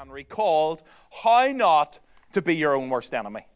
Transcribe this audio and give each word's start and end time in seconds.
January 0.00 0.24
called 0.24 0.82
How 1.22 1.48
Not 1.48 1.98
to 2.32 2.40
Be 2.40 2.56
Your 2.56 2.74
Own 2.74 2.88
Worst 2.88 3.12
Enemy. 3.12 3.46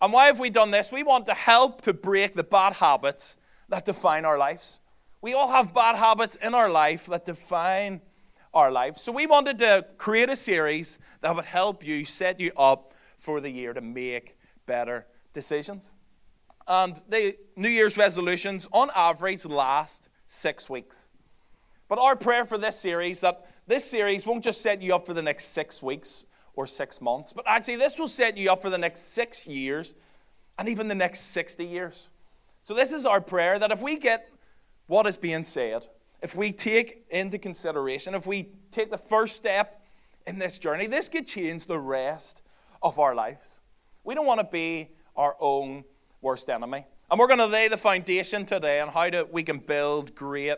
And 0.00 0.12
why 0.12 0.26
have 0.26 0.38
we 0.38 0.48
done 0.48 0.70
this? 0.70 0.92
We 0.92 1.02
want 1.02 1.26
to 1.26 1.34
help 1.34 1.80
to 1.82 1.92
break 1.92 2.34
the 2.34 2.44
bad 2.44 2.74
habits 2.74 3.36
that 3.68 3.84
define 3.84 4.24
our 4.24 4.38
lives. 4.38 4.78
We 5.20 5.34
all 5.34 5.50
have 5.50 5.74
bad 5.74 5.96
habits 5.96 6.36
in 6.36 6.54
our 6.54 6.70
life 6.70 7.06
that 7.06 7.26
define 7.26 8.02
our 8.52 8.70
lives. 8.70 9.02
So 9.02 9.10
we 9.10 9.26
wanted 9.26 9.58
to 9.58 9.84
create 9.98 10.28
a 10.30 10.36
series 10.36 11.00
that 11.22 11.34
would 11.34 11.44
help 11.44 11.84
you 11.84 12.04
set 12.04 12.38
you 12.38 12.52
up 12.56 12.94
for 13.16 13.40
the 13.40 13.50
year 13.50 13.72
to 13.72 13.80
make 13.80 14.36
better 14.66 15.08
decisions. 15.32 15.96
And 16.68 17.02
the 17.08 17.36
New 17.56 17.68
Year's 17.68 17.96
resolutions, 17.96 18.68
on 18.72 18.90
average, 18.94 19.44
last 19.44 20.08
six 20.28 20.70
weeks. 20.70 21.08
But 21.88 21.98
our 21.98 22.14
prayer 22.14 22.44
for 22.44 22.58
this 22.58 22.78
series 22.78 23.20
that 23.20 23.44
this 23.66 23.84
series 23.84 24.26
won't 24.26 24.44
just 24.44 24.60
set 24.60 24.82
you 24.82 24.94
up 24.94 25.06
for 25.06 25.14
the 25.14 25.22
next 25.22 25.46
six 25.46 25.82
weeks 25.82 26.26
or 26.54 26.66
six 26.66 27.00
months, 27.00 27.32
but 27.32 27.44
actually 27.46 27.76
this 27.76 27.98
will 27.98 28.08
set 28.08 28.36
you 28.36 28.50
up 28.50 28.62
for 28.62 28.70
the 28.70 28.78
next 28.78 29.12
six 29.12 29.46
years 29.46 29.94
and 30.58 30.68
even 30.68 30.88
the 30.88 30.94
next 30.94 31.20
60 31.32 31.64
years. 31.64 32.08
So 32.62 32.74
this 32.74 32.92
is 32.92 33.04
our 33.04 33.20
prayer 33.20 33.58
that 33.58 33.70
if 33.70 33.82
we 33.82 33.98
get 33.98 34.30
what 34.86 35.06
is 35.06 35.16
being 35.16 35.44
said, 35.44 35.86
if 36.22 36.34
we 36.34 36.52
take 36.52 37.04
into 37.10 37.38
consideration, 37.38 38.14
if 38.14 38.26
we 38.26 38.48
take 38.70 38.90
the 38.90 38.98
first 38.98 39.36
step 39.36 39.82
in 40.26 40.38
this 40.38 40.58
journey, 40.58 40.86
this 40.86 41.08
could 41.08 41.26
change 41.26 41.66
the 41.66 41.78
rest 41.78 42.42
of 42.82 42.98
our 42.98 43.14
lives. 43.14 43.60
We 44.04 44.14
don't 44.14 44.26
want 44.26 44.40
to 44.40 44.48
be 44.50 44.90
our 45.16 45.36
own 45.40 45.84
worst 46.20 46.48
enemy. 46.48 46.86
And 47.10 47.18
we're 47.18 47.26
going 47.26 47.38
to 47.38 47.46
lay 47.46 47.68
the 47.68 47.76
foundation 47.76 48.46
today 48.46 48.80
on 48.80 48.88
how 48.88 49.10
to, 49.10 49.28
we 49.30 49.42
can 49.42 49.58
build 49.58 50.14
great, 50.14 50.56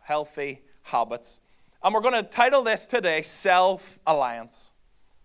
healthy 0.00 0.62
habits. 0.82 1.40
And 1.84 1.92
we're 1.92 2.00
going 2.00 2.14
to 2.14 2.22
title 2.22 2.62
this 2.62 2.86
today 2.86 3.22
Self 3.22 3.98
Alliance. 4.06 4.70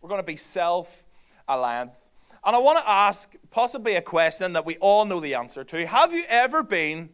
We're 0.02 0.10
going 0.10 0.22
to 0.22 0.26
be 0.26 0.36
Self 0.36 1.06
Alliance. 1.48 2.10
And 2.44 2.56
I 2.56 2.60
want 2.60 2.80
to 2.80 2.90
ask 2.90 3.36
possibly 3.52 3.96
a 3.96 4.02
question 4.02 4.54
that 4.54 4.66
we 4.66 4.78
all 4.78 5.06
know 5.06 5.20
the 5.20 5.36
answer 5.36 5.64
to. 5.64 5.86
Have 5.86 6.14
you 6.14 6.24
ever 6.28 6.64
been 6.64 7.10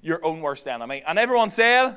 your 0.00 0.24
own 0.24 0.40
worst 0.40 0.68
enemy? 0.68 1.02
And 1.08 1.18
everyone 1.18 1.50
said, 1.50 1.96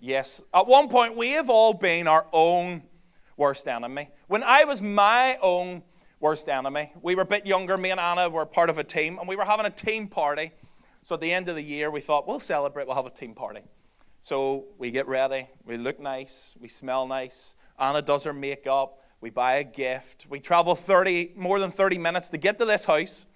Yes. 0.00 0.42
At 0.52 0.66
one 0.66 0.90
point, 0.90 1.16
we 1.16 1.30
have 1.30 1.48
all 1.48 1.72
been 1.72 2.08
our 2.08 2.26
own 2.30 2.82
worst 3.38 3.66
enemy. 3.66 4.10
When 4.26 4.42
I 4.42 4.64
was 4.64 4.82
my 4.82 5.38
own 5.40 5.82
worst 6.20 6.46
enemy, 6.50 6.92
we 7.00 7.14
were 7.14 7.22
a 7.22 7.26
bit 7.26 7.46
younger. 7.46 7.78
Me 7.78 7.90
and 7.90 7.98
Anna 7.98 8.28
were 8.28 8.44
part 8.44 8.68
of 8.68 8.76
a 8.76 8.84
team, 8.84 9.18
and 9.18 9.26
we 9.26 9.34
were 9.34 9.46
having 9.46 9.64
a 9.64 9.70
team 9.70 10.08
party. 10.08 10.52
So 11.04 11.14
at 11.14 11.22
the 11.22 11.32
end 11.32 11.48
of 11.48 11.56
the 11.56 11.64
year, 11.64 11.90
we 11.90 12.02
thought, 12.02 12.28
we'll 12.28 12.38
celebrate, 12.38 12.86
we'll 12.86 12.96
have 12.96 13.06
a 13.06 13.10
team 13.10 13.34
party. 13.34 13.62
So 14.24 14.64
we 14.78 14.90
get 14.90 15.06
ready, 15.06 15.48
we 15.66 15.76
look 15.76 16.00
nice, 16.00 16.56
we 16.58 16.66
smell 16.66 17.06
nice. 17.06 17.56
Anna 17.78 18.00
does 18.00 18.24
her 18.24 18.32
makeup, 18.32 19.02
we 19.20 19.28
buy 19.28 19.56
a 19.56 19.64
gift. 19.64 20.24
We 20.30 20.40
travel 20.40 20.74
30, 20.74 21.32
more 21.36 21.60
than 21.60 21.70
30 21.70 21.98
minutes 21.98 22.30
to 22.30 22.38
get 22.38 22.58
to 22.60 22.64
this 22.64 22.86
house. 22.86 23.26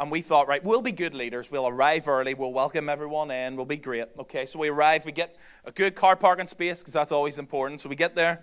And 0.00 0.10
we 0.10 0.22
thought, 0.22 0.48
right, 0.48 0.64
we'll 0.64 0.80
be 0.80 0.92
good 0.92 1.12
leaders. 1.12 1.50
We'll 1.50 1.68
arrive 1.68 2.08
early. 2.08 2.32
We'll 2.32 2.54
welcome 2.54 2.88
everyone 2.88 3.30
in. 3.30 3.54
We'll 3.54 3.66
be 3.66 3.76
great. 3.76 4.06
Okay, 4.18 4.46
so 4.46 4.58
we 4.58 4.68
arrive. 4.68 5.04
We 5.04 5.12
get 5.12 5.36
a 5.66 5.72
good 5.72 5.94
car 5.94 6.16
parking 6.16 6.46
space 6.46 6.80
because 6.80 6.94
that's 6.94 7.12
always 7.12 7.38
important. 7.38 7.82
So 7.82 7.90
we 7.90 7.96
get 7.96 8.14
there. 8.14 8.42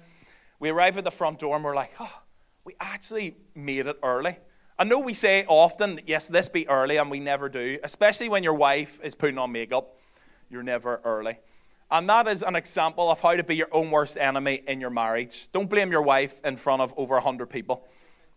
We 0.60 0.70
arrive 0.70 1.00
at 1.00 1.04
the 1.04 1.10
front 1.10 1.40
door 1.40 1.56
and 1.56 1.66
we're 1.66 1.74
like, 1.74 1.94
oh, 2.00 2.22
we 2.64 2.74
actually 2.80 3.38
made 3.56 3.88
it 3.88 3.98
early. 4.04 4.38
I 4.78 4.84
know 4.84 5.00
we 5.00 5.16
say 5.16 5.46
often, 5.48 6.00
yes, 6.06 6.28
this 6.28 6.48
be 6.48 6.70
early, 6.70 6.98
and 6.98 7.10
we 7.10 7.20
never 7.20 7.50
do, 7.50 7.80
especially 7.84 8.30
when 8.30 8.44
your 8.44 8.54
wife 8.54 9.00
is 9.04 9.16
putting 9.16 9.40
on 9.40 9.52
makeup. 9.52 9.98
You're 10.52 10.62
never 10.62 11.02
early. 11.04 11.40
And 11.92 12.10
that 12.10 12.28
is 12.28 12.42
an 12.42 12.56
example 12.56 13.12
of 13.12 13.20
how 13.20 13.36
to 13.36 13.44
be 13.44 13.56
your 13.56 13.68
own 13.72 13.92
worst 13.92 14.18
enemy 14.18 14.62
in 14.68 14.82
your 14.82 14.90
marriage. 14.90 15.50
Don't 15.52 15.70
blame 15.70 15.92
your 15.92 16.02
wife 16.02 16.42
in 16.44 16.58
front 16.58 16.82
of 16.82 16.94
over 16.98 17.14
100 17.16 17.48
people. 17.48 17.88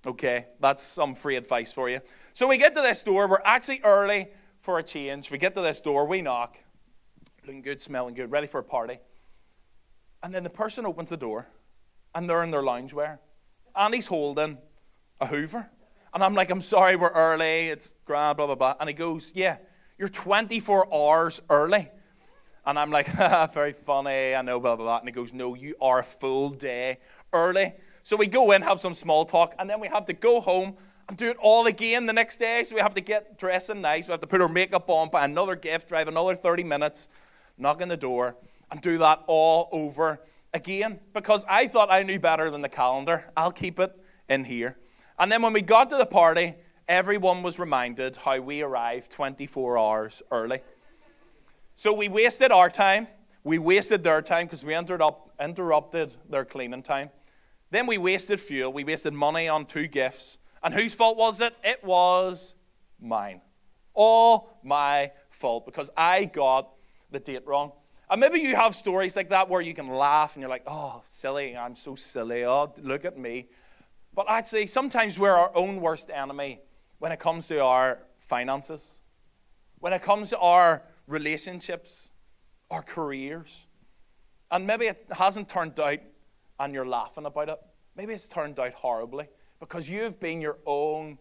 Okay, 0.06 0.46
that's 0.60 0.82
some 0.82 1.14
free 1.14 1.36
advice 1.36 1.72
for 1.72 1.88
you. 1.88 2.00
So 2.34 2.46
we 2.46 2.58
get 2.58 2.74
to 2.74 2.82
this 2.82 3.02
door. 3.02 3.26
We're 3.26 3.40
actually 3.44 3.80
early 3.82 4.28
for 4.60 4.78
a 4.78 4.82
change. 4.82 5.30
We 5.30 5.38
get 5.38 5.54
to 5.54 5.60
this 5.60 5.80
door. 5.80 6.06
We 6.06 6.22
knock. 6.22 6.56
Looking 7.46 7.62
good, 7.62 7.80
smelling 7.80 8.14
good, 8.14 8.30
ready 8.30 8.46
for 8.46 8.60
a 8.60 8.64
party. 8.64 8.98
And 10.22 10.34
then 10.34 10.44
the 10.44 10.50
person 10.50 10.84
opens 10.84 11.08
the 11.08 11.16
door, 11.16 11.46
and 12.14 12.28
they're 12.28 12.42
in 12.42 12.50
their 12.50 12.62
loungewear. 12.62 13.18
And 13.74 13.94
he's 13.94 14.06
holding 14.06 14.58
a 15.20 15.26
Hoover. 15.26 15.70
And 16.12 16.22
I'm 16.22 16.34
like, 16.34 16.50
I'm 16.50 16.62
sorry, 16.62 16.96
we're 16.96 17.10
early. 17.10 17.68
It's 17.68 17.90
grand, 18.04 18.36
blah, 18.36 18.46
blah, 18.46 18.54
blah. 18.54 18.74
And 18.80 18.88
he 18.88 18.94
goes, 18.94 19.32
Yeah, 19.34 19.56
you're 19.98 20.08
24 20.08 20.94
hours 20.94 21.40
early. 21.48 21.90
And 22.68 22.78
I'm 22.78 22.90
like, 22.90 23.06
very 23.54 23.72
funny, 23.72 24.34
I 24.34 24.42
know, 24.42 24.60
blah, 24.60 24.76
blah, 24.76 24.84
blah. 24.84 24.98
And 24.98 25.08
he 25.08 25.12
goes, 25.12 25.32
no, 25.32 25.54
you 25.54 25.74
are 25.80 26.00
a 26.00 26.04
full 26.04 26.50
day 26.50 26.98
early. 27.32 27.72
So 28.02 28.14
we 28.14 28.26
go 28.26 28.52
in, 28.52 28.60
have 28.60 28.78
some 28.78 28.92
small 28.92 29.24
talk, 29.24 29.54
and 29.58 29.70
then 29.70 29.80
we 29.80 29.88
have 29.88 30.04
to 30.04 30.12
go 30.12 30.42
home 30.42 30.76
and 31.08 31.16
do 31.16 31.30
it 31.30 31.38
all 31.40 31.66
again 31.66 32.04
the 32.04 32.12
next 32.12 32.36
day. 32.36 32.62
So 32.64 32.74
we 32.74 32.82
have 32.82 32.94
to 32.96 33.00
get 33.00 33.38
dressing 33.38 33.80
nice. 33.80 34.06
We 34.06 34.10
have 34.10 34.20
to 34.20 34.26
put 34.26 34.42
our 34.42 34.50
makeup 34.50 34.90
on, 34.90 35.08
buy 35.08 35.24
another 35.24 35.56
gift, 35.56 35.88
drive 35.88 36.08
another 36.08 36.34
30 36.34 36.62
minutes, 36.62 37.08
knock 37.56 37.80
on 37.80 37.88
the 37.88 37.96
door, 37.96 38.36
and 38.70 38.82
do 38.82 38.98
that 38.98 39.24
all 39.28 39.70
over 39.72 40.20
again. 40.52 41.00
Because 41.14 41.46
I 41.48 41.68
thought 41.68 41.90
I 41.90 42.02
knew 42.02 42.18
better 42.18 42.50
than 42.50 42.60
the 42.60 42.68
calendar. 42.68 43.32
I'll 43.34 43.50
keep 43.50 43.80
it 43.80 43.98
in 44.28 44.44
here. 44.44 44.76
And 45.18 45.32
then 45.32 45.40
when 45.40 45.54
we 45.54 45.62
got 45.62 45.88
to 45.88 45.96
the 45.96 46.04
party, 46.04 46.54
everyone 46.86 47.42
was 47.42 47.58
reminded 47.58 48.16
how 48.16 48.38
we 48.40 48.60
arrived 48.60 49.10
24 49.10 49.78
hours 49.78 50.22
early. 50.30 50.60
So 51.78 51.92
we 51.92 52.08
wasted 52.08 52.50
our 52.50 52.70
time. 52.70 53.06
We 53.44 53.58
wasted 53.58 54.02
their 54.02 54.20
time 54.20 54.46
because 54.46 54.64
we 54.64 54.74
interrupted 54.74 56.12
their 56.28 56.44
cleaning 56.44 56.82
time. 56.82 57.10
Then 57.70 57.86
we 57.86 57.98
wasted 57.98 58.40
fuel. 58.40 58.72
We 58.72 58.82
wasted 58.82 59.12
money 59.12 59.46
on 59.46 59.64
two 59.64 59.86
gifts. 59.86 60.38
And 60.60 60.74
whose 60.74 60.92
fault 60.92 61.16
was 61.16 61.40
it? 61.40 61.54
It 61.62 61.84
was 61.84 62.56
mine. 63.00 63.42
All 63.94 64.58
my 64.64 65.12
fault 65.30 65.66
because 65.66 65.88
I 65.96 66.24
got 66.24 66.68
the 67.12 67.20
date 67.20 67.46
wrong. 67.46 67.70
And 68.10 68.20
maybe 68.20 68.40
you 68.40 68.56
have 68.56 68.74
stories 68.74 69.14
like 69.14 69.28
that 69.28 69.48
where 69.48 69.60
you 69.60 69.72
can 69.72 69.86
laugh 69.86 70.34
and 70.34 70.40
you're 70.40 70.50
like, 70.50 70.64
oh, 70.66 71.04
silly, 71.06 71.56
I'm 71.56 71.76
so 71.76 71.94
silly. 71.94 72.44
Oh, 72.44 72.74
look 72.82 73.04
at 73.04 73.16
me. 73.16 73.46
But 74.14 74.26
actually, 74.28 74.66
sometimes 74.66 75.16
we're 75.16 75.30
our 75.30 75.54
own 75.54 75.80
worst 75.80 76.10
enemy 76.10 76.60
when 76.98 77.12
it 77.12 77.20
comes 77.20 77.46
to 77.46 77.62
our 77.62 78.00
finances, 78.18 78.98
when 79.78 79.92
it 79.92 80.02
comes 80.02 80.30
to 80.30 80.38
our 80.40 80.82
relationships, 81.08 82.10
our 82.70 82.82
careers. 82.82 83.66
And 84.50 84.66
maybe 84.66 84.86
it 84.86 85.04
hasn't 85.10 85.48
turned 85.48 85.78
out 85.80 85.98
and 86.60 86.74
you're 86.74 86.86
laughing 86.86 87.26
about 87.26 87.48
it. 87.48 87.58
Maybe 87.96 88.14
it's 88.14 88.28
turned 88.28 88.60
out 88.60 88.74
horribly 88.74 89.26
because 89.58 89.88
you've 89.88 90.20
been 90.20 90.40
your 90.40 90.58
own 90.66 91.18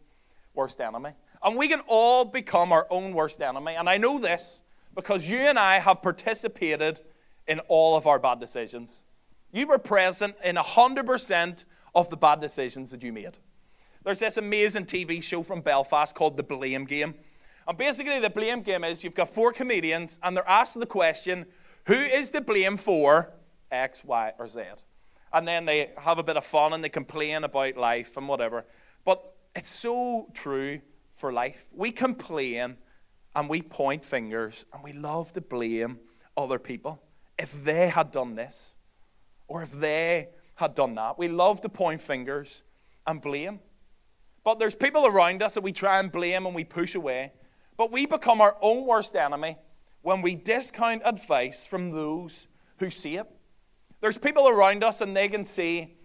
worst 0.54 0.80
enemy. 0.80 1.12
And 1.44 1.58
we 1.58 1.68
can 1.68 1.82
all 1.88 2.26
become 2.26 2.72
our 2.72 2.88
own 2.90 3.14
worst 3.14 3.42
enemy. 3.42 3.74
And 3.74 3.90
I 3.90 3.98
know 3.98 4.20
this 4.20 4.62
because 4.96 5.30
you 5.30 5.38
and 5.38 5.58
I 5.58 5.80
have 5.80 6.02
participated 6.02 7.00
in 7.48 7.60
all 7.68 7.96
of 7.96 8.08
our 8.08 8.20
bad 8.20 8.40
decisions. 8.40 9.06
You 9.52 9.68
were 9.68 9.78
present 9.78 10.36
in 10.44 10.56
100% 10.56 11.66
of 11.96 12.10
the 12.10 12.18
bad 12.18 12.42
decisions 12.42 12.92
that 12.92 13.04
you 13.04 13.14
made. 13.14 13.38
There's 14.04 14.20
this 14.20 14.38
amazing 14.38 14.86
TV 14.86 15.22
show 15.22 15.44
from 15.44 15.62
Belfast 15.62 16.16
called 16.16 16.38
The 16.38 16.44
Blame 16.44 16.86
Game. 16.86 17.16
And 17.68 17.78
basically, 17.78 18.20
the 18.20 18.30
blame 18.30 18.62
game 18.62 18.84
is 18.84 19.04
you've 19.04 19.16
got 19.16 19.30
four 19.30 19.52
comedians, 19.52 20.20
and 20.24 20.36
they're 20.36 20.48
asked 20.48 20.80
the 20.80 20.86
question, 20.86 21.46
who 21.86 21.94
is 21.94 22.32
to 22.32 22.42
blame 22.42 22.78
for 22.78 23.34
X, 23.72 24.04
Y, 24.04 24.34
or 24.40 24.48
Z? 24.48 24.62
And 25.34 25.48
then 25.48 25.66
they 25.66 25.92
have 25.98 26.18
a 26.18 26.24
bit 26.24 26.38
of 26.38 26.46
fun 26.46 26.74
and 26.74 26.84
they 26.84 26.90
complain 26.90 27.44
about 27.44 27.76
life 27.76 28.16
and 28.16 28.28
whatever. 28.28 28.66
But 29.04 29.22
it's 29.56 29.70
so 29.70 30.30
true 30.34 30.80
for 31.16 31.34
life. 31.34 31.68
We 31.74 31.92
complain 31.92 32.78
and 33.36 33.50
we 33.50 33.62
point 33.62 34.06
fingers 34.06 34.66
and 34.74 34.84
we 34.84 34.94
love 34.94 35.34
to 35.34 35.42
blame 35.42 36.00
other 36.38 36.60
people. 36.60 37.02
If 37.38 37.64
they 37.64 37.90
had 37.90 38.12
done 38.12 38.36
this, 38.36 38.76
or 39.48 39.64
if 39.64 39.72
they 39.72 40.30
had 40.56 40.76
done 40.76 40.96
that, 40.96 41.20
we 41.20 41.28
love 41.28 41.62
to 41.62 41.70
point 41.70 42.02
fingers 42.02 42.64
and 43.06 43.22
blame. 43.22 43.60
But 44.44 44.60
there's 44.60 44.76
people 44.76 45.06
around 45.06 45.42
us 45.44 45.54
that 45.56 45.62
we 45.62 45.72
try 45.72 46.00
and 46.00 46.12
blame 46.12 46.46
and 46.46 46.56
we 46.56 46.64
push 46.64 46.96
away. 46.96 47.34
But 47.78 47.92
we 47.92 48.06
become 48.06 48.42
our 48.42 48.58
own 48.62 48.86
worst 48.86 49.16
enemy 49.16 49.58
when 50.02 50.22
we 50.22 50.36
discount 50.36 51.04
advice 51.06 51.68
from 51.68 51.92
those 51.92 52.48
who 52.78 52.90
see 52.90 53.18
it. 53.18 53.28
There's 54.02 54.18
people 54.18 54.48
around 54.48 54.84
us 54.84 55.02
and 55.02 55.16
they 55.16 55.28
can 55.28 55.46
see 55.46 55.96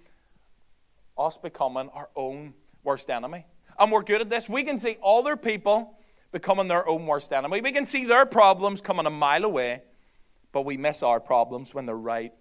us 1.17 1.39
becoming 1.39 1.89
our 1.91 2.11
own 2.15 2.55
worst 2.85 3.11
enemy. 3.11 3.47
And 3.79 3.91
we're 3.91 4.03
good 4.03 4.21
at 4.21 4.31
this. 4.31 4.49
We 4.49 4.65
can 4.65 4.79
see 4.79 4.97
other 5.05 5.37
people 5.37 5.99
becoming 6.31 6.69
their 6.69 6.89
own 6.89 7.07
worst 7.07 7.33
enemy. 7.33 7.61
We 7.61 7.73
can 7.73 7.87
see 7.87 8.07
their 8.07 8.27
problems 8.27 8.81
coming 8.81 9.07
a 9.07 9.11
mile 9.11 9.45
away, 9.45 9.83
but 10.53 10.65
we 10.65 10.77
miss 10.77 11.03
our 11.03 11.21
problems 11.21 11.75
when 11.75 11.87
they're 11.87 11.97
right 11.97 12.33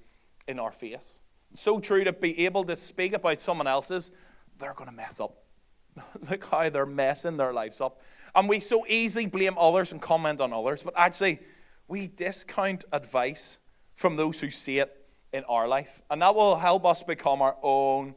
in 0.48 0.60
our 0.60 0.72
face. 0.72 1.22
so 1.54 1.80
true 1.80 2.04
to 2.04 2.14
be 2.14 2.46
able 2.46 2.64
to 2.64 2.76
speak 2.76 3.14
about 3.14 3.42
someone 3.42 3.68
else's, 3.68 4.12
they're 4.58 4.74
going 4.74 4.90
to 4.90 4.96
mess 4.96 5.20
up. 5.20 5.44
Look 6.30 6.46
how 6.46 6.70
they're 6.70 6.86
messing 6.86 7.38
their 7.38 7.54
lives 7.54 7.82
up. 7.82 8.02
And 8.36 8.48
we 8.48 8.60
so 8.60 8.86
easily 8.88 9.26
blame 9.26 9.58
others 9.58 9.92
and 9.92 10.02
comment 10.02 10.42
on 10.42 10.54
others, 10.54 10.84
but 10.84 10.94
actually, 10.98 11.40
we 11.88 12.08
discount 12.08 12.86
advice 12.94 13.60
from 13.96 14.16
those 14.16 14.40
who 14.40 14.50
see 14.50 14.80
it 14.80 15.06
in 15.34 15.44
our 15.46 15.68
life. 15.68 16.02
And 16.10 16.22
that 16.22 16.34
will 16.34 16.56
help 16.56 16.86
us 16.86 17.04
become 17.04 17.42
our 17.42 17.58
own 17.62 18.16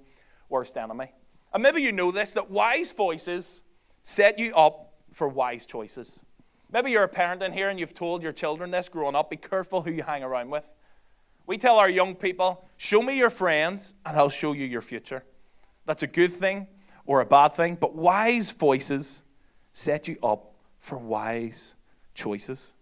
worst 0.48 0.76
enemy. 0.76 1.12
And 1.52 1.62
maybe 1.62 1.82
you 1.82 1.92
know 1.92 2.10
this 2.10 2.32
that 2.34 2.50
wise 2.50 2.92
voices 2.92 3.62
set 4.04 4.38
you 4.38 4.54
up 4.54 4.94
for 5.12 5.28
wise 5.28 5.66
choices. 5.66 6.24
Maybe 6.70 6.92
you're 6.92 7.04
a 7.04 7.08
parent 7.08 7.42
in 7.42 7.52
here 7.52 7.68
and 7.68 7.78
you've 7.78 7.94
told 7.94 8.22
your 8.22 8.32
children 8.32 8.70
this 8.70 8.88
growing 8.88 9.16
up 9.16 9.30
be 9.30 9.36
careful 9.36 9.82
who 9.82 9.90
you 9.90 10.02
hang 10.02 10.22
around 10.22 10.50
with. 10.50 10.70
We 11.46 11.58
tell 11.58 11.76
our 11.76 11.90
young 11.90 12.14
people, 12.14 12.64
show 12.76 13.02
me 13.02 13.18
your 13.18 13.30
friends 13.30 13.94
and 14.06 14.16
I'll 14.16 14.30
show 14.30 14.52
you 14.52 14.66
your 14.66 14.82
future. 14.82 15.24
That's 15.84 16.04
a 16.04 16.06
good 16.06 16.32
thing 16.32 16.68
or 17.06 17.20
a 17.20 17.26
bad 17.26 17.54
thing, 17.54 17.76
but 17.80 17.94
wise 17.96 18.52
voices 18.52 19.23
set 19.74 20.08
you 20.08 20.16
up 20.22 20.54
for 20.78 20.96
wise 20.96 21.74
choices. 22.14 22.72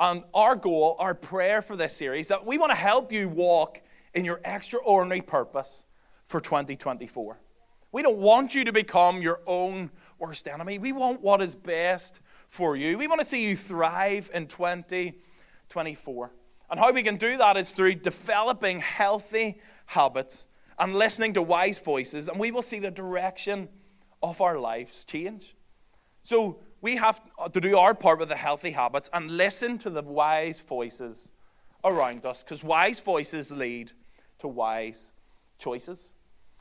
And 0.00 0.24
our 0.34 0.54
goal, 0.56 0.96
our 0.98 1.14
prayer 1.14 1.62
for 1.62 1.76
this 1.76 1.94
series, 1.94 2.28
that 2.28 2.44
we 2.44 2.58
want 2.58 2.70
to 2.70 2.76
help 2.76 3.10
you 3.12 3.28
walk 3.28 3.80
in 4.12 4.24
your 4.24 4.40
extraordinary 4.44 5.22
purpose 5.22 5.86
for 6.26 6.40
2024. 6.40 7.38
We 7.92 8.02
don't 8.02 8.18
want 8.18 8.54
you 8.54 8.64
to 8.64 8.72
become 8.72 9.22
your 9.22 9.40
own 9.46 9.90
worst 10.18 10.48
enemy. 10.48 10.78
We 10.78 10.92
want 10.92 11.22
what 11.22 11.40
is 11.40 11.54
best 11.54 12.20
for 12.48 12.76
you. 12.76 12.98
We 12.98 13.06
want 13.06 13.20
to 13.20 13.26
see 13.26 13.48
you 13.48 13.56
thrive 13.56 14.30
in 14.34 14.46
2024. 14.46 16.32
And 16.70 16.80
how 16.80 16.92
we 16.92 17.02
can 17.04 17.16
do 17.16 17.38
that 17.38 17.56
is 17.56 17.70
through 17.70 17.94
developing 17.94 18.80
healthy 18.80 19.60
habits 19.86 20.48
and 20.78 20.94
listening 20.94 21.34
to 21.34 21.42
wise 21.42 21.78
voices, 21.78 22.28
and 22.28 22.38
we 22.38 22.50
will 22.50 22.62
see 22.62 22.80
the 22.80 22.90
direction 22.90 23.68
of 24.22 24.40
our 24.40 24.58
lives 24.58 25.04
change. 25.04 25.54
So 26.28 26.58
we 26.82 26.96
have 26.96 27.22
to 27.52 27.58
do 27.58 27.78
our 27.78 27.94
part 27.94 28.18
with 28.18 28.28
the 28.28 28.36
healthy 28.36 28.72
habits 28.72 29.08
and 29.14 29.30
listen 29.30 29.78
to 29.78 29.88
the 29.88 30.02
wise 30.02 30.60
voices 30.60 31.30
around 31.82 32.26
us, 32.26 32.42
because 32.42 32.62
wise 32.62 33.00
voices 33.00 33.50
lead 33.50 33.92
to 34.40 34.46
wise 34.46 35.14
choices. 35.58 36.12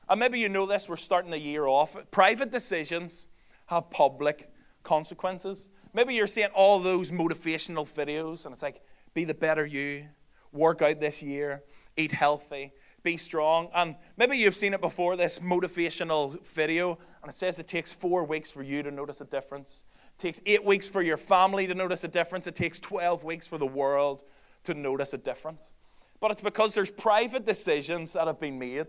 And 0.08 0.22
maybe 0.22 0.40
you 0.40 0.48
know 0.48 0.66
this, 0.66 0.88
we're 0.88 0.96
starting 0.96 1.32
the 1.32 1.38
year 1.38 1.68
off. 1.68 1.98
Private 2.12 2.50
decisions 2.50 3.28
have 3.66 3.90
public 3.90 4.50
consequences. 4.84 5.68
Maybe 5.94 6.14
you're 6.14 6.28
seeing 6.28 6.48
all 6.54 6.80
those 6.80 7.12
motivational 7.12 7.86
videos, 7.86 8.46
and 8.46 8.54
it's 8.54 8.64
like, 8.64 8.82
be 9.14 9.26
the 9.26 9.34
better 9.34 9.66
you, 9.66 10.08
work 10.54 10.82
out 10.82 11.02
this 11.02 11.22
year, 11.22 11.62
eat 11.98 12.14
healthy, 12.14 12.72
be 13.08 13.16
strong. 13.16 13.70
And 13.74 13.96
maybe 14.18 14.38
you've 14.38 14.56
seen 14.56 14.74
it 14.74 14.82
before 14.82 15.16
this 15.16 15.40
motivational 15.40 16.42
video, 16.46 16.98
and 17.22 17.30
it 17.30 17.34
says 17.34 17.58
it 17.58 17.66
takes 17.66 17.94
four 17.94 18.26
weeks 18.26 18.52
for 18.52 18.64
you 18.64 18.84
to 18.84 18.92
notice 18.92 19.22
a 19.22 19.26
difference. 19.26 19.86
It 20.18 20.22
takes 20.22 20.42
eight 20.46 20.66
weeks 20.66 20.90
for 20.90 21.02
your 21.02 21.16
family 21.16 21.68
to 21.68 21.74
notice 21.74 22.04
a 22.04 22.10
difference. 22.10 22.48
It 22.48 22.56
takes 22.58 22.80
12 22.82 23.24
weeks 23.24 23.48
for 23.48 23.58
the 23.58 23.66
world 23.66 24.26
to 24.66 24.74
notice 24.74 25.14
a 25.14 25.18
difference. 25.18 25.74
But 26.20 26.32
it's 26.32 26.42
because 26.42 26.74
there's 26.74 26.92
private 26.92 27.46
decisions 27.46 28.12
that 28.12 28.28
have 28.28 28.42
been 28.42 28.60
made. 28.60 28.88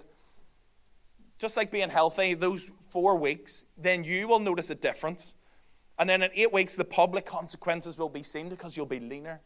Just 1.39 1.57
like 1.57 1.71
being 1.71 1.89
healthy, 1.89 2.35
those 2.35 2.69
four 2.91 3.15
weeks, 3.15 3.67
then 3.77 4.03
you 4.03 4.27
will 4.27 4.41
notice 4.41 4.71
a 4.71 4.75
difference. 4.75 5.37
And 5.97 6.11
then 6.11 6.25
in 6.25 6.31
eight 6.35 6.53
weeks, 6.53 6.75
the 6.75 6.85
public 6.85 7.25
consequences 7.25 7.97
will 7.97 8.09
be 8.09 8.25
seen 8.25 8.49
because 8.49 8.77
you'll 8.77 8.87
be 8.87 8.99
leaner, 8.99 9.43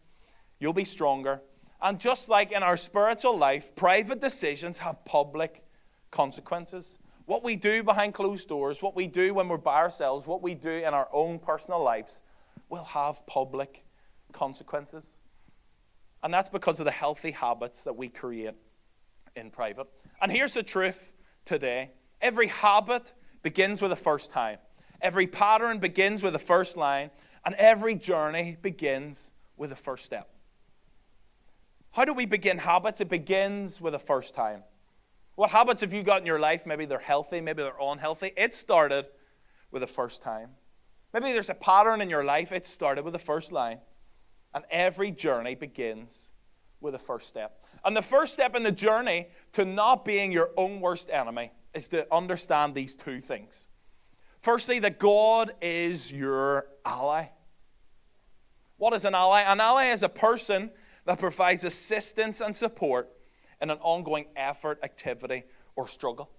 you'll 0.61 0.73
be 0.73 0.87
stronger. 0.87 1.43
And 1.83 1.99
just 1.99 2.29
like 2.29 2.53
in 2.53 2.63
our 2.63 2.77
spiritual 2.77 3.37
life, 3.37 3.75
private 3.75 4.21
decisions 4.21 4.79
have 4.79 5.05
public 5.05 5.65
consequences. 6.13 6.97
What 7.27 7.43
we 7.43 7.57
do 7.57 7.83
behind 7.83 8.15
closed 8.15 8.49
doors, 8.49 8.81
what 8.81 8.95
we 8.95 9.09
do 9.09 9.35
when 9.35 9.49
we're 9.49 9.57
by 9.57 9.77
ourselves, 9.77 10.27
what 10.27 10.43
we 10.43 10.55
do 10.55 10.71
in 10.71 10.95
our 10.95 11.09
own 11.13 11.41
personal 11.41 11.83
lives 11.83 12.23
will 12.69 12.85
have 12.85 13.27
public 13.27 13.85
consequences. 14.33 15.19
And 16.23 16.33
that's 16.33 16.49
because 16.49 16.79
of 16.79 16.85
the 16.85 16.93
healthy 16.93 17.33
habits 17.33 17.83
that 17.83 17.97
we 17.97 18.09
create 18.09 18.55
in 19.35 19.51
private. 19.51 19.89
And 20.21 20.31
here's 20.31 20.55
the 20.55 20.63
truth 20.63 21.13
today 21.45 21.91
every 22.21 22.47
habit 22.47 23.13
begins 23.43 23.83
with 23.83 23.91
a 23.91 23.97
first 23.97 24.31
time. 24.31 24.59
Every 25.01 25.27
pattern 25.27 25.79
begins 25.79 26.23
with 26.23 26.35
a 26.37 26.39
first 26.39 26.77
line, 26.77 27.11
and 27.45 27.57
every 27.57 27.97
journey 27.97 28.57
begins 28.63 29.33
with 29.57 29.73
a 29.73 29.77
first 29.77 30.05
step. 30.05 30.32
How 31.93 32.05
do 32.05 32.13
we 32.13 32.27
begin 32.27 32.59
habits? 32.59 33.01
It 33.01 33.09
begins 33.09 33.81
with 33.81 33.95
a 33.95 33.99
first 33.99 34.35
time. 34.35 34.63
What 35.35 35.51
habits 35.51 35.81
have 35.81 35.93
you 35.93 36.03
got 36.03 36.21
in 36.21 36.27
your 36.27 36.41
life? 36.41 36.67
Maybe 36.67 36.85
they're 36.85 36.99
healthy, 36.99 37.41
maybe 37.41 37.63
they're 37.63 37.75
unhealthy. 37.81 38.33
It 38.37 38.55
started 38.55 39.07
with 39.71 39.83
a 39.83 39.87
first 39.87 40.23
time. 40.23 40.51
Maybe 41.13 41.33
there's 41.33 41.51
a 41.51 41.55
pattern 41.55 42.01
in 42.01 42.09
your 42.11 42.25
life. 42.25 42.53
It 42.53 42.67
started 42.67 43.05
with 43.05 43.13
the 43.13 43.19
first 43.19 43.53
line. 43.53 43.79
And 44.55 44.65
every 44.71 45.11
journey 45.11 45.55
begins 45.55 46.33
with 46.81 46.95
a 46.95 46.99
first 46.99 47.29
step. 47.29 47.61
And 47.85 47.97
the 47.97 48.03
first 48.03 48.33
step 48.33 48.57
in 48.57 48.63
the 48.63 48.73
journey 48.73 49.29
to 49.53 49.65
not 49.65 50.05
being 50.05 50.33
your 50.33 50.51
own 50.57 50.81
worst 50.81 51.11
enemy 51.11 51.53
is 51.75 51.89
to 51.89 52.07
understand 52.13 52.75
these 52.75 52.95
two 52.95 53.21
things 53.21 53.69
Firstly, 54.43 54.81
that 54.81 54.99
God 54.99 55.55
is 55.63 56.13
your 56.13 56.67
ally. 56.85 57.27
What 58.77 58.93
is 58.93 59.05
an 59.05 59.15
ally? 59.15 59.43
An 59.43 59.61
ally 59.61 59.93
is 59.93 60.03
a 60.03 60.09
person 60.09 60.73
that 61.05 61.19
provides 61.19 61.65
assistance 61.65 62.41
and 62.41 62.57
support 62.57 63.11
in 63.61 63.71
an 63.71 63.79
ongoing 63.81 64.27
effort, 64.37 64.79
activity, 64.83 65.45
or 65.77 65.87
struggle. 65.87 66.31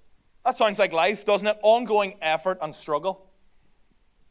That 0.46 0.58
sounds 0.58 0.80
like 0.80 0.94
life, 0.94 1.26
doesn't 1.26 1.48
it? 1.48 1.58
Ongoing 1.62 2.16
effort 2.22 2.58
and 2.62 2.74
struggle. 2.76 3.30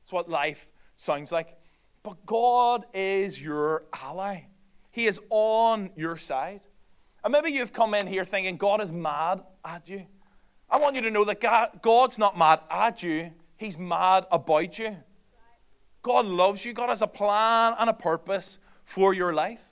That's 0.00 0.12
what 0.12 0.28
life 0.28 0.70
sounds 0.96 1.32
like. 1.32 1.56
But 2.02 2.26
God 2.26 2.84
is 2.92 3.40
your 3.40 3.84
ally, 3.92 4.42
He 4.90 5.06
is 5.06 5.20
on 5.30 5.90
your 5.96 6.16
side. 6.16 6.62
And 7.24 7.32
maybe 7.32 7.50
you've 7.50 7.72
come 7.72 7.94
in 7.94 8.06
here 8.08 8.24
thinking 8.24 8.56
God 8.56 8.82
is 8.82 8.90
mad 8.90 9.42
at 9.64 9.88
you. 9.88 10.04
I 10.68 10.78
want 10.78 10.96
you 10.96 11.02
to 11.02 11.10
know 11.10 11.24
that 11.24 11.80
God's 11.82 12.18
not 12.18 12.36
mad 12.36 12.60
at 12.70 13.02
you, 13.02 13.30
He's 13.56 13.78
mad 13.78 14.26
about 14.30 14.78
you. 14.78 14.96
God 16.02 16.26
loves 16.26 16.64
you. 16.64 16.72
God 16.72 16.88
has 16.88 17.00
a 17.00 17.06
plan 17.06 17.74
and 17.78 17.88
a 17.88 17.92
purpose 17.92 18.58
for 18.84 19.14
your 19.14 19.32
life. 19.32 19.62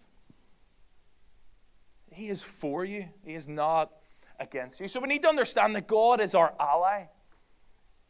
He 2.21 2.29
is 2.29 2.43
for 2.43 2.85
you, 2.85 3.09
He 3.25 3.35
is 3.35 3.49
not 3.49 3.93
against 4.39 4.79
you. 4.79 4.89
So 4.89 5.01
we 5.01 5.09
need 5.09 5.23
to 5.23 5.29
understand 5.29 5.75
that 5.75 5.87
God 5.87 6.21
is 6.21 6.35
our 6.35 6.53
ally. 6.61 7.05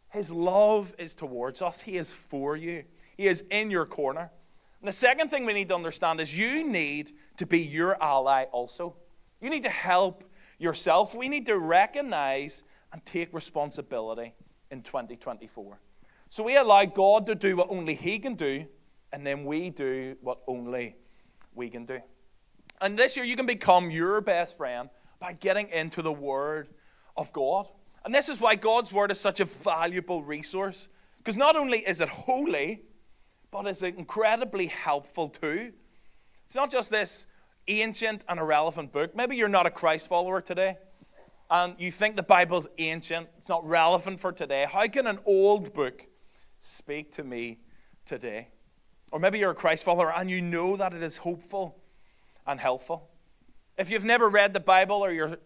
His 0.09 0.33
love 0.33 0.93
is 0.99 1.15
towards 1.15 1.63
us, 1.63 1.81
He 1.81 1.97
is 1.97 2.13
for 2.13 2.57
you, 2.57 2.83
He 3.17 3.29
is 3.29 3.45
in 3.53 3.71
your 3.71 3.87
corner. 3.87 4.33
And 4.81 4.89
the 4.89 4.93
second 4.93 5.29
thing 5.29 5.47
we 5.47 5.53
need 5.53 5.69
to 5.69 5.77
understand 5.77 6.21
is 6.21 6.37
you 6.37 6.69
need 6.69 7.13
to 7.37 7.47
be 7.47 7.61
your 7.61 8.03
ally 8.03 8.47
also. 8.51 8.97
You 9.41 9.49
need 9.49 9.63
to 9.63 9.71
help 9.71 10.25
yourself. 10.59 11.15
We 11.15 11.29
need 11.29 11.47
to 11.47 11.57
recognize 11.59 12.65
and 12.93 13.07
take 13.07 13.33
responsibility 13.33 14.35
in 14.73 14.83
2024. 14.83 15.79
So 16.31 16.43
we 16.43 16.57
allow 16.57 16.85
God 16.85 17.27
to 17.27 17.37
do 17.37 17.55
what 17.55 17.71
only 17.71 17.95
He 17.95 18.19
can 18.19 18.35
do, 18.35 18.67
and 19.13 19.25
then 19.25 19.45
we 19.45 19.71
do 19.71 20.17
what 20.21 20.41
only 20.49 20.97
we 21.55 21.71
can 21.71 21.85
do. 21.85 22.01
And 22.81 22.99
this 22.99 23.17
year, 23.17 23.25
you 23.25 23.37
can 23.37 23.47
become 23.47 23.91
your 23.91 24.21
best 24.21 24.57
friend 24.57 24.89
by 25.19 25.35
getting 25.35 25.69
into 25.69 26.03
the 26.03 26.13
Word 26.13 26.69
of 27.17 27.33
God. 27.33 27.69
And 28.05 28.15
this 28.15 28.29
is 28.29 28.41
why 28.41 28.55
God's 28.55 28.93
Word 28.93 29.11
is 29.11 29.21
such 29.21 29.41
a 29.41 29.45
valuable 29.45 30.23
resource. 30.23 30.89
Because 31.19 31.37
not 31.37 31.57
only 31.57 31.79
is 31.79 32.01
it 32.01 32.09
holy, 32.09 32.83
but 33.51 33.67
it's 33.67 33.83
incredibly 33.83 34.67
helpful 34.67 35.29
too. 35.29 35.73
It's 36.47 36.55
not 36.55 36.71
just 36.71 36.91
this 36.91 37.27
ancient 37.69 38.25
and 38.29 38.41
irrelevant 38.41 38.93
book. 38.93 39.15
Maybe 39.15 39.37
you're 39.37 39.49
not 39.49 39.67
a 39.67 39.71
Christ 39.71 40.09
follower 40.09 40.41
today 40.41 40.77
and 41.51 41.75
you 41.79 41.91
think 41.91 42.17
the 42.17 42.23
Bible's 42.23 42.69
ancient, 42.79 43.29
it's 43.37 43.49
not 43.49 43.67
relevant 43.67 44.21
for 44.21 44.31
today, 44.31 44.67
how 44.71 44.87
can 44.87 45.07
an 45.07 45.19
old 45.27 45.75
book 45.75 46.07
speak 46.61 47.13
to 47.13 47.25
me 47.25 47.59
today? 48.05 48.49
Or 49.11 49.19
maybe 49.19 49.41
you're 49.41 49.51
a 49.51 49.55
Christ 49.55 49.85
follower 49.85 50.13
and 50.15 50.31
you 50.31 50.41
know 50.41 50.77
that 50.77 50.95
it 50.95 51.03
is 51.03 51.17
hopeful 51.17 51.80
and 52.51 52.59
helpful. 52.61 53.09
If 53.79 53.91
you've 53.91 54.05
never 54.05 54.29
read 54.29 54.53
the 54.53 54.61
Bible 54.61 54.97
or 54.97 55.13
you're 55.13 55.39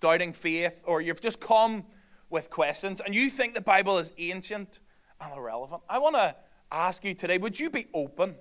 doubting 0.00 0.32
faith 0.32 0.80
or 0.86 1.00
you've 1.00 1.20
just 1.20 1.40
come 1.40 1.84
with 2.30 2.48
questions 2.48 3.00
and 3.04 3.14
you 3.14 3.28
think 3.28 3.54
the 3.54 3.60
Bible 3.60 3.98
is 3.98 4.12
ancient 4.16 4.80
and 5.20 5.36
irrelevant, 5.36 5.82
I 5.88 5.98
want 5.98 6.14
to 6.14 6.34
ask 6.70 7.04
you 7.04 7.14
today 7.14 7.38
would 7.38 7.58
you 7.58 7.68
be 7.68 7.86
open 7.92 8.36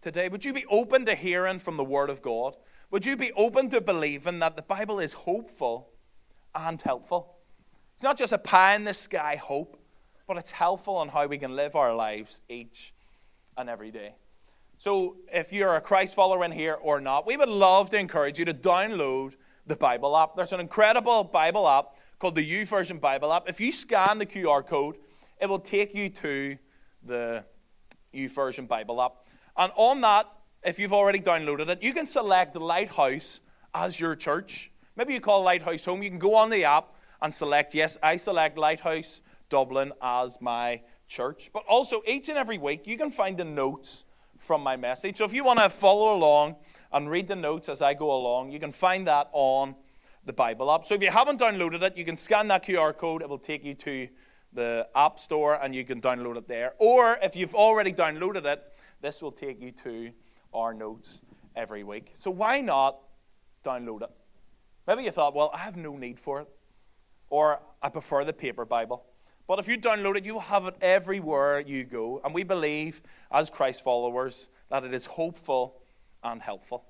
today? 0.00 0.28
Would 0.28 0.44
you 0.44 0.52
be 0.52 0.64
open 0.70 1.04
to 1.06 1.14
hearing 1.14 1.58
from 1.58 1.76
the 1.76 1.84
Word 1.84 2.10
of 2.10 2.22
God? 2.22 2.56
Would 2.90 3.06
you 3.06 3.16
be 3.16 3.32
open 3.32 3.68
to 3.70 3.80
believing 3.80 4.38
that 4.40 4.56
the 4.56 4.62
Bible 4.62 4.98
is 4.98 5.12
hopeful 5.12 5.90
and 6.54 6.80
helpful. 6.80 7.36
It's 7.94 8.02
not 8.02 8.18
just 8.18 8.32
a 8.32 8.38
pie 8.38 8.74
in 8.74 8.84
the 8.84 8.94
sky 8.94 9.36
hope, 9.36 9.78
but 10.26 10.36
it's 10.36 10.50
helpful 10.50 10.96
on 10.96 11.08
how 11.08 11.26
we 11.26 11.38
can 11.38 11.54
live 11.54 11.76
our 11.76 11.94
lives 11.94 12.40
each 12.48 12.94
and 13.56 13.68
every 13.68 13.90
day. 13.90 14.14
So, 14.80 15.16
if 15.30 15.52
you're 15.52 15.76
a 15.76 15.80
Christ 15.82 16.14
follower 16.14 16.42
in 16.42 16.52
here 16.52 16.78
or 16.80 17.02
not, 17.02 17.26
we 17.26 17.36
would 17.36 17.50
love 17.50 17.90
to 17.90 17.98
encourage 17.98 18.38
you 18.38 18.46
to 18.46 18.54
download 18.54 19.34
the 19.66 19.76
Bible 19.76 20.16
app. 20.16 20.36
There's 20.36 20.54
an 20.54 20.60
incredible 20.60 21.22
Bible 21.22 21.68
app 21.68 21.96
called 22.18 22.34
the 22.34 22.50
YouVersion 22.50 22.98
Bible 22.98 23.30
app. 23.30 23.46
If 23.46 23.60
you 23.60 23.72
scan 23.72 24.16
the 24.16 24.24
QR 24.24 24.66
code, 24.66 24.96
it 25.38 25.50
will 25.50 25.58
take 25.58 25.94
you 25.94 26.08
to 26.08 26.56
the 27.04 27.44
YouVersion 28.14 28.66
Bible 28.66 29.02
app. 29.02 29.26
And 29.54 29.70
on 29.76 30.00
that, 30.00 30.32
if 30.62 30.78
you've 30.78 30.94
already 30.94 31.20
downloaded 31.20 31.68
it, 31.68 31.82
you 31.82 31.92
can 31.92 32.06
select 32.06 32.56
Lighthouse 32.56 33.40
as 33.74 34.00
your 34.00 34.16
church. 34.16 34.72
Maybe 34.96 35.12
you 35.12 35.20
call 35.20 35.42
Lighthouse 35.42 35.84
home. 35.84 36.02
You 36.02 36.08
can 36.08 36.18
go 36.18 36.34
on 36.34 36.48
the 36.48 36.64
app 36.64 36.94
and 37.20 37.34
select, 37.34 37.74
yes, 37.74 37.98
I 38.02 38.16
select 38.16 38.56
Lighthouse 38.56 39.20
Dublin 39.50 39.92
as 40.00 40.40
my 40.40 40.80
church. 41.06 41.50
But 41.52 41.64
also, 41.68 42.00
each 42.06 42.30
and 42.30 42.38
every 42.38 42.56
week, 42.56 42.86
you 42.86 42.96
can 42.96 43.10
find 43.10 43.36
the 43.36 43.44
notes 43.44 44.04
from 44.40 44.62
my 44.62 44.74
message. 44.74 45.18
So 45.18 45.24
if 45.24 45.32
you 45.32 45.44
want 45.44 45.60
to 45.60 45.68
follow 45.68 46.14
along 46.14 46.56
and 46.92 47.08
read 47.08 47.28
the 47.28 47.36
notes 47.36 47.68
as 47.68 47.82
I 47.82 47.94
go 47.94 48.10
along, 48.10 48.50
you 48.50 48.58
can 48.58 48.72
find 48.72 49.06
that 49.06 49.28
on 49.32 49.76
the 50.24 50.32
Bible 50.32 50.72
app. 50.72 50.84
So 50.86 50.94
if 50.94 51.02
you 51.02 51.10
haven't 51.10 51.38
downloaded 51.38 51.82
it, 51.82 51.96
you 51.96 52.04
can 52.04 52.16
scan 52.16 52.48
that 52.48 52.64
QR 52.64 52.96
code. 52.96 53.22
It 53.22 53.28
will 53.28 53.38
take 53.38 53.64
you 53.64 53.74
to 53.74 54.08
the 54.52 54.88
App 54.96 55.18
Store 55.18 55.62
and 55.62 55.74
you 55.74 55.84
can 55.84 56.00
download 56.00 56.36
it 56.36 56.48
there. 56.48 56.74
Or 56.78 57.18
if 57.22 57.36
you've 57.36 57.54
already 57.54 57.92
downloaded 57.92 58.46
it, 58.46 58.62
this 59.00 59.22
will 59.22 59.32
take 59.32 59.60
you 59.60 59.70
to 59.72 60.10
our 60.52 60.74
notes 60.74 61.20
every 61.54 61.84
week. 61.84 62.10
So 62.14 62.30
why 62.30 62.60
not 62.60 62.98
download 63.62 64.02
it? 64.02 64.10
Maybe 64.86 65.04
you 65.04 65.10
thought, 65.10 65.34
well, 65.34 65.50
I 65.54 65.58
have 65.58 65.76
no 65.76 65.96
need 65.96 66.18
for 66.18 66.40
it. 66.40 66.48
Or 67.28 67.60
I 67.82 67.90
prefer 67.90 68.24
the 68.24 68.32
paper 68.32 68.64
Bible. 68.64 69.04
But 69.50 69.58
if 69.58 69.66
you 69.66 69.78
download 69.78 70.16
it, 70.16 70.24
you 70.24 70.38
have 70.38 70.66
it 70.66 70.76
everywhere 70.80 71.58
you 71.58 71.82
go. 71.82 72.20
And 72.24 72.32
we 72.32 72.44
believe, 72.44 73.02
as 73.32 73.50
Christ 73.50 73.82
followers, 73.82 74.46
that 74.68 74.84
it 74.84 74.94
is 74.94 75.06
hopeful 75.06 75.82
and 76.22 76.40
helpful. 76.40 76.84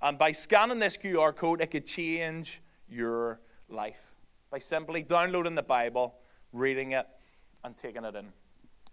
And 0.00 0.16
by 0.16 0.32
scanning 0.32 0.78
this 0.78 0.96
QR 0.96 1.36
code, 1.36 1.60
it 1.60 1.66
could 1.66 1.86
change 1.86 2.62
your 2.88 3.42
life 3.68 4.00
by 4.50 4.60
simply 4.60 5.02
downloading 5.02 5.54
the 5.54 5.62
Bible, 5.62 6.14
reading 6.54 6.92
it, 6.92 7.06
and 7.64 7.76
taking 7.76 8.06
it 8.06 8.14
in. 8.14 8.28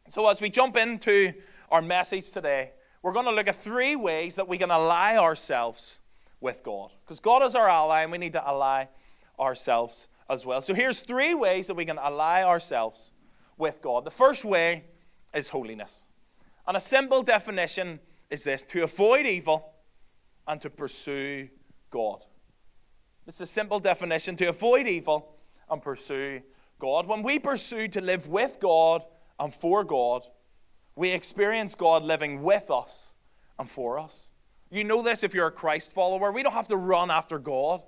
So, 0.09 0.29
as 0.29 0.41
we 0.41 0.49
jump 0.49 0.75
into 0.75 1.31
our 1.71 1.81
message 1.81 2.33
today, 2.33 2.71
we're 3.03 3.13
going 3.13 3.23
to 3.23 3.31
look 3.31 3.47
at 3.47 3.55
three 3.55 3.95
ways 3.95 4.35
that 4.35 4.49
we 4.49 4.57
can 4.57 4.69
ally 4.69 5.15
ourselves 5.15 5.99
with 6.41 6.61
God. 6.61 6.91
Because 7.05 7.21
God 7.21 7.41
is 7.43 7.55
our 7.55 7.69
ally, 7.69 8.03
and 8.03 8.11
we 8.11 8.17
need 8.17 8.33
to 8.33 8.45
ally 8.45 8.87
ourselves 9.39 10.09
as 10.29 10.45
well. 10.45 10.61
So, 10.61 10.73
here's 10.73 10.99
three 10.99 11.33
ways 11.33 11.67
that 11.67 11.75
we 11.75 11.85
can 11.85 11.97
ally 11.97 12.43
ourselves 12.43 13.11
with 13.57 13.81
God. 13.81 14.05
The 14.05 14.11
first 14.11 14.45
way 14.45 14.85
is 15.33 15.49
holiness. 15.49 16.05
And 16.67 16.75
a 16.75 16.81
simple 16.81 17.23
definition 17.23 17.99
is 18.29 18.43
this 18.43 18.63
to 18.63 18.83
avoid 18.83 19.25
evil 19.25 19.73
and 20.47 20.61
to 20.61 20.69
pursue 20.69 21.49
God. 21.89 22.25
It's 23.25 23.41
a 23.41 23.45
simple 23.45 23.79
definition 23.79 24.35
to 24.37 24.45
avoid 24.45 24.87
evil 24.87 25.35
and 25.69 25.81
pursue 25.81 26.41
God. 26.79 27.07
When 27.07 27.23
we 27.23 27.39
pursue 27.39 27.87
to 27.89 28.01
live 28.01 28.27
with 28.27 28.57
God 28.59 29.03
and 29.39 29.53
for 29.53 29.83
God, 29.83 30.23
we 30.95 31.11
experience 31.11 31.75
God 31.75 32.03
living 32.03 32.41
with 32.41 32.71
us 32.71 33.13
and 33.59 33.69
for 33.69 33.99
us. 33.99 34.29
You 34.69 34.83
know 34.83 35.01
this 35.01 35.23
if 35.23 35.33
you're 35.33 35.47
a 35.47 35.51
Christ 35.51 35.91
follower. 35.91 36.31
We 36.31 36.43
don't 36.43 36.53
have 36.53 36.67
to 36.69 36.77
run 36.77 37.11
after 37.11 37.39
God 37.39 37.83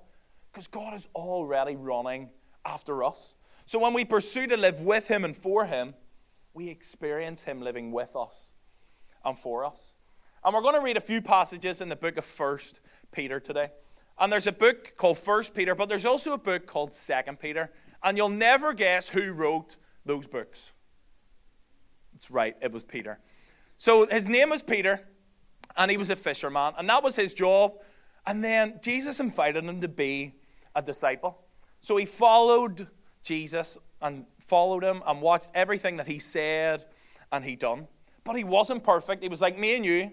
because 0.51 0.68
God 0.68 0.94
is 0.96 1.08
already 1.15 1.75
running 1.75 2.29
after 2.65 3.03
us. 3.03 3.36
So 3.65 3.79
when 3.79 3.94
we 3.94 4.06
pursue 4.06 4.48
to 4.48 4.58
live 4.58 4.82
with 4.82 5.08
Him 5.08 5.24
and 5.24 5.36
for 5.36 5.65
Him, 5.65 5.94
we 6.53 6.70
experience 6.70 7.44
Him 7.44 7.62
living 7.62 7.91
with 7.91 8.15
us 8.15 8.50
and 9.24 9.38
for 9.38 9.63
us. 9.63 9.96
And 10.44 10.53
we're 10.53 10.62
going 10.62 10.75
to 10.75 10.82
read 10.82 10.98
a 10.98 11.01
few 11.01 11.22
passages 11.22 11.82
in 11.82 11.89
the 11.89 11.96
book 11.96 12.18
of 12.18 12.25
First 12.25 12.79
Peter 13.12 13.39
today. 13.39 13.72
And 14.18 14.32
there's 14.32 14.48
a 14.48 14.51
book 14.51 14.94
called 14.98 15.18
First 15.18 15.53
Peter, 15.53 15.75
but 15.75 15.88
there's 15.89 16.06
also 16.06 16.34
a 16.34 16.38
book 16.38 16.65
called 16.65 16.94
Second 16.94 17.39
Peter. 17.39 17.72
And 18.03 18.18
you'll 18.18 18.29
never 18.29 18.74
guess 18.74 19.10
who 19.10 19.34
wrote 19.34 19.75
those 20.06 20.27
books. 20.27 20.72
That's 22.13 22.32
right, 22.32 22.56
it 22.62 22.72
was 22.72 22.84
Peter. 22.84 23.20
So 23.77 24.08
his 24.08 24.27
name 24.27 24.50
was 24.50 24.62
Peter, 24.62 25.08
and 25.77 25.89
he 25.89 25.98
was 25.98 26.10
a 26.10 26.15
fisherman, 26.15 26.74
and 26.77 26.89
that 26.89 27.03
was 27.03 27.15
his 27.15 27.34
job. 27.34 27.74
And 28.25 28.44
then 28.44 28.79
Jesus 28.82 29.20
invited 29.20 29.63
him 29.63 29.79
to 29.82 29.88
be 29.88 30.36
a 30.79 30.81
disciple. 30.81 31.38
So 31.81 31.98
he 31.98 32.05
followed 32.05 32.88
Jesus 33.24 33.77
and 34.01 34.25
followed 34.39 34.83
him 34.83 35.03
and 35.05 35.21
watched 35.21 35.50
everything 35.53 35.98
that 35.98 36.07
he 36.07 36.19
said 36.19 36.86
and 37.31 37.43
he 37.43 37.55
done. 37.55 37.88
But 38.24 38.36
he 38.36 38.43
wasn't 38.43 38.83
perfect. 38.83 39.21
He 39.21 39.29
was 39.29 39.41
like 39.41 39.57
me 39.57 39.75
and 39.75 39.86
you. 39.86 40.12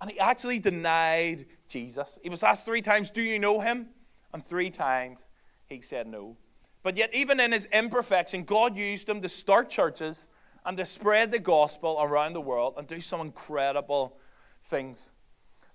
And 0.00 0.10
he 0.10 0.18
actually 0.18 0.58
denied 0.58 1.46
Jesus. 1.68 2.18
He 2.22 2.28
was 2.28 2.42
asked 2.42 2.64
three 2.64 2.82
times, 2.82 3.10
Do 3.10 3.22
you 3.22 3.38
know 3.38 3.60
him? 3.60 3.88
And 4.32 4.44
three 4.44 4.70
times 4.70 5.28
he 5.66 5.80
said 5.80 6.06
no. 6.06 6.36
But 6.82 6.96
yet, 6.96 7.14
even 7.14 7.40
in 7.40 7.52
his 7.52 7.66
imperfection, 7.66 8.44
God 8.44 8.76
used 8.76 9.08
him 9.08 9.20
to 9.22 9.28
start 9.28 9.68
churches 9.68 10.28
and 10.64 10.76
to 10.78 10.84
spread 10.84 11.30
the 11.30 11.38
gospel 11.38 11.98
around 12.00 12.32
the 12.32 12.40
world 12.40 12.74
and 12.78 12.86
do 12.86 13.00
some 13.00 13.20
incredible 13.20 14.16
things. 14.64 15.10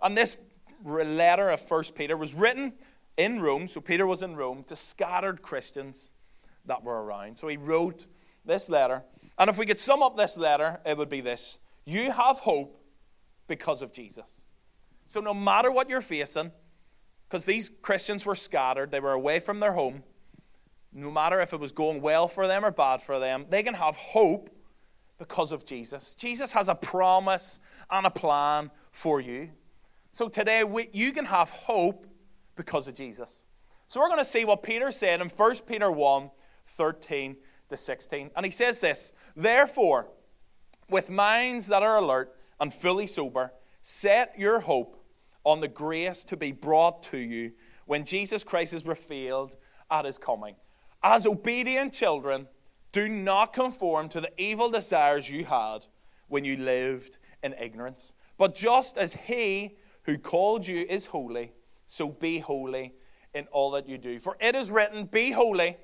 And 0.01 0.17
this 0.17 0.37
letter 0.83 1.49
of 1.49 1.61
First 1.61 1.95
Peter 1.95 2.15
was 2.15 2.33
written 2.33 2.73
in 3.17 3.41
Rome, 3.41 3.67
so 3.67 3.81
Peter 3.81 4.07
was 4.07 4.21
in 4.21 4.35
Rome, 4.35 4.63
to 4.67 4.75
scattered 4.75 5.41
Christians 5.41 6.11
that 6.65 6.83
were 6.83 7.03
around. 7.03 7.37
So 7.37 7.47
he 7.47 7.57
wrote 7.57 8.05
this 8.45 8.69
letter. 8.69 9.03
And 9.37 9.49
if 9.49 9.57
we 9.57 9.65
could 9.65 9.79
sum 9.79 10.01
up 10.01 10.17
this 10.17 10.37
letter, 10.37 10.79
it 10.85 10.97
would 10.97 11.09
be 11.09 11.21
this 11.21 11.59
You 11.85 12.11
have 12.11 12.39
hope 12.39 12.81
because 13.47 13.81
of 13.81 13.93
Jesus. 13.93 14.45
So 15.07 15.19
no 15.19 15.33
matter 15.33 15.71
what 15.71 15.89
you're 15.89 16.01
facing, 16.01 16.51
because 17.27 17.45
these 17.45 17.69
Christians 17.69 18.25
were 18.25 18.35
scattered, 18.35 18.91
they 18.91 18.99
were 18.99 19.11
away 19.11 19.39
from 19.39 19.59
their 19.59 19.73
home, 19.73 20.03
no 20.91 21.09
matter 21.09 21.41
if 21.41 21.53
it 21.53 21.59
was 21.59 21.71
going 21.71 22.01
well 22.01 22.27
for 22.27 22.47
them 22.47 22.63
or 22.63 22.71
bad 22.71 23.01
for 23.01 23.19
them, 23.19 23.45
they 23.49 23.63
can 23.63 23.73
have 23.73 23.95
hope 23.95 24.49
because 25.17 25.51
of 25.51 25.65
Jesus. 25.65 26.15
Jesus 26.15 26.51
has 26.51 26.67
a 26.67 26.75
promise 26.75 27.59
and 27.89 28.05
a 28.05 28.11
plan 28.11 28.69
for 28.91 29.19
you. 29.19 29.49
So 30.11 30.29
today, 30.29 30.63
you 30.93 31.11
can 31.11 31.25
have 31.25 31.49
hope 31.49 32.05
because 32.55 32.87
of 32.87 32.95
Jesus. 32.95 33.43
So 33.87 33.99
we're 33.99 34.07
going 34.07 34.19
to 34.19 34.25
see 34.25 34.45
what 34.45 34.63
Peter 34.63 34.91
said 34.91 35.21
in 35.21 35.29
1 35.29 35.55
Peter 35.67 35.91
1 35.91 36.31
13 36.65 37.35
to 37.69 37.77
16. 37.77 38.31
And 38.35 38.45
he 38.45 38.51
says 38.51 38.79
this 38.79 39.13
Therefore, 39.35 40.07
with 40.89 41.09
minds 41.09 41.67
that 41.67 41.83
are 41.83 41.97
alert 41.97 42.35
and 42.59 42.73
fully 42.73 43.07
sober, 43.07 43.53
set 43.81 44.33
your 44.37 44.59
hope 44.61 45.03
on 45.43 45.59
the 45.59 45.67
grace 45.67 46.23
to 46.25 46.37
be 46.37 46.51
brought 46.51 47.03
to 47.03 47.17
you 47.17 47.51
when 47.85 48.05
Jesus 48.05 48.43
Christ 48.43 48.73
is 48.73 48.85
revealed 48.85 49.57
at 49.91 50.05
his 50.05 50.17
coming. 50.17 50.55
As 51.03 51.25
obedient 51.25 51.93
children, 51.93 52.47
do 52.93 53.09
not 53.09 53.53
conform 53.53 54.07
to 54.09 54.21
the 54.21 54.31
evil 54.37 54.69
desires 54.69 55.29
you 55.29 55.43
had 55.45 55.85
when 56.29 56.45
you 56.45 56.57
lived 56.57 57.17
in 57.43 57.53
ignorance. 57.59 58.13
But 58.37 58.55
just 58.55 58.97
as 58.97 59.13
he 59.13 59.77
who 60.03 60.17
called 60.17 60.65
you 60.65 60.85
is 60.89 61.07
holy, 61.07 61.51
so 61.87 62.09
be 62.09 62.39
holy 62.39 62.93
in 63.33 63.47
all 63.51 63.71
that 63.71 63.87
you 63.87 63.97
do. 63.97 64.19
For 64.19 64.37
it 64.39 64.55
is 64.55 64.71
written, 64.71 65.05
Be 65.05 65.31
holy, 65.31 65.77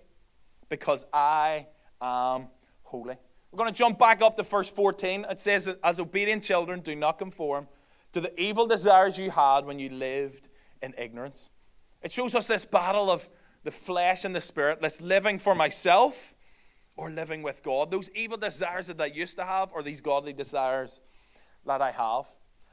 because 0.70 1.06
I 1.14 1.68
am 2.02 2.48
holy. 2.84 3.16
We're 3.52 3.58
going 3.58 3.72
to 3.72 3.78
jump 3.78 3.98
back 3.98 4.22
up 4.22 4.38
to 4.38 4.44
verse 4.44 4.70
14. 4.70 5.26
It 5.30 5.40
says, 5.40 5.74
As 5.84 6.00
obedient 6.00 6.44
children, 6.44 6.82
do 6.82 6.96
not 6.96 7.18
conform 7.18 7.68
to 8.14 8.22
the 8.22 8.40
evil 8.40 8.68
desires 8.68 9.18
you 9.18 9.32
had 9.32 9.66
when 9.66 9.80
you 9.80 9.90
lived 9.90 10.50
in 10.82 10.94
ignorance. 10.98 11.50
It 12.02 12.12
shows 12.12 12.36
us 12.36 12.48
this 12.48 12.66
battle 12.66 13.10
of 13.10 13.28
the 13.64 13.72
flesh 13.72 14.24
and 14.24 14.36
the 14.36 14.42
spirit, 14.42 14.80
that's 14.82 15.02
living 15.02 15.38
for 15.38 15.54
myself 15.54 16.34
or 16.96 17.10
living 17.10 17.44
with 17.44 17.62
God. 17.64 17.92
Those 17.92 18.10
evil 18.12 18.38
desires 18.38 18.88
that 18.88 19.00
I 19.02 19.08
used 19.08 19.38
to 19.38 19.44
have 19.44 19.72
or 19.74 19.84
these 19.84 20.02
godly 20.02 20.34
desires 20.34 21.02
that 21.66 21.82
I 21.82 21.92
have. 21.92 22.26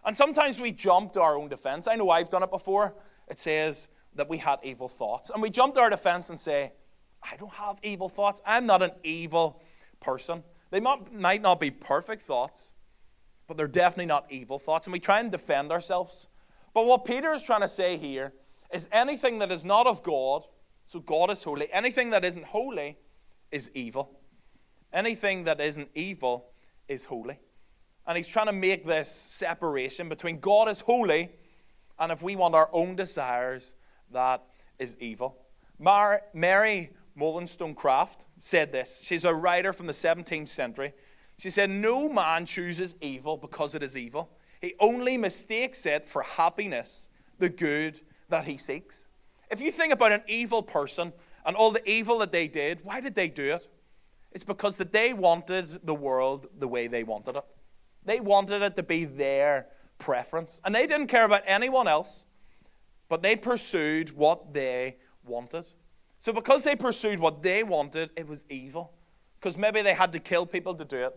And 0.05 0.17
sometimes 0.17 0.61
we 0.61 0.71
jump 0.71 1.13
to 1.15 1.21
our 1.21 1.37
own 1.37 1.49
defense. 1.49 1.89
I 1.89 1.97
know 1.97 2.11
I've 2.11 2.31
done 2.31 2.43
it 2.43 2.51
before. 2.51 2.95
It 3.29 3.41
says 3.41 3.89
that 4.15 4.29
we 4.29 4.39
had 4.39 4.59
evil 4.63 4.89
thoughts. 4.89 5.31
And 5.31 5.43
we 5.43 5.51
jump 5.51 5.75
to 5.75 5.81
our 5.81 5.91
defense 5.91 6.31
and 6.31 6.41
say, 6.41 6.73
I 7.23 7.37
don't 7.37 7.53
have 7.53 7.79
evil 7.83 8.09
thoughts. 8.09 8.41
I'm 8.47 8.67
not 8.67 8.83
an 8.83 8.93
evil 9.03 9.63
person. 10.01 10.43
They 10.71 10.81
might 10.81 11.43
not 11.43 11.61
be 11.61 11.71
perfect 11.71 12.23
thoughts, 12.23 12.73
but 13.47 13.57
they're 13.57 13.69
definitely 13.69 14.07
not 14.07 14.31
evil 14.31 14.59
thoughts. 14.59 14.87
And 14.87 14.93
we 14.93 15.01
try 15.01 15.21
and 15.21 15.31
defend 15.31 15.73
ourselves. 15.73 16.29
But 16.75 16.87
what 16.87 17.05
Peter 17.05 17.33
is 17.33 17.43
trying 17.43 17.63
to 17.63 17.69
say 17.69 17.97
here 17.97 18.33
is 18.73 18.89
anything 18.93 19.39
that 19.39 19.51
is 19.51 19.65
not 19.65 19.87
of 19.87 20.03
God 20.03 20.45
so 20.87 21.01
God 21.01 21.31
is 21.31 21.43
holy. 21.43 21.69
Anything 21.73 22.11
that 22.11 22.25
isn't 22.25 22.45
holy 22.45 22.97
is 23.51 23.71
evil. 23.75 24.19
Anything 24.93 25.45
that 25.45 25.61
isn't 25.61 25.89
evil 25.95 26.51
is 26.89 27.05
holy. 27.05 27.39
And 28.07 28.17
he's 28.17 28.29
trying 28.29 28.47
to 28.47 28.53
make 28.53 28.87
this 28.87 29.11
separation 29.11 30.09
between 30.09 30.39
God 30.39 30.69
is 30.69 30.81
holy 30.81 31.31
and 31.99 32.13
if 32.13 32.23
we 32.23 32.37
want 32.37 32.55
our 32.55 32.69
own 32.73 32.97
desires, 32.97 33.75
that 34.13 34.43
is 34.79 34.97
evil. 35.01 35.37
Mar- 35.79 36.23
Mary 36.35 36.91
Wollstonecraft 37.17 38.27
said 38.39 38.73
this. 38.73 39.03
She's 39.05 39.25
a 39.25 39.35
writer 39.35 39.73
from 39.73 39.87
the 39.87 39.93
17th 39.93 40.49
century. 40.49 40.93
She 41.39 41.51
said, 41.51 41.71
No 41.71 42.09
man 42.09 42.47
chooses 42.47 42.95
evil 43.01 43.37
because 43.37 43.75
it 43.75 43.83
is 43.83 43.97
evil. 43.97 44.31
He 44.61 44.75
only 44.81 45.17
mistakes 45.17 45.87
it 45.87 46.09
for 46.09 46.23
happiness, 46.23 47.09
the 47.39 47.49
good 47.49 48.01
that 48.29 48.45
he 48.45 48.57
seeks. 48.57 49.07
If 49.51 49.61
you 49.61 49.71
think 49.71 49.93
about 49.93 50.13
an 50.13 50.23
evil 50.27 50.63
person 50.63 51.13
and 51.45 51.55
all 51.55 51.71
the 51.71 51.89
evil 51.89 52.19
that 52.19 52.33
they 52.33 52.49
did, 52.49 52.81
why 52.83 53.01
did 53.01 53.15
they 53.15 53.29
do 53.29 53.55
it? 53.55 53.69
It's 54.33 54.45
because 54.45 54.77
that 54.79 54.93
they 54.93 55.13
wanted 55.13 55.87
the 55.87 55.95
world 55.95 56.49
the 56.59 56.69
way 56.69 56.89
they 56.89 57.05
wanted 57.05 57.37
it. 57.37 57.45
They 58.05 58.21
wanted 58.21 58.63
it 58.63 58.77
to 58.77 58.83
be 58.83 59.05
their 59.05 59.67
preference. 59.99 60.61
And 60.65 60.75
they 60.75 60.87
didn't 60.87 61.09
care 61.09 61.25
about 61.25 61.43
anyone 61.47 61.89
else. 61.89 62.27
but 63.09 63.23
they 63.23 63.37
pursued 63.37 64.11
what 64.17 64.53
they 64.53 64.97
wanted. 65.25 65.67
So, 66.19 66.33
because 66.33 66.65
they 66.65 66.77
pursued 66.77 67.19
what 67.19 67.43
they 67.43 67.63
wanted, 67.63 68.11
it 68.17 68.27
was 68.27 68.45
evil. 68.49 68.93
Because 69.39 69.57
maybe 69.57 69.83
they 69.83 69.95
had 69.95 70.13
to 70.13 70.19
kill 70.19 70.47
people 70.47 70.75
to 70.75 70.85
do 70.85 70.97
it. 71.07 71.17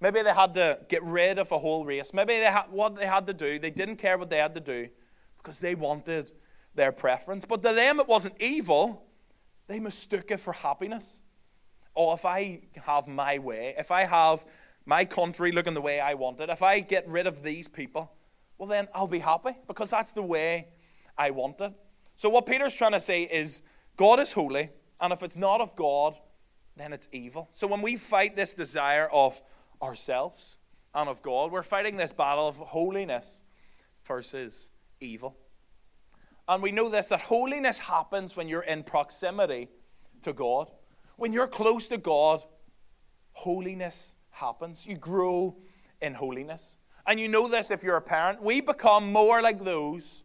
Maybe 0.00 0.22
they 0.22 0.32
had 0.32 0.54
to 0.54 0.80
get 0.88 1.02
rid 1.04 1.38
of 1.38 1.52
a 1.52 1.58
whole 1.58 1.84
race. 1.84 2.12
Maybe 2.12 2.34
they 2.34 2.44
had, 2.44 2.64
what 2.70 2.96
they 2.96 3.06
had 3.06 3.26
to 3.26 3.32
do, 3.32 3.58
they 3.58 3.70
didn't 3.70 3.96
care 3.96 4.18
what 4.18 4.28
they 4.28 4.38
had 4.38 4.54
to 4.54 4.60
do 4.60 4.88
because 5.38 5.60
they 5.60 5.74
wanted 5.74 6.32
their 6.74 6.90
preference. 6.90 7.44
But 7.44 7.62
to 7.62 7.72
them, 7.72 8.00
it 8.00 8.08
wasn't 8.08 8.34
evil. 8.42 9.06
They 9.66 9.78
mistook 9.78 10.30
it 10.30 10.40
for 10.40 10.52
happiness. 10.52 11.20
Oh, 11.94 12.12
if 12.12 12.24
I 12.24 12.62
have 12.84 13.06
my 13.06 13.38
way, 13.38 13.74
if 13.78 13.92
I 13.92 14.04
have 14.04 14.44
my 14.86 15.04
country 15.04 15.52
looking 15.52 15.74
the 15.74 15.80
way 15.80 16.00
I 16.00 16.14
want 16.14 16.40
it, 16.40 16.50
if 16.50 16.62
I 16.62 16.80
get 16.80 17.08
rid 17.08 17.26
of 17.26 17.42
these 17.42 17.68
people, 17.68 18.12
well, 18.58 18.68
then 18.68 18.88
I'll 18.94 19.06
be 19.06 19.18
happy 19.18 19.52
because 19.66 19.90
that's 19.90 20.12
the 20.12 20.22
way 20.22 20.68
I 21.16 21.30
want 21.30 21.60
it. 21.60 21.72
So, 22.16 22.28
what 22.28 22.46
Peter's 22.46 22.74
trying 22.74 22.92
to 22.92 23.00
say 23.00 23.22
is 23.22 23.62
God 23.96 24.20
is 24.20 24.32
holy, 24.32 24.70
and 25.00 25.12
if 25.12 25.22
it's 25.22 25.36
not 25.36 25.60
of 25.60 25.74
God, 25.74 26.14
then 26.76 26.92
it's 26.92 27.08
evil. 27.12 27.48
So, 27.50 27.66
when 27.66 27.82
we 27.82 27.96
fight 27.96 28.36
this 28.36 28.54
desire 28.54 29.08
of 29.12 29.40
ourselves 29.82 30.58
and 30.94 31.08
of 31.08 31.22
God, 31.22 31.50
we're 31.50 31.62
fighting 31.62 31.96
this 31.96 32.12
battle 32.12 32.46
of 32.46 32.56
holiness 32.56 33.42
versus 34.04 34.70
evil. 35.00 35.36
And 36.46 36.62
we 36.62 36.72
know 36.72 36.88
this 36.88 37.08
that 37.08 37.22
holiness 37.22 37.78
happens 37.78 38.36
when 38.36 38.48
you're 38.48 38.62
in 38.62 38.82
proximity 38.82 39.68
to 40.22 40.32
God. 40.32 40.70
When 41.16 41.32
you're 41.32 41.48
close 41.48 41.88
to 41.88 41.96
God, 41.96 42.42
holiness 43.32 44.14
happens. 44.34 44.86
You 44.86 44.96
grow 44.96 45.56
in 46.00 46.14
holiness. 46.14 46.76
And 47.06 47.20
you 47.20 47.28
know 47.28 47.48
this 47.48 47.70
if 47.70 47.82
you're 47.82 47.96
a 47.96 48.02
parent. 48.02 48.42
We 48.42 48.60
become 48.60 49.12
more 49.12 49.42
like 49.42 49.62
those 49.62 50.22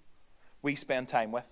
we 0.61 0.75
spend 0.75 1.07
time 1.07 1.31
with. 1.31 1.45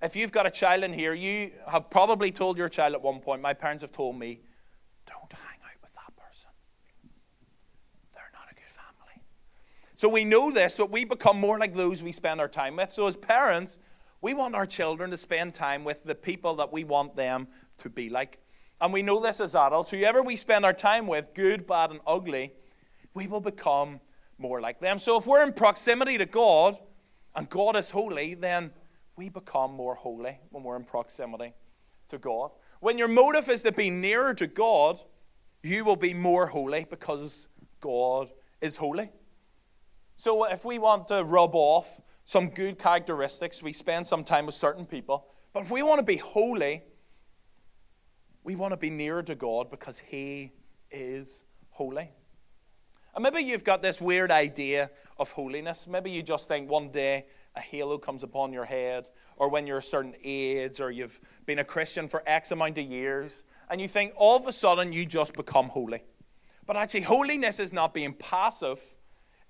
If 0.00 0.16
you've 0.16 0.32
got 0.32 0.46
a 0.46 0.50
child 0.50 0.82
in 0.82 0.92
here, 0.92 1.14
you 1.14 1.52
have 1.68 1.88
probably 1.88 2.32
told 2.32 2.58
your 2.58 2.68
child 2.68 2.94
at 2.94 3.02
one 3.02 3.20
point, 3.20 3.40
my 3.40 3.54
parents 3.54 3.82
have 3.82 3.92
told 3.92 4.18
me, 4.18 4.40
don't 5.06 5.32
hang 5.32 5.58
out 5.64 5.80
with 5.80 5.92
that 5.94 6.16
person. 6.16 6.50
They're 8.12 8.30
not 8.32 8.50
a 8.50 8.54
good 8.54 8.64
family. 8.64 9.22
So 9.94 10.08
we 10.08 10.24
know 10.24 10.50
this, 10.50 10.76
but 10.76 10.90
we 10.90 11.04
become 11.04 11.38
more 11.38 11.58
like 11.58 11.74
those 11.74 12.02
we 12.02 12.12
spend 12.12 12.40
our 12.40 12.48
time 12.48 12.76
with. 12.76 12.90
So 12.90 13.06
as 13.06 13.16
parents, 13.16 13.78
we 14.20 14.34
want 14.34 14.54
our 14.54 14.66
children 14.66 15.10
to 15.10 15.16
spend 15.16 15.54
time 15.54 15.84
with 15.84 16.02
the 16.04 16.14
people 16.14 16.56
that 16.56 16.72
we 16.72 16.84
want 16.84 17.14
them 17.14 17.46
to 17.78 17.88
be 17.88 18.10
like. 18.10 18.40
And 18.82 18.92
we 18.92 19.00
know 19.00 19.20
this 19.20 19.40
as 19.40 19.54
adults. 19.54 19.90
Whoever 19.90 20.22
we 20.22 20.34
spend 20.34 20.64
our 20.64 20.72
time 20.72 21.06
with, 21.06 21.34
good, 21.34 21.68
bad, 21.68 21.92
and 21.92 22.00
ugly, 22.04 22.52
we 23.14 23.28
will 23.28 23.40
become 23.40 24.00
more 24.38 24.60
like 24.60 24.80
them. 24.80 24.98
So 24.98 25.16
if 25.16 25.24
we're 25.24 25.44
in 25.44 25.52
proximity 25.52 26.18
to 26.18 26.26
God 26.26 26.76
and 27.36 27.48
God 27.48 27.76
is 27.76 27.90
holy, 27.90 28.34
then 28.34 28.72
we 29.16 29.28
become 29.28 29.72
more 29.72 29.94
holy 29.94 30.36
when 30.50 30.64
we're 30.64 30.74
in 30.74 30.82
proximity 30.82 31.52
to 32.08 32.18
God. 32.18 32.50
When 32.80 32.98
your 32.98 33.06
motive 33.06 33.48
is 33.48 33.62
to 33.62 33.70
be 33.70 33.88
nearer 33.88 34.34
to 34.34 34.48
God, 34.48 34.98
you 35.62 35.84
will 35.84 35.94
be 35.94 36.12
more 36.12 36.48
holy 36.48 36.84
because 36.90 37.46
God 37.80 38.32
is 38.60 38.74
holy. 38.74 39.10
So 40.16 40.42
if 40.42 40.64
we 40.64 40.80
want 40.80 41.06
to 41.06 41.22
rub 41.22 41.54
off 41.54 42.00
some 42.24 42.48
good 42.48 42.80
characteristics, 42.80 43.62
we 43.62 43.72
spend 43.72 44.08
some 44.08 44.24
time 44.24 44.44
with 44.46 44.56
certain 44.56 44.86
people. 44.86 45.28
But 45.52 45.62
if 45.62 45.70
we 45.70 45.84
want 45.84 46.00
to 46.00 46.04
be 46.04 46.16
holy, 46.16 46.82
we 48.44 48.54
want 48.54 48.72
to 48.72 48.76
be 48.76 48.90
nearer 48.90 49.22
to 49.22 49.34
God 49.34 49.70
because 49.70 49.98
He 49.98 50.52
is 50.90 51.44
holy. 51.70 52.10
And 53.14 53.22
maybe 53.22 53.40
you've 53.40 53.64
got 53.64 53.82
this 53.82 54.00
weird 54.00 54.30
idea 54.30 54.90
of 55.18 55.30
holiness. 55.30 55.86
Maybe 55.86 56.10
you 56.10 56.22
just 56.22 56.48
think 56.48 56.70
one 56.70 56.90
day 56.90 57.26
a 57.54 57.60
halo 57.60 57.98
comes 57.98 58.22
upon 58.22 58.52
your 58.52 58.64
head, 58.64 59.08
or 59.36 59.48
when 59.48 59.66
you're 59.66 59.78
a 59.78 59.82
certain 59.82 60.14
age, 60.24 60.80
or 60.80 60.90
you've 60.90 61.20
been 61.44 61.58
a 61.58 61.64
Christian 61.64 62.08
for 62.08 62.22
X 62.26 62.50
amount 62.50 62.78
of 62.78 62.84
years, 62.86 63.44
and 63.68 63.80
you 63.80 63.88
think 63.88 64.14
all 64.16 64.36
of 64.36 64.46
a 64.46 64.52
sudden 64.52 64.92
you 64.92 65.04
just 65.04 65.34
become 65.34 65.68
holy. 65.68 66.02
But 66.66 66.76
actually, 66.76 67.02
holiness 67.02 67.58
is 67.58 67.72
not 67.72 67.92
being 67.92 68.14
passive, 68.14 68.80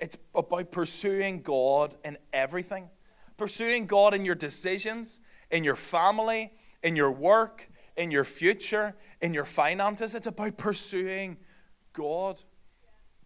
it's 0.00 0.16
about 0.35 0.72
pursuing 0.72 1.42
God 1.42 1.94
in 2.05 2.18
everything. 2.33 2.90
Pursuing 3.37 3.87
God 3.87 4.14
in 4.14 4.24
your 4.24 4.35
decisions, 4.35 5.20
in 5.50 5.62
your 5.62 5.76
family, 5.76 6.52
in 6.83 6.96
your 6.96 7.12
work, 7.12 7.68
in 7.96 8.11
your 8.11 8.24
future, 8.24 8.94
in 9.20 9.35
your 9.35 9.44
finances. 9.44 10.14
It's 10.14 10.26
about 10.26 10.57
pursuing 10.57 11.37
God. 11.92 12.40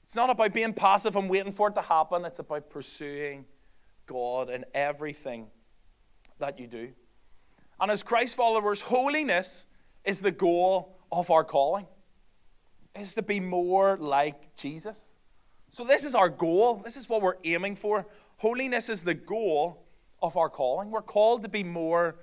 It's 0.05 0.15
not 0.15 0.31
about 0.31 0.53
being 0.53 0.73
passive 0.73 1.17
and 1.17 1.29
waiting 1.29 1.53
for 1.53 1.69
it 1.69 1.75
to 1.75 1.83
happen. 1.83 2.25
It's 2.25 2.39
about 2.39 2.71
pursuing 2.71 3.45
God 4.07 4.51
in 4.51 4.65
everything 4.75 5.49
that 6.39 6.59
you 6.59 6.67
do. 6.67 6.91
And 7.81 7.91
as 7.91 8.03
Christ 8.03 8.37
followers, 8.37 8.81
holiness 8.81 9.67
is 10.05 10.21
the 10.21 10.31
goal 10.31 10.97
of 11.11 11.31
our 11.31 11.45
calling. 11.45 11.87
Is 12.95 13.15
to 13.17 13.23
be 13.23 13.41
more 13.41 13.99
like 13.99 14.57
Jesus. 14.57 15.17
So 15.69 15.85
this 15.85 16.05
is 16.05 16.15
our 16.15 16.31
goal. 16.31 16.77
This 16.77 16.97
is 16.97 17.09
what 17.09 17.21
we're 17.21 17.37
aiming 17.45 17.77
for. 17.77 18.07
Holiness 18.39 18.89
is 18.89 19.03
the 19.03 19.13
goal 19.13 19.87
of 20.23 20.37
our 20.39 20.49
calling. 20.49 20.91
We're 20.91 21.03
called 21.03 21.43
to 21.43 21.49
be 21.49 21.63
more 21.63 22.17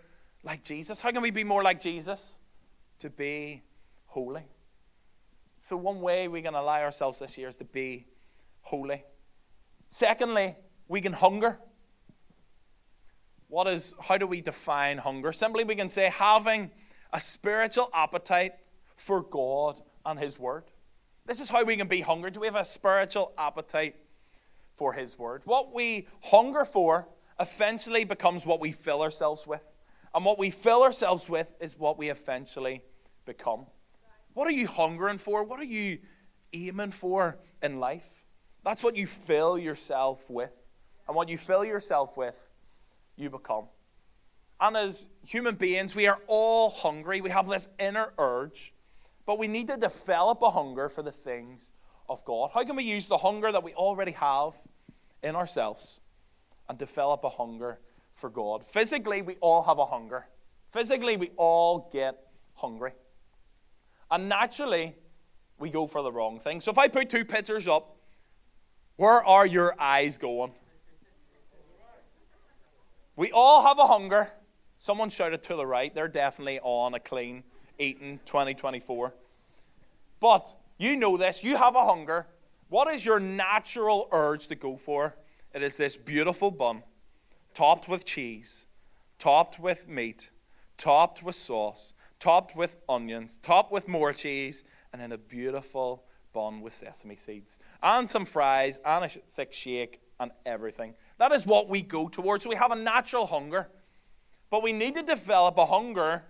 like 0.43 0.63
Jesus. 0.63 0.99
How 0.99 1.11
can 1.11 1.21
we 1.21 1.31
be 1.31 1.43
more 1.43 1.63
like 1.63 1.79
Jesus? 1.79 2.39
To 2.99 3.09
be 3.09 3.61
holy. 4.07 4.43
So, 5.63 5.77
one 5.77 6.01
way 6.01 6.27
we 6.27 6.41
can 6.41 6.53
allow 6.53 6.81
ourselves 6.81 7.19
this 7.19 7.37
year 7.37 7.47
is 7.47 7.57
to 7.57 7.63
be 7.63 8.05
holy. 8.61 9.03
Secondly, 9.87 10.55
we 10.87 11.01
can 11.01 11.13
hunger. 11.13 11.57
What 13.47 13.67
is, 13.67 13.93
how 14.01 14.17
do 14.17 14.25
we 14.25 14.41
define 14.41 14.97
hunger? 14.97 15.31
Simply, 15.31 15.63
we 15.63 15.75
can 15.75 15.87
say 15.87 16.09
having 16.09 16.71
a 17.13 17.19
spiritual 17.19 17.89
appetite 17.93 18.53
for 18.95 19.21
God 19.21 19.79
and 20.05 20.19
His 20.19 20.39
Word. 20.39 20.63
This 21.25 21.39
is 21.39 21.49
how 21.49 21.63
we 21.63 21.77
can 21.77 21.87
be 21.87 22.01
hungry. 22.01 22.31
Do 22.31 22.41
we 22.41 22.47
have 22.47 22.55
a 22.55 22.65
spiritual 22.65 23.31
appetite 23.37 23.95
for 24.75 24.93
His 24.93 25.17
Word? 25.17 25.43
What 25.45 25.73
we 25.73 26.07
hunger 26.21 26.65
for 26.65 27.07
eventually 27.39 28.03
becomes 28.03 28.45
what 28.45 28.59
we 28.59 28.71
fill 28.71 29.01
ourselves 29.01 29.47
with. 29.47 29.61
And 30.15 30.23
what 30.23 30.37
we 30.37 30.49
fill 30.49 30.83
ourselves 30.83 31.27
with 31.27 31.55
is 31.59 31.77
what 31.77 31.97
we 31.97 32.09
eventually 32.09 32.83
become. 33.25 33.65
What 34.33 34.47
are 34.47 34.51
you 34.51 34.67
hungering 34.67 35.17
for? 35.17 35.43
What 35.43 35.59
are 35.59 35.65
you 35.65 35.99
aiming 36.53 36.91
for 36.91 37.39
in 37.61 37.79
life? 37.79 38.25
That's 38.63 38.83
what 38.83 38.95
you 38.95 39.07
fill 39.07 39.57
yourself 39.57 40.29
with. 40.29 40.53
And 41.07 41.15
what 41.15 41.29
you 41.29 41.37
fill 41.37 41.65
yourself 41.65 42.15
with, 42.15 42.37
you 43.15 43.29
become. 43.29 43.65
And 44.61 44.77
as 44.77 45.07
human 45.25 45.55
beings, 45.55 45.95
we 45.95 46.07
are 46.07 46.19
all 46.27 46.69
hungry. 46.69 47.19
We 47.19 47.29
have 47.29 47.49
this 47.49 47.67
inner 47.79 48.13
urge, 48.17 48.73
but 49.25 49.37
we 49.37 49.47
need 49.47 49.67
to 49.67 49.77
develop 49.77 50.41
a 50.41 50.49
hunger 50.49 50.87
for 50.87 51.01
the 51.01 51.11
things 51.11 51.71
of 52.07 52.23
God. 52.23 52.51
How 52.53 52.63
can 52.63 52.75
we 52.75 52.83
use 52.83 53.07
the 53.07 53.17
hunger 53.17 53.51
that 53.51 53.63
we 53.63 53.73
already 53.73 54.13
have 54.13 54.53
in 55.21 55.35
ourselves 55.35 55.99
and 56.69 56.77
develop 56.77 57.23
a 57.23 57.29
hunger 57.29 57.79
for 58.15 58.29
God? 58.29 58.65
Physically, 58.65 59.21
we 59.21 59.35
all 59.41 59.63
have 59.63 59.79
a 59.79 59.85
hunger. 59.85 60.27
Physically, 60.71 61.17
we 61.17 61.31
all 61.37 61.89
get 61.91 62.17
hungry. 62.55 62.91
And 64.09 64.29
naturally, 64.29 64.95
we 65.59 65.69
go 65.69 65.87
for 65.87 66.01
the 66.01 66.11
wrong 66.11 66.39
thing. 66.39 66.61
So 66.61 66.71
if 66.71 66.77
I 66.77 66.87
put 66.87 67.09
two 67.09 67.25
pictures 67.25 67.67
up, 67.67 67.97
where 68.95 69.23
are 69.23 69.45
your 69.45 69.75
eyes 69.79 70.17
going? 70.17 70.51
We 73.15 73.31
all 73.31 73.65
have 73.65 73.79
a 73.79 73.85
hunger. 73.85 74.31
Someone 74.77 75.09
shouted 75.09 75.43
to 75.43 75.55
the 75.55 75.65
right. 75.65 75.93
They're 75.93 76.07
definitely 76.07 76.59
on 76.61 76.93
a 76.93 76.99
clean 76.99 77.43
eating 77.79 78.19
2024. 78.25 79.13
But 80.19 80.53
you 80.77 80.95
know 80.95 81.17
this. 81.17 81.43
You 81.43 81.57
have 81.57 81.75
a 81.75 81.85
hunger. 81.85 82.27
What 82.69 82.91
is 82.93 83.05
your 83.05 83.19
natural 83.19 84.07
urge 84.11 84.47
to 84.47 84.55
go 84.55 84.77
for? 84.77 85.15
It 85.53 85.61
is 85.61 85.77
this 85.77 85.95
beautiful 85.95 86.49
bun, 86.49 86.81
topped 87.53 87.87
with 87.87 88.05
cheese, 88.05 88.67
topped 89.19 89.59
with 89.59 89.87
meat, 89.87 90.31
topped 90.77 91.23
with 91.23 91.35
sauce, 91.35 91.93
topped 92.19 92.55
with 92.55 92.77
onions, 92.87 93.39
topped 93.41 93.71
with 93.71 93.87
more 93.87 94.13
cheese, 94.13 94.63
and 94.91 95.01
then 95.01 95.11
a 95.11 95.17
beautiful 95.17 96.03
bun 96.33 96.61
with 96.61 96.73
sesame 96.73 97.15
seeds, 97.15 97.59
and 97.81 98.09
some 98.09 98.25
fries, 98.25 98.79
and 98.85 99.05
a 99.05 99.09
thick 99.09 99.53
shake, 99.53 100.01
and 100.19 100.31
everything. 100.45 100.95
That 101.17 101.31
is 101.31 101.45
what 101.45 101.69
we 101.69 101.81
go 101.81 102.07
towards. 102.07 102.45
We 102.45 102.55
have 102.55 102.71
a 102.71 102.75
natural 102.75 103.25
hunger, 103.25 103.69
but 104.49 104.63
we 104.63 104.71
need 104.71 104.95
to 104.95 105.03
develop 105.03 105.57
a 105.57 105.65
hunger 105.65 106.23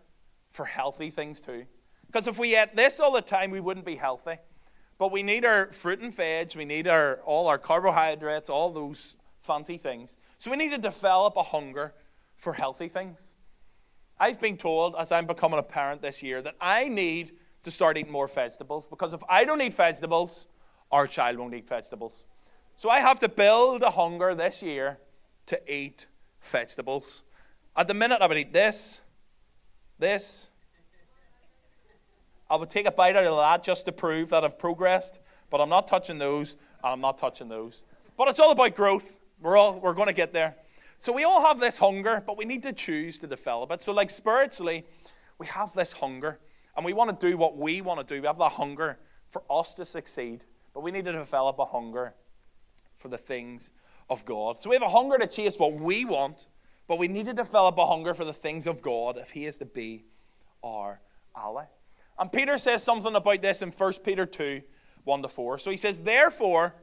for 0.51 0.65
healthy 0.65 1.09
things 1.09 1.41
too. 1.41 1.65
Because 2.07 2.27
if 2.27 2.37
we 2.37 2.55
ate 2.55 2.75
this 2.75 2.99
all 2.99 3.11
the 3.11 3.21
time, 3.21 3.49
we 3.49 3.59
wouldn't 3.59 3.85
be 3.85 3.95
healthy. 3.95 4.35
But 4.99 5.11
we 5.11 5.23
need 5.23 5.45
our 5.45 5.71
fruit 5.71 5.99
and 5.99 6.13
veg, 6.13 6.55
we 6.55 6.65
need 6.65 6.87
our, 6.87 7.19
all 7.25 7.47
our 7.47 7.57
carbohydrates, 7.57 8.49
all 8.49 8.71
those 8.71 9.15
fancy 9.41 9.77
things. 9.77 10.15
So 10.43 10.51
we 10.51 10.57
need 10.57 10.71
to 10.71 10.77
develop 10.77 11.37
a 11.37 11.41
hunger 11.41 11.93
for 12.35 12.51
healthy 12.51 12.89
things. 12.89 13.31
I've 14.19 14.41
been 14.41 14.57
told 14.57 14.93
as 14.99 15.09
I'm 15.09 15.25
becoming 15.25 15.57
a 15.57 15.63
parent 15.63 16.01
this 16.01 16.21
year 16.21 16.41
that 16.41 16.55
I 16.59 16.89
need 16.89 17.31
to 17.63 17.71
start 17.71 17.97
eating 17.97 18.11
more 18.11 18.27
vegetables 18.27 18.85
because 18.85 19.13
if 19.13 19.21
I 19.29 19.45
don't 19.45 19.61
eat 19.61 19.73
vegetables, 19.73 20.47
our 20.91 21.07
child 21.07 21.37
won't 21.37 21.53
eat 21.53 21.65
vegetables. 21.65 22.25
So 22.75 22.89
I 22.89 22.99
have 22.99 23.21
to 23.21 23.29
build 23.29 23.83
a 23.83 23.89
hunger 23.89 24.35
this 24.35 24.61
year 24.61 24.99
to 25.45 25.73
eat 25.73 26.07
vegetables. 26.41 27.23
At 27.77 27.87
the 27.87 27.93
minute, 27.93 28.21
I 28.21 28.27
would 28.27 28.37
eat 28.37 28.51
this, 28.51 28.99
this. 29.97 30.49
I 32.49 32.57
would 32.57 32.69
take 32.69 32.85
a 32.85 32.91
bite 32.91 33.15
out 33.15 33.23
of 33.23 33.37
that 33.37 33.63
just 33.63 33.85
to 33.85 33.93
prove 33.93 34.31
that 34.31 34.43
I've 34.43 34.59
progressed, 34.59 35.19
but 35.49 35.61
I'm 35.61 35.69
not 35.69 35.87
touching 35.87 36.17
those, 36.17 36.57
and 36.83 36.91
I'm 36.91 36.99
not 36.99 37.17
touching 37.17 37.47
those. 37.47 37.83
But 38.17 38.27
it's 38.27 38.41
all 38.41 38.51
about 38.51 38.75
growth. 38.75 39.21
We're 39.41 39.57
all 39.57 39.79
we're 39.79 39.93
going 39.93 40.07
to 40.07 40.13
get 40.13 40.33
there. 40.33 40.55
So 40.99 41.11
we 41.11 41.25
all 41.25 41.45
have 41.45 41.59
this 41.59 41.77
hunger, 41.77 42.23
but 42.25 42.37
we 42.37 42.45
need 42.45 42.63
to 42.63 42.71
choose 42.71 43.17
to 43.19 43.27
develop 43.27 43.71
it. 43.71 43.81
So, 43.81 43.91
like 43.91 44.09
spiritually, 44.09 44.85
we 45.37 45.47
have 45.47 45.73
this 45.73 45.91
hunger, 45.91 46.39
and 46.77 46.85
we 46.85 46.93
want 46.93 47.19
to 47.19 47.29
do 47.29 47.37
what 47.37 47.57
we 47.57 47.81
want 47.81 48.05
to 48.05 48.15
do. 48.15 48.21
We 48.21 48.27
have 48.27 48.37
that 48.37 48.53
hunger 48.53 48.99
for 49.29 49.43
us 49.49 49.73
to 49.73 49.85
succeed, 49.85 50.45
but 50.73 50.81
we 50.81 50.91
need 50.91 51.05
to 51.05 51.11
develop 51.11 51.59
a 51.59 51.65
hunger 51.65 52.13
for 52.97 53.09
the 53.09 53.17
things 53.17 53.71
of 54.09 54.23
God. 54.23 54.59
So 54.59 54.69
we 54.69 54.75
have 54.77 54.83
a 54.83 54.89
hunger 54.89 55.17
to 55.17 55.27
chase 55.27 55.57
what 55.57 55.73
we 55.73 56.05
want, 56.05 56.47
but 56.87 56.99
we 56.99 57.07
need 57.07 57.25
to 57.25 57.33
develop 57.33 57.77
a 57.77 57.85
hunger 57.85 58.13
for 58.13 58.23
the 58.23 58.33
things 58.33 58.65
of 58.65 58.81
God 58.81 59.17
if 59.17 59.31
He 59.31 59.45
is 59.45 59.57
to 59.57 59.65
be 59.65 60.05
our 60.63 61.01
ally. 61.35 61.65
And 62.17 62.31
Peter 62.31 62.57
says 62.57 62.83
something 62.83 63.15
about 63.15 63.41
this 63.41 63.61
in 63.61 63.71
1 63.71 63.93
Peter 64.05 64.25
2 64.25 64.61
1 65.03 65.21
to 65.21 65.27
4. 65.27 65.59
So 65.59 65.69
he 65.69 65.77
says, 65.77 65.99
Therefore, 65.99 66.75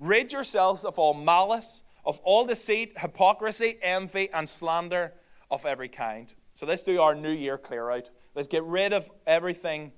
rid 0.00 0.32
yourselves 0.32 0.84
of 0.84 0.98
all 0.98 1.12
malice, 1.12 1.82
of 2.06 2.20
all 2.22 2.46
deceit, 2.46 2.94
hypocrisy, 2.98 3.76
envy, 3.82 4.30
and 4.32 4.48
slander 4.48 5.12
of 5.50 5.66
every 5.66 5.88
kind. 5.88 6.32
So 6.54 6.64
let's 6.64 6.82
do 6.82 7.02
our 7.02 7.14
new 7.14 7.32
year 7.32 7.58
clear 7.58 7.90
out. 7.90 8.08
Let's 8.34 8.48
get 8.48 8.64
rid 8.64 8.92
of 8.92 9.10
everything 9.26 9.92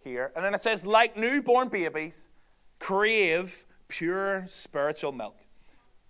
here. 0.00 0.32
And 0.34 0.44
then 0.44 0.54
it 0.54 0.60
says, 0.60 0.84
like 0.84 1.16
newborn 1.16 1.68
babies, 1.68 2.28
crave 2.78 3.64
pure 3.88 4.46
spiritual 4.48 5.12
milk, 5.12 5.38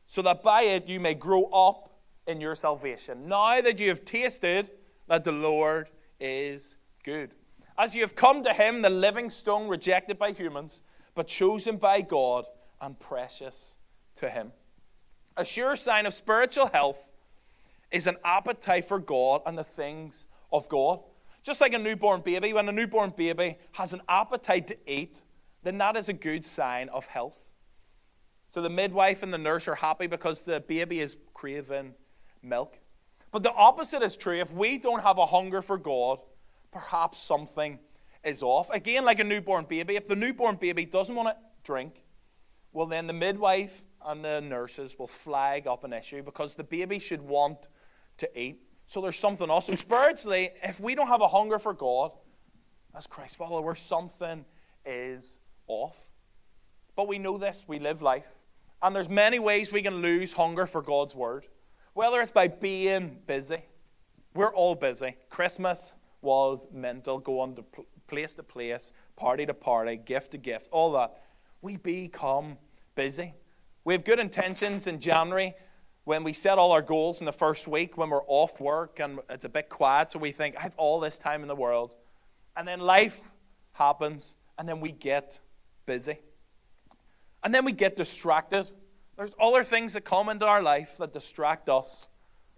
so 0.06 0.22
that 0.22 0.42
by 0.42 0.62
it 0.62 0.88
you 0.88 0.98
may 0.98 1.14
grow 1.14 1.44
up 1.46 1.90
in 2.26 2.40
your 2.40 2.54
salvation. 2.54 3.28
Now 3.28 3.60
that 3.60 3.78
you 3.78 3.88
have 3.88 4.04
tasted 4.04 4.70
that 5.08 5.24
the 5.24 5.32
Lord 5.32 5.88
is 6.18 6.76
good. 7.04 7.34
As 7.76 7.94
you 7.94 8.02
have 8.02 8.14
come 8.14 8.42
to 8.44 8.52
him, 8.52 8.82
the 8.82 8.90
living 8.90 9.28
stone 9.28 9.68
rejected 9.68 10.18
by 10.18 10.32
humans, 10.32 10.82
but 11.14 11.26
chosen 11.26 11.76
by 11.76 12.00
God 12.00 12.46
and 12.80 12.98
precious 12.98 13.76
to 14.16 14.30
him. 14.30 14.52
A 15.36 15.44
sure 15.44 15.76
sign 15.76 16.06
of 16.06 16.14
spiritual 16.14 16.66
health 16.66 17.08
is 17.90 18.06
an 18.06 18.16
appetite 18.24 18.84
for 18.84 18.98
God 18.98 19.42
and 19.46 19.56
the 19.56 19.64
things 19.64 20.26
of 20.52 20.68
God. 20.68 21.00
Just 21.42 21.60
like 21.60 21.72
a 21.74 21.78
newborn 21.78 22.20
baby, 22.20 22.52
when 22.52 22.68
a 22.68 22.72
newborn 22.72 23.12
baby 23.16 23.56
has 23.72 23.92
an 23.92 24.00
appetite 24.08 24.68
to 24.68 24.76
eat, 24.86 25.22
then 25.62 25.78
that 25.78 25.96
is 25.96 26.08
a 26.08 26.12
good 26.12 26.44
sign 26.44 26.88
of 26.90 27.06
health. 27.06 27.38
So 28.46 28.60
the 28.60 28.70
midwife 28.70 29.22
and 29.22 29.32
the 29.32 29.38
nurse 29.38 29.66
are 29.68 29.74
happy 29.74 30.06
because 30.06 30.42
the 30.42 30.60
baby 30.60 31.00
is 31.00 31.16
craving 31.34 31.94
milk. 32.42 32.78
But 33.30 33.42
the 33.42 33.52
opposite 33.52 34.02
is 34.02 34.16
true. 34.16 34.38
If 34.38 34.52
we 34.52 34.76
don't 34.76 35.02
have 35.02 35.18
a 35.18 35.26
hunger 35.26 35.62
for 35.62 35.78
God, 35.78 36.18
perhaps 36.70 37.18
something 37.18 37.78
is 38.22 38.42
off. 38.42 38.68
Again, 38.70 39.04
like 39.04 39.20
a 39.20 39.24
newborn 39.24 39.64
baby, 39.64 39.96
if 39.96 40.06
the 40.06 40.16
newborn 40.16 40.56
baby 40.56 40.84
doesn't 40.84 41.14
want 41.14 41.28
to 41.28 41.36
drink, 41.64 42.04
well, 42.72 42.86
then 42.86 43.06
the 43.06 43.12
midwife 43.12 43.82
and 44.06 44.24
the 44.24 44.40
nurses 44.40 44.98
will 44.98 45.06
flag 45.06 45.66
up 45.66 45.84
an 45.84 45.92
issue 45.92 46.22
because 46.22 46.54
the 46.54 46.64
baby 46.64 46.98
should 46.98 47.22
want 47.22 47.68
to 48.18 48.40
eat. 48.40 48.62
So 48.86 49.00
there's 49.00 49.18
something 49.18 49.48
also 49.48 49.74
spiritually, 49.74 50.50
if 50.62 50.80
we 50.80 50.94
don't 50.94 51.08
have 51.08 51.22
a 51.22 51.28
hunger 51.28 51.58
for 51.58 51.72
God, 51.72 52.12
as 52.94 53.06
Christ 53.06 53.36
followers, 53.36 53.80
something 53.80 54.44
is 54.84 55.40
off. 55.66 56.10
But 56.94 57.08
we 57.08 57.18
know 57.18 57.38
this, 57.38 57.64
we 57.66 57.78
live 57.78 58.02
life. 58.02 58.28
And 58.82 58.94
there's 58.94 59.08
many 59.08 59.38
ways 59.38 59.72
we 59.72 59.82
can 59.82 60.02
lose 60.02 60.32
hunger 60.32 60.66
for 60.66 60.82
God's 60.82 61.14
word. 61.14 61.46
Whether 61.94 62.20
it's 62.20 62.30
by 62.30 62.48
being 62.48 63.18
busy. 63.26 63.64
We're 64.34 64.54
all 64.54 64.74
busy. 64.74 65.16
Christmas 65.28 65.92
was 66.22 66.66
mental, 66.72 67.18
going 67.18 67.54
to 67.56 67.64
place 68.06 68.34
to 68.34 68.42
place, 68.42 68.92
party 69.16 69.46
to 69.46 69.54
party, 69.54 69.96
gift 69.96 70.32
to 70.32 70.38
gift, 70.38 70.68
all 70.70 70.92
that. 70.92 71.22
We 71.60 71.76
become 71.76 72.56
busy. 72.94 73.34
We 73.84 73.94
have 73.94 74.04
good 74.04 74.20
intentions 74.20 74.86
in 74.86 75.00
January 75.00 75.54
when 76.04 76.22
we 76.22 76.32
set 76.32 76.58
all 76.58 76.72
our 76.72 76.82
goals 76.82 77.20
in 77.20 77.26
the 77.26 77.32
first 77.32 77.66
week, 77.66 77.96
when 77.96 78.10
we're 78.10 78.24
off 78.26 78.60
work 78.60 79.00
and 79.00 79.20
it's 79.28 79.44
a 79.44 79.48
bit 79.48 79.68
quiet, 79.68 80.10
so 80.10 80.18
we 80.18 80.32
think, 80.32 80.56
I 80.56 80.62
have 80.62 80.74
all 80.76 81.00
this 81.00 81.18
time 81.18 81.42
in 81.42 81.48
the 81.48 81.56
world. 81.56 81.96
And 82.56 82.66
then 82.66 82.80
life 82.80 83.30
happens, 83.72 84.36
and 84.58 84.68
then 84.68 84.80
we 84.80 84.92
get 84.92 85.40
busy. 85.86 86.18
And 87.42 87.54
then 87.54 87.64
we 87.64 87.72
get 87.72 87.96
distracted. 87.96 88.70
There's 89.16 89.32
other 89.40 89.64
things 89.64 89.94
that 89.94 90.04
come 90.04 90.28
into 90.28 90.46
our 90.46 90.62
life 90.62 90.96
that 90.98 91.12
distract 91.12 91.68
us 91.68 92.08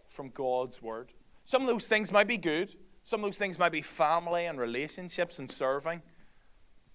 from 0.08 0.30
God's 0.30 0.82
Word. 0.82 1.12
Some 1.44 1.62
of 1.62 1.68
those 1.68 1.86
things 1.86 2.12
might 2.12 2.28
be 2.28 2.38
good, 2.38 2.74
some 3.02 3.20
of 3.20 3.24
those 3.24 3.38
things 3.38 3.58
might 3.58 3.72
be 3.72 3.82
family 3.82 4.46
and 4.46 4.58
relationships 4.58 5.38
and 5.38 5.50
serving. 5.50 6.02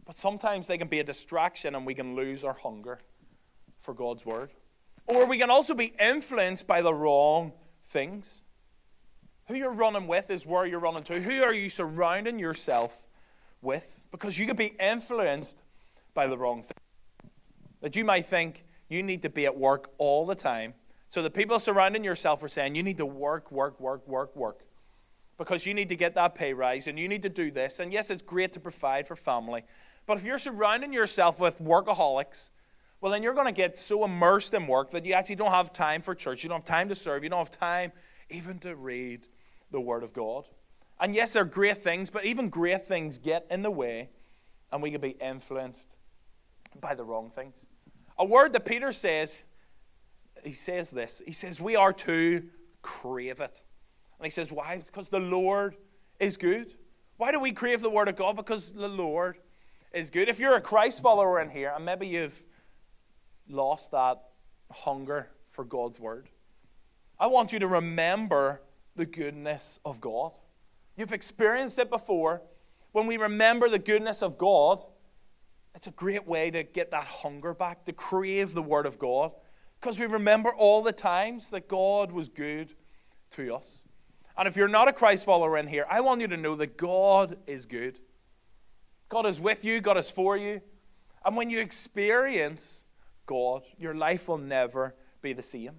But 0.05 0.15
sometimes 0.15 0.65
they 0.65 0.77
can 0.79 0.87
be 0.87 0.99
a 0.99 1.03
distraction 1.03 1.75
and 1.75 1.85
we 1.85 1.93
can 1.93 2.15
lose 2.15 2.43
our 2.43 2.53
hunger 2.53 2.99
for 3.79 3.93
God's 3.93 4.25
Word. 4.25 4.51
Or 5.07 5.25
we 5.25 5.37
can 5.37 5.49
also 5.49 5.73
be 5.73 5.93
influenced 5.99 6.67
by 6.67 6.81
the 6.81 6.93
wrong 6.93 7.53
things. 7.83 8.43
Who 9.47 9.55
you're 9.55 9.73
running 9.73 10.05
with 10.05 10.29
is 10.29 10.45
where 10.45 10.65
you're 10.65 10.79
running 10.79 11.03
to. 11.03 11.19
Who 11.19 11.41
are 11.41 11.53
you 11.53 11.69
surrounding 11.69 12.37
yourself 12.37 13.01
with? 13.61 14.03
Because 14.11 14.37
you 14.37 14.45
can 14.45 14.55
be 14.55 14.73
influenced 14.79 15.63
by 16.13 16.27
the 16.27 16.37
wrong 16.37 16.61
thing. 16.61 16.77
That 17.81 17.95
you 17.95 18.05
might 18.05 18.27
think 18.27 18.65
you 18.89 19.01
need 19.01 19.23
to 19.23 19.29
be 19.29 19.45
at 19.45 19.57
work 19.57 19.89
all 19.97 20.25
the 20.27 20.35
time. 20.35 20.75
So 21.09 21.23
the 21.23 21.31
people 21.31 21.57
surrounding 21.59 22.03
yourself 22.03 22.43
are 22.43 22.47
saying 22.47 22.75
you 22.75 22.83
need 22.83 22.97
to 22.97 23.05
work, 23.05 23.51
work, 23.51 23.79
work, 23.79 24.07
work, 24.07 24.35
work. 24.35 24.65
Because 25.39 25.65
you 25.65 25.73
need 25.73 25.89
to 25.89 25.95
get 25.95 26.13
that 26.15 26.35
pay 26.35 26.53
rise 26.53 26.85
and 26.85 26.99
you 26.99 27.07
need 27.07 27.23
to 27.23 27.29
do 27.29 27.49
this. 27.49 27.79
And 27.79 27.91
yes, 27.91 28.11
it's 28.11 28.21
great 28.21 28.53
to 28.53 28.59
provide 28.59 29.07
for 29.07 29.15
family. 29.15 29.63
But 30.05 30.17
if 30.17 30.23
you're 30.23 30.37
surrounding 30.37 30.93
yourself 30.93 31.39
with 31.39 31.59
workaholics, 31.59 32.49
well, 33.01 33.11
then 33.11 33.23
you're 33.23 33.33
going 33.33 33.45
to 33.45 33.53
get 33.53 33.77
so 33.77 34.03
immersed 34.03 34.53
in 34.53 34.67
work 34.67 34.91
that 34.91 35.05
you 35.05 35.13
actually 35.13 35.35
don't 35.35 35.51
have 35.51 35.71
time 35.71 36.01
for 36.01 36.13
church. 36.13 36.43
You 36.43 36.49
don't 36.49 36.59
have 36.59 36.65
time 36.65 36.89
to 36.89 36.95
serve. 36.95 37.23
You 37.23 37.29
don't 37.29 37.39
have 37.39 37.51
time 37.51 37.91
even 38.29 38.59
to 38.59 38.75
read 38.75 39.27
the 39.71 39.79
Word 39.79 40.03
of 40.03 40.13
God. 40.13 40.45
And 40.99 41.15
yes, 41.15 41.33
they're 41.33 41.45
great 41.45 41.77
things, 41.77 42.09
but 42.09 42.25
even 42.25 42.49
great 42.49 42.85
things 42.85 43.17
get 43.17 43.45
in 43.49 43.61
the 43.61 43.71
way, 43.71 44.09
and 44.71 44.81
we 44.83 44.91
can 44.91 44.99
be 44.99 45.11
influenced 45.21 45.95
by 46.81 46.93
the 46.93 47.03
wrong 47.03 47.29
things. 47.29 47.65
A 48.17 48.25
word 48.25 48.51
that 48.53 48.65
Peter 48.65 48.91
says, 48.91 49.45
he 50.43 50.51
says 50.51 50.89
this. 50.89 51.21
He 51.25 51.31
says, 51.31 51.61
We 51.61 51.75
are 51.77 51.93
to 51.93 52.43
crave 52.81 53.39
it. 53.39 53.63
And 54.19 54.25
he 54.25 54.29
says, 54.29 54.51
Why? 54.51 54.73
It's 54.73 54.89
because 54.89 55.07
the 55.09 55.19
Lord 55.19 55.77
is 56.19 56.35
good. 56.35 56.73
Why 57.17 57.31
do 57.31 57.39
we 57.39 57.51
crave 57.53 57.81
the 57.81 57.89
Word 57.89 58.09
of 58.09 58.15
God? 58.15 58.35
Because 58.35 58.71
the 58.71 58.87
Lord 58.87 59.37
is 59.93 60.09
good. 60.09 60.27
If 60.29 60.39
you're 60.39 60.55
a 60.55 60.61
Christ 60.61 61.01
follower 61.01 61.41
in 61.41 61.49
here, 61.49 61.73
and 61.75 61.85
maybe 61.85 62.07
you've 62.07 62.43
lost 63.49 63.91
that 63.91 64.23
hunger 64.71 65.29
for 65.51 65.63
God's 65.63 65.99
word. 65.99 66.29
I 67.19 67.27
want 67.27 67.51
you 67.51 67.59
to 67.59 67.67
remember 67.67 68.61
the 68.95 69.05
goodness 69.05 69.79
of 69.83 69.99
God. 69.99 70.31
You've 70.95 71.13
experienced 71.13 71.79
it 71.79 71.89
before. 71.89 72.41
When 72.91 73.07
we 73.07 73.17
remember 73.17 73.69
the 73.69 73.79
goodness 73.79 74.21
of 74.21 74.37
God, 74.37 74.81
it's 75.75 75.87
a 75.87 75.91
great 75.91 76.27
way 76.27 76.51
to 76.51 76.63
get 76.63 76.91
that 76.91 77.05
hunger 77.05 77.53
back, 77.53 77.85
to 77.85 77.93
crave 77.93 78.53
the 78.53 78.61
Word 78.61 78.85
of 78.85 78.99
God, 78.99 79.31
because 79.79 79.99
we 79.99 80.05
remember 80.05 80.51
all 80.51 80.81
the 80.81 80.91
times 80.91 81.49
that 81.51 81.67
God 81.67 82.11
was 82.11 82.29
good 82.29 82.73
to 83.31 83.55
us. 83.55 83.83
And 84.37 84.47
if 84.47 84.55
you're 84.55 84.67
not 84.67 84.87
a 84.87 84.93
Christ 84.93 85.25
follower 85.25 85.57
in 85.57 85.67
here, 85.67 85.85
I 85.89 86.01
want 86.01 86.21
you 86.21 86.27
to 86.27 86.37
know 86.37 86.55
that 86.55 86.77
God 86.77 87.37
is 87.45 87.65
good. 87.65 87.99
God 89.09 89.25
is 89.25 89.39
with 89.39 89.65
you, 89.65 89.81
God 89.81 89.97
is 89.97 90.09
for 90.09 90.37
you. 90.37 90.61
And 91.25 91.35
when 91.35 91.49
you 91.49 91.59
experience 91.59 92.83
God, 93.29 93.61
your 93.77 93.93
life 93.93 94.27
will 94.27 94.39
never 94.39 94.95
be 95.21 95.33
the 95.33 95.43
same. 95.43 95.75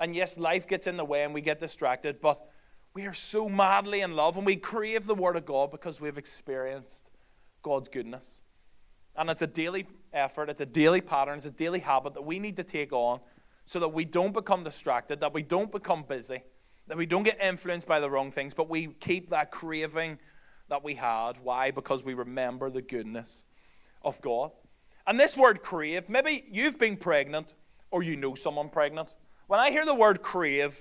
And 0.00 0.16
yes, 0.16 0.38
life 0.38 0.66
gets 0.66 0.86
in 0.86 0.96
the 0.96 1.04
way 1.04 1.22
and 1.22 1.34
we 1.34 1.42
get 1.42 1.60
distracted, 1.60 2.18
but 2.18 2.40
we 2.94 3.04
are 3.04 3.12
so 3.12 3.46
madly 3.46 4.00
in 4.00 4.16
love 4.16 4.38
and 4.38 4.46
we 4.46 4.56
crave 4.56 5.06
the 5.06 5.14
Word 5.14 5.36
of 5.36 5.44
God 5.44 5.70
because 5.70 6.00
we've 6.00 6.16
experienced 6.16 7.10
God's 7.62 7.90
goodness. 7.90 8.40
And 9.16 9.28
it's 9.28 9.42
a 9.42 9.46
daily 9.46 9.86
effort, 10.14 10.48
it's 10.48 10.62
a 10.62 10.66
daily 10.66 11.02
pattern, 11.02 11.36
it's 11.36 11.44
a 11.44 11.50
daily 11.50 11.80
habit 11.80 12.14
that 12.14 12.22
we 12.22 12.38
need 12.38 12.56
to 12.56 12.64
take 12.64 12.94
on 12.94 13.20
so 13.66 13.80
that 13.80 13.88
we 13.88 14.06
don't 14.06 14.32
become 14.32 14.64
distracted, 14.64 15.20
that 15.20 15.34
we 15.34 15.42
don't 15.42 15.70
become 15.70 16.04
busy, 16.04 16.42
that 16.86 16.96
we 16.96 17.04
don't 17.04 17.24
get 17.24 17.38
influenced 17.38 17.86
by 17.86 18.00
the 18.00 18.08
wrong 18.08 18.30
things, 18.30 18.54
but 18.54 18.70
we 18.70 18.86
keep 18.86 19.28
that 19.28 19.50
craving 19.50 20.18
that 20.70 20.82
we 20.82 20.94
had. 20.94 21.32
Why? 21.42 21.70
Because 21.70 22.02
we 22.02 22.14
remember 22.14 22.70
the 22.70 22.80
goodness 22.80 23.44
of 24.00 24.18
God. 24.22 24.52
And 25.08 25.18
this 25.18 25.38
word 25.38 25.62
crave, 25.62 26.10
maybe 26.10 26.44
you've 26.50 26.78
been 26.78 26.98
pregnant 26.98 27.54
or 27.90 28.02
you 28.02 28.14
know 28.14 28.34
someone 28.34 28.68
pregnant. 28.68 29.14
When 29.46 29.58
I 29.58 29.70
hear 29.70 29.86
the 29.86 29.94
word 29.94 30.20
crave, 30.20 30.78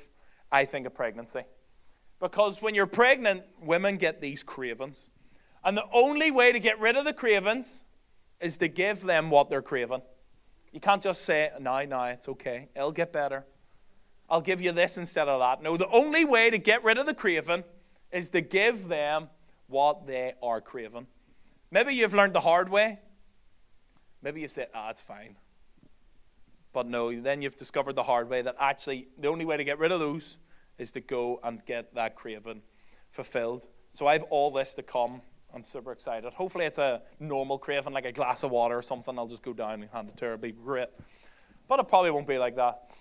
I 0.51 0.65
think 0.65 0.85
of 0.85 0.93
pregnancy. 0.93 1.43
Because 2.19 2.61
when 2.61 2.75
you're 2.75 2.87
pregnant, 2.87 3.43
women 3.61 3.95
get 3.95 4.19
these 4.19 4.43
cravings. 4.43 5.09
And 5.63 5.77
the 5.77 5.85
only 5.93 6.29
way 6.29 6.51
to 6.51 6.59
get 6.59 6.77
rid 6.77 6.97
of 6.97 7.05
the 7.05 7.13
cravings 7.13 7.85
is 8.41 8.57
to 8.57 8.67
give 8.67 9.01
them 9.01 9.29
what 9.29 9.49
they're 9.49 9.61
craving. 9.61 10.01
You 10.73 10.81
can't 10.81 11.01
just 11.01 11.21
say, 11.21 11.49
no, 11.61 11.85
no, 11.85 12.03
it's 12.03 12.27
okay. 12.27 12.67
It'll 12.75 12.91
get 12.91 13.13
better. 13.13 13.45
I'll 14.29 14.41
give 14.41 14.59
you 14.59 14.73
this 14.73 14.97
instead 14.97 15.29
of 15.29 15.39
that. 15.39 15.63
No, 15.63 15.77
the 15.77 15.87
only 15.87 16.25
way 16.25 16.49
to 16.49 16.57
get 16.57 16.83
rid 16.83 16.97
of 16.97 17.05
the 17.05 17.13
craving 17.13 17.63
is 18.11 18.29
to 18.31 18.41
give 18.41 18.89
them 18.89 19.29
what 19.67 20.05
they 20.05 20.33
are 20.43 20.59
craving. 20.59 21.07
Maybe 21.71 21.93
you've 21.93 22.13
learned 22.13 22.33
the 22.33 22.41
hard 22.41 22.67
way. 22.67 22.99
Maybe 24.21 24.41
you 24.41 24.47
say, 24.47 24.67
ah, 24.73 24.89
it's 24.89 25.01
fine. 25.01 25.35
But 26.73 26.87
no, 26.87 27.19
then 27.19 27.41
you've 27.41 27.55
discovered 27.55 27.93
the 27.93 28.03
hard 28.03 28.29
way 28.29 28.41
that 28.41 28.55
actually 28.59 29.07
the 29.17 29.27
only 29.27 29.45
way 29.45 29.57
to 29.57 29.63
get 29.63 29.79
rid 29.79 29.91
of 29.91 29.99
those 29.99 30.37
is 30.77 30.91
to 30.91 31.01
go 31.01 31.39
and 31.43 31.65
get 31.65 31.93
that 31.95 32.15
craving 32.15 32.61
fulfilled. 33.09 33.67
So 33.89 34.05
I 34.07 34.13
have 34.13 34.23
all 34.23 34.51
this 34.51 34.73
to 34.75 34.83
come. 34.83 35.21
I'm 35.53 35.63
super 35.63 35.91
excited. 35.91 36.33
Hopefully, 36.33 36.65
it's 36.65 36.77
a 36.77 37.01
normal 37.19 37.57
craving, 37.57 37.93
like 37.93 38.05
a 38.05 38.11
glass 38.11 38.43
of 38.43 38.51
water 38.51 38.77
or 38.77 38.81
something. 38.81 39.17
I'll 39.17 39.27
just 39.27 39.43
go 39.43 39.53
down 39.53 39.81
and 39.81 39.89
hand 39.89 40.09
it 40.09 40.17
to 40.17 40.25
her. 40.25 40.33
It'll 40.33 40.41
be 40.41 40.51
great. 40.51 40.89
But 41.67 41.79
it 41.79 41.87
probably 41.87 42.11
won't 42.11 42.27
be 42.27 42.37
like 42.37 42.55
that. 42.57 42.91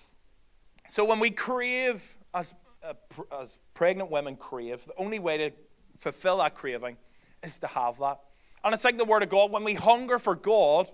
So 0.89 1.05
when 1.05 1.19
we 1.19 1.31
crave, 1.31 2.17
as, 2.33 2.55
uh, 2.83 2.95
as 3.41 3.59
pregnant 3.75 4.11
women 4.11 4.37
crave, 4.37 4.85
the 4.87 4.95
only 4.97 5.19
way 5.19 5.37
to 5.37 5.51
fulfill 5.99 6.39
that 6.39 6.55
craving 6.55 6.97
is 7.43 7.59
to 7.59 7.67
have 7.67 7.99
that. 7.99 8.21
And 8.65 8.73
it's 8.73 8.85
like 8.85 8.97
the 8.97 9.05
Word 9.05 9.23
of 9.23 9.29
God. 9.29 9.51
When 9.51 9.65
we 9.65 9.75
hunger 9.75 10.19
for 10.19 10.35
God, 10.35 10.91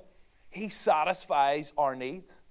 He 0.52 0.68
satisfies 0.68 1.72
our 1.76 1.96
needs. 1.96 2.42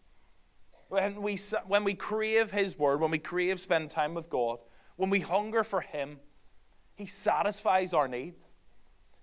When 0.89 1.21
we, 1.21 1.37
when 1.67 1.83
we 1.83 1.93
crave 1.93 2.51
His 2.51 2.77
Word, 2.77 2.99
when 2.99 3.11
we 3.11 3.19
crave 3.19 3.59
spending 3.59 3.89
time 3.89 4.13
with 4.13 4.29
God, 4.29 4.57
when 4.97 5.09
we 5.09 5.19
hunger 5.19 5.63
for 5.63 5.81
Him, 5.81 6.19
He 6.95 7.05
satisfies 7.05 7.93
our 7.93 8.07
needs. 8.07 8.55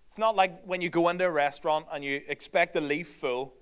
It's 0.07 0.17
not 0.17 0.37
like 0.37 0.63
when 0.65 0.81
you 0.81 0.89
go 0.89 1.09
into 1.09 1.27
a 1.27 1.31
restaurant 1.31 1.87
and 1.93 2.03
you 2.03 2.23
expect 2.29 2.75
to 2.75 2.81
leave 2.81 3.09
full, 3.09 3.55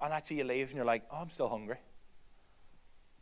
and 0.00 0.12
actually 0.12 0.36
you 0.36 0.44
leave 0.44 0.68
and 0.68 0.76
you're 0.76 0.84
like, 0.84 1.02
oh, 1.10 1.16
I'm 1.16 1.30
still 1.30 1.48
hungry. 1.48 1.78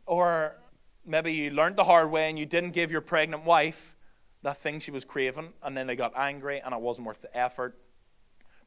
Or 0.05 0.57
maybe 1.05 1.31
you 1.31 1.49
learned 1.49 1.77
the 1.77 1.85
hard 1.85 2.11
way 2.11 2.29
and 2.29 2.37
you 2.37 2.45
didn't 2.45 2.71
give 2.71 2.91
your 2.91 3.01
pregnant 3.01 3.45
wife 3.45 3.95
that 4.43 4.57
thing 4.57 4.79
she 4.79 4.91
was 4.91 5.05
craving, 5.05 5.53
and 5.63 5.75
then 5.75 5.87
they 5.87 5.95
got 5.95 6.13
angry 6.15 6.61
and 6.63 6.73
it 6.73 6.79
wasn't 6.79 7.07
worth 7.07 7.21
the 7.21 7.35
effort. 7.35 7.79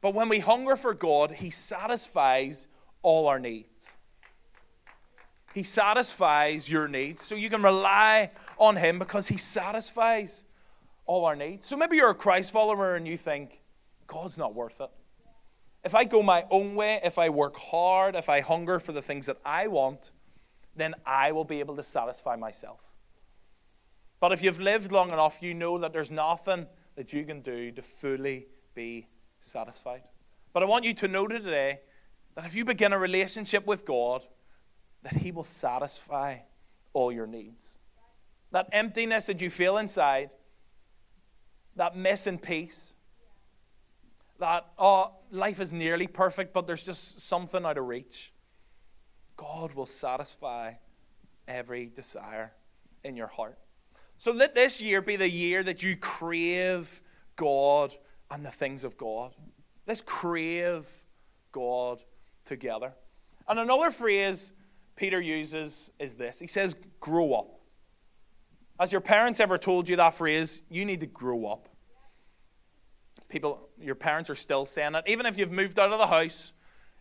But 0.01 0.13
when 0.13 0.29
we 0.29 0.39
hunger 0.39 0.75
for 0.75 0.93
God, 0.93 1.31
He 1.31 1.49
satisfies 1.49 2.67
all 3.01 3.27
our 3.27 3.39
needs. 3.39 3.95
He 5.53 5.63
satisfies 5.63 6.69
your 6.69 6.87
needs. 6.87 7.23
So 7.23 7.35
you 7.35 7.49
can 7.49 7.61
rely 7.61 8.31
on 8.57 8.75
Him 8.75 8.99
because 8.99 9.27
He 9.27 9.37
satisfies 9.37 10.45
all 11.05 11.25
our 11.25 11.35
needs. 11.35 11.67
So 11.67 11.75
maybe 11.75 11.97
you're 11.97 12.11
a 12.11 12.15
Christ 12.15 12.51
follower 12.51 12.95
and 12.95 13.07
you 13.07 13.17
think, 13.17 13.61
God's 14.07 14.37
not 14.37 14.55
worth 14.55 14.79
it. 14.79 14.89
If 15.83 15.95
I 15.95 16.03
go 16.03 16.21
my 16.21 16.45
own 16.51 16.75
way, 16.75 16.99
if 17.03 17.17
I 17.17 17.29
work 17.29 17.57
hard, 17.57 18.15
if 18.15 18.29
I 18.29 18.41
hunger 18.41 18.79
for 18.79 18.91
the 18.91 19.01
things 19.01 19.25
that 19.27 19.37
I 19.45 19.67
want, 19.67 20.11
then 20.75 20.93
I 21.05 21.31
will 21.31 21.45
be 21.45 21.59
able 21.59 21.75
to 21.77 21.83
satisfy 21.83 22.35
myself. 22.35 22.79
But 24.19 24.33
if 24.33 24.43
you've 24.43 24.59
lived 24.59 24.91
long 24.91 25.09
enough, 25.09 25.39
you 25.41 25.53
know 25.53 25.77
that 25.79 25.93
there's 25.93 26.11
nothing 26.11 26.67
that 26.95 27.13
you 27.13 27.23
can 27.23 27.41
do 27.41 27.71
to 27.71 27.81
fully 27.81 28.47
be 28.75 29.07
satisfied. 29.41 30.03
But 30.53 30.63
I 30.63 30.65
want 30.65 30.85
you 30.85 30.93
to 30.95 31.07
know 31.07 31.27
today 31.27 31.81
that 32.35 32.45
if 32.45 32.55
you 32.55 32.65
begin 32.65 32.93
a 32.93 32.99
relationship 32.99 33.65
with 33.65 33.85
God, 33.85 34.23
that 35.03 35.13
He 35.13 35.31
will 35.31 35.43
satisfy 35.43 36.37
all 36.93 37.11
your 37.11 37.27
needs. 37.27 37.79
That 38.51 38.67
emptiness 38.71 39.27
that 39.27 39.41
you 39.41 39.49
feel 39.49 39.77
inside, 39.77 40.31
that 41.75 41.95
missing 41.95 42.39
piece, 42.39 42.95
that, 44.39 44.65
oh, 44.77 45.15
life 45.31 45.59
is 45.59 45.71
nearly 45.71 46.07
perfect, 46.07 46.53
but 46.53 46.65
there's 46.65 46.83
just 46.83 47.21
something 47.21 47.65
out 47.65 47.77
of 47.77 47.85
reach. 47.85 48.33
God 49.35 49.73
will 49.73 49.85
satisfy 49.85 50.73
every 51.47 51.91
desire 51.93 52.53
in 53.03 53.15
your 53.15 53.27
heart. 53.27 53.57
So 54.17 54.31
let 54.31 54.55
this 54.55 54.81
year 54.81 55.01
be 55.01 55.15
the 55.15 55.29
year 55.29 55.63
that 55.63 55.83
you 55.83 55.95
crave 55.95 57.01
God 57.35 57.93
and 58.31 58.45
the 58.45 58.51
things 58.51 58.83
of 58.83 58.97
God. 58.97 59.33
Let's 59.87 60.01
crave 60.01 60.87
God 61.51 61.99
together. 62.45 62.93
And 63.47 63.59
another 63.59 63.91
phrase 63.91 64.53
Peter 64.95 65.19
uses 65.19 65.91
is 65.99 66.15
this 66.15 66.39
he 66.39 66.47
says, 66.47 66.75
grow 66.99 67.33
up. 67.33 67.59
Has 68.79 68.91
your 68.91 69.01
parents 69.01 69.39
ever 69.39 69.57
told 69.57 69.89
you 69.89 69.95
that 69.97 70.13
phrase? 70.13 70.63
You 70.69 70.85
need 70.85 70.99
to 71.01 71.05
grow 71.05 71.45
up 71.45 71.69
people, 73.29 73.69
your 73.79 73.95
parents 73.95 74.29
are 74.29 74.35
still 74.35 74.65
saying 74.65 74.95
it. 74.95 75.03
Even 75.07 75.25
if 75.25 75.37
you've 75.37 75.51
moved 75.51 75.79
out 75.79 75.91
of 75.91 75.99
the 75.99 76.07
house, 76.07 76.53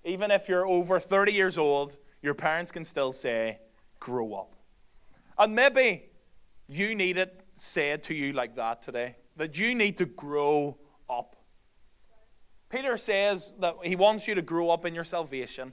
even 0.04 0.30
if 0.30 0.48
you're 0.48 0.66
over 0.66 1.00
30 1.00 1.32
years 1.32 1.58
old, 1.58 1.96
your 2.22 2.34
parents 2.34 2.70
can 2.70 2.84
still 2.84 3.10
say, 3.10 3.58
grow 3.98 4.34
up. 4.34 4.54
And 5.38 5.54
maybe 5.54 6.10
you 6.68 6.94
need 6.94 7.16
it 7.16 7.42
said 7.56 8.02
to 8.04 8.14
you 8.14 8.32
like 8.32 8.54
that 8.56 8.82
today, 8.82 9.16
that 9.36 9.58
you 9.58 9.74
need 9.74 9.96
to 9.96 10.06
grow 10.06 10.76
up. 11.10 11.36
Peter 12.70 12.98
says 12.98 13.54
that 13.60 13.76
he 13.82 13.96
wants 13.96 14.28
you 14.28 14.34
to 14.34 14.42
grow 14.42 14.70
up 14.70 14.84
in 14.84 14.94
your 14.94 15.04
salvation. 15.04 15.72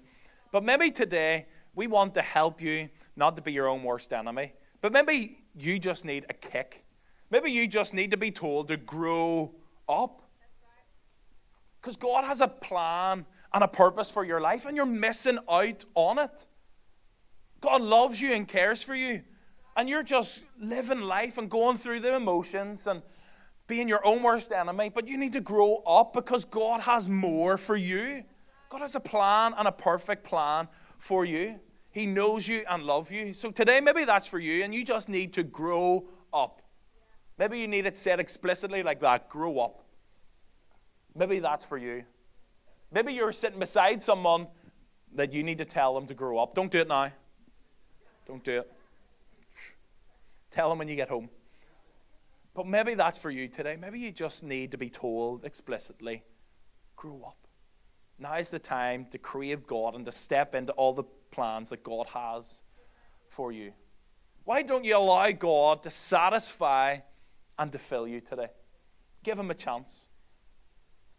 But 0.51 0.63
maybe 0.63 0.91
today 0.91 1.47
we 1.73 1.87
want 1.87 2.13
to 2.13 2.21
help 2.21 2.61
you 2.61 2.89
not 3.15 3.35
to 3.35 3.41
be 3.41 3.51
your 3.51 3.67
own 3.67 3.83
worst 3.83 4.13
enemy. 4.13 4.53
But 4.81 4.93
maybe 4.93 5.39
you 5.57 5.79
just 5.79 6.05
need 6.05 6.25
a 6.29 6.33
kick. 6.33 6.85
Maybe 7.29 7.51
you 7.51 7.67
just 7.67 7.93
need 7.93 8.11
to 8.11 8.17
be 8.17 8.31
told 8.31 8.69
to 8.69 8.77
grow 8.77 9.53
up. 9.89 10.21
Because 11.81 11.97
God 11.97 12.23
has 12.23 12.39
a 12.39 12.47
plan 12.47 13.25
and 13.53 13.63
a 13.63 13.67
purpose 13.67 14.09
for 14.09 14.23
your 14.23 14.41
life, 14.41 14.65
and 14.65 14.75
you're 14.75 14.85
missing 14.85 15.39
out 15.49 15.85
on 15.95 16.19
it. 16.19 16.45
God 17.61 17.81
loves 17.81 18.21
you 18.21 18.33
and 18.33 18.47
cares 18.47 18.83
for 18.83 18.95
you, 18.95 19.23
and 19.75 19.89
you're 19.89 20.03
just 20.03 20.41
living 20.59 21.01
life 21.01 21.37
and 21.37 21.49
going 21.49 21.77
through 21.77 22.01
the 22.01 22.15
emotions 22.15 22.87
and 22.87 23.01
being 23.67 23.87
your 23.87 24.05
own 24.05 24.23
worst 24.23 24.51
enemy. 24.51 24.89
But 24.93 25.07
you 25.07 25.17
need 25.17 25.33
to 25.33 25.41
grow 25.41 25.83
up 25.85 26.13
because 26.13 26.45
God 26.45 26.81
has 26.81 27.09
more 27.09 27.57
for 27.57 27.75
you. 27.75 28.23
God 28.69 28.81
has 28.81 28.95
a 28.95 28.99
plan 28.99 29.53
and 29.57 29.67
a 29.67 29.71
perfect 29.71 30.23
plan 30.23 30.67
for 30.97 31.25
you. 31.25 31.59
He 31.91 32.05
knows 32.05 32.47
you 32.47 32.63
and 32.69 32.83
loves 32.83 33.09
you. 33.09 33.33
So 33.33 33.51
today, 33.51 33.79
maybe 33.79 34.03
that's 34.03 34.27
for 34.27 34.39
you, 34.39 34.63
and 34.63 34.75
you 34.75 34.83
just 34.83 35.07
need 35.07 35.33
to 35.33 35.43
grow 35.43 36.05
up. 36.33 36.61
Maybe 37.37 37.59
you 37.59 37.67
need 37.67 37.85
it 37.85 37.97
said 37.97 38.19
explicitly 38.19 38.83
like 38.83 38.99
that 39.01 39.29
grow 39.29 39.59
up. 39.59 39.83
Maybe 41.15 41.39
that's 41.39 41.63
for 41.63 41.77
you. 41.77 42.03
Maybe 42.91 43.13
you're 43.13 43.31
sitting 43.31 43.59
beside 43.59 44.01
someone 44.01 44.47
that 45.13 45.31
you 45.31 45.43
need 45.43 45.57
to 45.59 45.65
tell 45.65 45.93
them 45.93 46.05
to 46.07 46.13
grow 46.13 46.37
up. 46.37 46.53
Don't 46.53 46.71
do 46.71 46.79
it 46.79 46.87
now. 46.87 47.11
Don't 48.27 48.43
do 48.43 48.59
it. 48.59 48.71
Tell 50.51 50.69
them 50.69 50.79
when 50.79 50.87
you 50.87 50.95
get 50.95 51.09
home. 51.09 51.29
But 52.55 52.65
maybe 52.65 52.93
that's 52.93 53.17
for 53.17 53.29
you 53.29 53.49
today. 53.49 53.77
Maybe 53.79 53.99
you 53.99 54.11
just 54.11 54.41
need 54.41 54.71
to 54.71 54.77
be 54.77 54.89
told 54.89 55.43
explicitly 55.43 56.23
grow 56.95 57.21
up. 57.27 57.37
Now 58.17 58.37
is 58.37 58.49
the 58.49 58.59
time 58.59 59.05
to 59.11 59.17
crave 59.17 59.67
God 59.67 59.93
and 59.93 60.05
to 60.05 60.11
step 60.11 60.55
into 60.55 60.71
all 60.73 60.93
the 60.93 61.03
plans 61.31 61.69
that 61.69 61.83
God 61.83 62.07
has 62.13 62.63
for 63.27 63.51
you. 63.51 63.73
Why 64.45 64.61
don't 64.61 64.85
you 64.85 64.95
allow 64.95 65.29
God 65.31 65.83
to 65.83 65.89
satisfy 65.89 66.97
and 67.59 67.71
to 67.73 67.77
fill 67.77 68.07
you 68.07 68.21
today? 68.21 68.47
Give 69.23 69.37
Him 69.37 69.51
a 69.51 69.55
chance. 69.55 70.07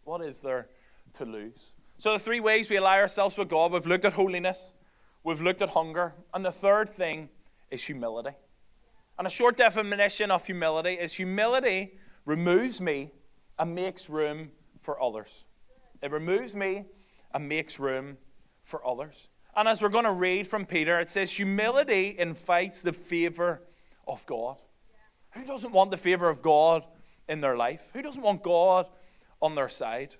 What 0.05 0.21
is 0.21 0.39
there 0.39 0.69
to 1.13 1.25
lose? 1.25 1.71
So, 1.99 2.13
the 2.13 2.19
three 2.19 2.39
ways 2.39 2.69
we 2.69 2.77
ally 2.77 2.99
ourselves 2.99 3.37
with 3.37 3.49
God 3.49 3.73
we've 3.73 3.85
looked 3.85 4.05
at 4.05 4.13
holiness, 4.13 4.75
we've 5.23 5.41
looked 5.41 5.61
at 5.61 5.69
hunger, 5.69 6.13
and 6.33 6.43
the 6.43 6.51
third 6.51 6.89
thing 6.89 7.29
is 7.69 7.83
humility. 7.83 8.35
And 9.17 9.25
a 9.25 9.29
short 9.29 9.57
definition 9.57 10.31
of 10.31 10.45
humility 10.45 10.93
is 10.93 11.13
humility 11.13 11.97
removes 12.25 12.79
me 12.79 13.11
and 13.57 13.73
makes 13.73 14.09
room 14.09 14.51
for 14.81 15.01
others. 15.01 15.45
It 16.01 16.11
removes 16.11 16.53
me 16.53 16.85
and 17.33 17.49
makes 17.49 17.79
room 17.79 18.17
for 18.63 18.85
others. 18.85 19.29
And 19.55 19.67
as 19.67 19.81
we're 19.81 19.89
going 19.89 20.03
to 20.05 20.11
read 20.11 20.47
from 20.47 20.65
Peter, 20.65 20.99
it 20.99 21.09
says, 21.09 21.31
Humility 21.31 22.15
invites 22.17 22.83
the 22.83 22.93
favor 22.93 23.63
of 24.07 24.23
God. 24.27 24.57
Who 25.31 25.45
doesn't 25.45 25.71
want 25.71 25.89
the 25.89 25.97
favor 25.97 26.29
of 26.29 26.41
God 26.41 26.83
in 27.27 27.41
their 27.41 27.57
life? 27.57 27.89
Who 27.93 28.03
doesn't 28.03 28.21
want 28.21 28.43
God 28.43 28.85
on 29.41 29.55
their 29.55 29.69
side. 29.69 30.15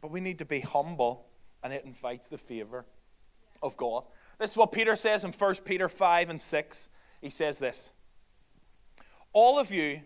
But 0.00 0.10
we 0.10 0.20
need 0.20 0.38
to 0.38 0.44
be 0.44 0.60
humble, 0.60 1.26
and 1.62 1.72
it 1.72 1.84
invites 1.84 2.28
the 2.28 2.38
favor 2.38 2.86
of 3.62 3.76
God. 3.76 4.04
This 4.38 4.52
is 4.52 4.56
what 4.56 4.72
Peter 4.72 4.94
says 4.94 5.24
in 5.24 5.32
1 5.32 5.54
Peter 5.64 5.88
5 5.88 6.30
and 6.30 6.40
6. 6.40 6.88
He 7.20 7.30
says 7.30 7.58
this 7.58 7.92
All 9.32 9.58
of 9.58 9.70
you 9.70 10.00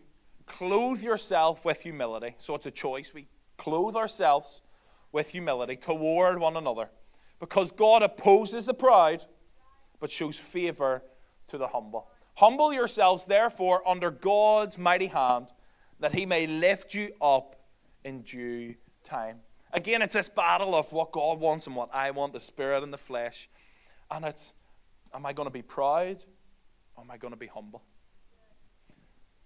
clothe 0.47 1.03
yourself 1.03 1.65
with 1.65 1.83
humility. 1.83 2.35
So 2.39 2.55
it's 2.55 2.67
a 2.67 2.71
choice. 2.71 3.15
We 3.15 3.29
clothe 3.57 3.97
ourselves 3.97 4.63
with 5.13 5.31
humility 5.31 5.77
toward 5.77 6.39
one 6.39 6.57
another. 6.57 6.91
Because 7.39 7.73
God 7.73 8.03
opposes 8.03 8.67
the 8.67 8.75
proud, 8.75 9.25
but 10.01 10.11
shows 10.11 10.39
favor 10.39 11.03
to 11.49 11.59
the 11.59 11.69
humble. 11.69 12.09
Humble 12.37 12.73
yourselves, 12.73 13.27
therefore, 13.27 13.87
under 13.87 14.11
God's 14.11 14.79
mighty 14.79 15.09
hand, 15.09 15.49
that 16.01 16.15
he 16.15 16.25
may 16.25 16.47
lift 16.47 16.95
you 16.95 17.13
up 17.21 17.57
in 18.05 18.23
due 18.23 18.75
time. 19.05 19.41
Again, 19.73 20.03
it's 20.03 20.15
this 20.15 20.29
battle 20.29 20.75
of 20.75 20.93
what 20.93 21.13
God 21.13 21.41
wants 21.41 21.67
and 21.67 21.75
what 21.75 21.95
I 21.95 22.11
want, 22.11 22.33
the 22.33 22.41
spirit 22.41 22.83
and 22.83 22.93
the 22.93 22.99
flesh. 22.99 23.49
And 24.11 24.25
it's, 24.25 24.53
am 25.15 25.25
I 25.25 25.33
going 25.33 25.47
to 25.47 25.53
be 25.53 25.63
proud 25.63 26.23
Or 26.97 27.05
am 27.05 27.11
I 27.11 27.17
going 27.17 27.33
to 27.33 27.39
be 27.39 27.47
humble? 27.47 27.83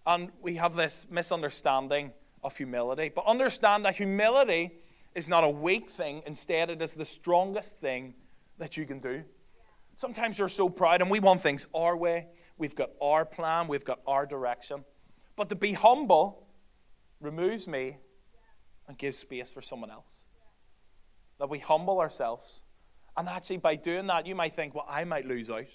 And 0.07 0.31
we 0.41 0.57
have 0.57 0.75
this 0.75 1.07
misunderstanding 1.11 2.13
of 2.45 2.57
humility. 2.57 3.11
But 3.15 3.27
understand 3.27 3.85
that 3.85 3.97
humility 3.97 4.73
is 5.15 5.29
not 5.29 5.45
a 5.45 5.51
weak 5.51 5.91
thing, 5.91 6.23
instead, 6.27 6.71
it 6.71 6.81
is 6.81 6.95
the 6.95 7.05
strongest 7.05 7.79
thing 7.81 8.15
that 8.59 8.77
you 8.77 8.85
can 8.85 9.01
do. 9.01 9.25
Sometimes 9.97 10.39
you're 10.39 10.49
so 10.49 10.69
proud 10.69 11.01
and 11.01 11.11
we 11.11 11.21
want 11.21 11.41
things 11.41 11.67
our 11.75 11.97
way. 11.97 12.27
We've 12.59 12.75
got 12.75 12.91
our 13.01 13.25
plan, 13.25 13.67
we've 13.67 13.85
got 13.85 14.01
our 14.07 14.27
direction. 14.27 14.85
But 15.35 15.49
to 15.49 15.55
be 15.55 15.73
humble 15.73 16.47
removes 17.21 17.67
me 17.67 17.97
and 18.87 18.97
gives 18.97 19.17
space 19.17 19.51
for 19.51 19.63
someone 19.63 19.91
else. 19.91 20.25
That 21.39 21.51
we 21.51 21.59
humble 21.59 21.99
ourselves. 21.99 22.63
And 23.17 23.29
actually, 23.29 23.57
by 23.59 23.77
doing 23.77 24.07
that, 24.09 24.27
you 24.27 24.35
might 24.35 24.55
think, 24.55 24.75
well, 24.75 24.87
I 24.89 25.05
might 25.05 25.27
lose 25.27 25.51
out. 25.51 25.67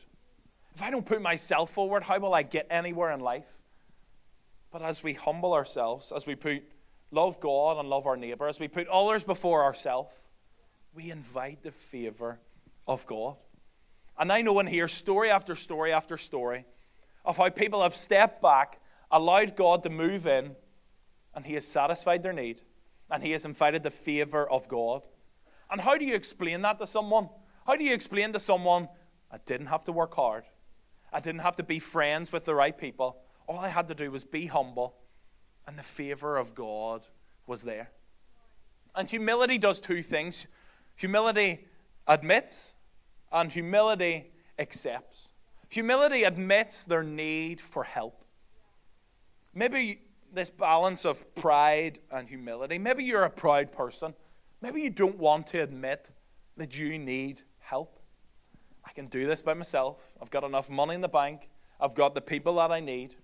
If 0.75 0.81
I 0.81 0.91
don't 0.91 1.05
put 1.05 1.21
myself 1.21 1.71
forward, 1.71 2.03
how 2.03 2.19
will 2.19 2.33
I 2.33 2.43
get 2.43 2.67
anywhere 2.69 3.11
in 3.11 3.19
life? 3.19 3.60
But 4.71 4.81
as 4.81 5.03
we 5.03 5.13
humble 5.13 5.53
ourselves, 5.53 6.11
as 6.11 6.25
we 6.25 6.35
put 6.35 6.63
love 7.11 7.39
God 7.39 7.77
and 7.77 7.89
love 7.89 8.07
our 8.07 8.15
neighbor, 8.15 8.47
as 8.47 8.59
we 8.59 8.67
put 8.67 8.87
others 8.87 9.23
before 9.23 9.63
ourselves, 9.63 10.27
we 10.93 11.11
invite 11.11 11.61
the 11.63 11.71
favor 11.71 12.39
of 12.87 13.05
God. 13.05 13.35
And 14.17 14.31
I 14.31 14.41
know 14.41 14.59
in 14.59 14.67
here 14.67 14.87
story 14.87 15.29
after 15.29 15.55
story 15.55 15.91
after 15.91 16.17
story 16.17 16.65
of 17.25 17.37
how 17.37 17.49
people 17.49 17.83
have 17.83 17.95
stepped 17.95 18.41
back, 18.41 18.79
allowed 19.09 19.55
God 19.55 19.83
to 19.83 19.89
move 19.89 20.25
in, 20.25 20.55
and 21.35 21.45
He 21.45 21.53
has 21.55 21.67
satisfied 21.67 22.23
their 22.23 22.33
need, 22.33 22.61
and 23.09 23.23
He 23.23 23.31
has 23.31 23.45
invited 23.45 23.83
the 23.83 23.91
favor 23.91 24.49
of 24.49 24.67
God. 24.67 25.01
And 25.69 25.79
how 25.79 25.97
do 25.97 26.05
you 26.05 26.15
explain 26.15 26.61
that 26.63 26.79
to 26.79 26.85
someone? 26.85 27.29
How 27.65 27.75
do 27.75 27.83
you 27.83 27.93
explain 27.93 28.33
to 28.33 28.39
someone, 28.39 28.87
I 29.29 29.37
didn't 29.45 29.67
have 29.67 29.83
to 29.85 29.91
work 29.91 30.15
hard, 30.15 30.43
I 31.13 31.19
didn't 31.19 31.41
have 31.41 31.57
to 31.57 31.63
be 31.63 31.79
friends 31.79 32.31
with 32.31 32.45
the 32.45 32.55
right 32.55 32.77
people, 32.77 33.20
all 33.47 33.59
I 33.59 33.69
had 33.69 33.87
to 33.89 33.95
do 33.95 34.11
was 34.11 34.23
be 34.23 34.47
humble, 34.47 34.95
and 35.67 35.77
the 35.77 35.83
favor 35.83 36.37
of 36.37 36.55
God 36.55 37.05
was 37.47 37.63
there. 37.63 37.91
And 38.95 39.09
humility 39.09 39.57
does 39.57 39.79
two 39.79 40.03
things 40.03 40.47
humility 40.95 41.65
admits, 42.07 42.75
and 43.31 43.51
humility 43.51 44.31
accepts. 44.59 45.29
Humility 45.69 46.23
admits 46.23 46.83
their 46.83 47.03
need 47.03 47.61
for 47.61 47.83
help. 47.83 48.23
Maybe 49.53 50.01
this 50.33 50.49
balance 50.49 51.05
of 51.05 51.33
pride 51.35 51.99
and 52.11 52.27
humility, 52.27 52.77
maybe 52.77 53.03
you're 53.03 53.23
a 53.23 53.29
proud 53.29 53.71
person. 53.71 54.13
Maybe 54.61 54.81
you 54.81 54.89
don't 54.89 55.17
want 55.17 55.47
to 55.47 55.63
admit 55.63 56.09
that 56.57 56.77
you 56.77 56.99
need 56.99 57.41
help. 57.59 57.99
I 58.85 58.91
can 58.91 59.07
do 59.07 59.25
this 59.25 59.41
by 59.41 59.53
myself. 59.53 60.13
I've 60.21 60.29
got 60.29 60.43
enough 60.43 60.69
money 60.69 60.93
in 60.93 61.01
the 61.01 61.07
bank. 61.07 61.49
I've 61.79 61.95
got 61.95 62.13
the 62.13 62.21
people 62.21 62.55
that 62.55 62.71
I 62.71 62.79
need. 62.79 63.15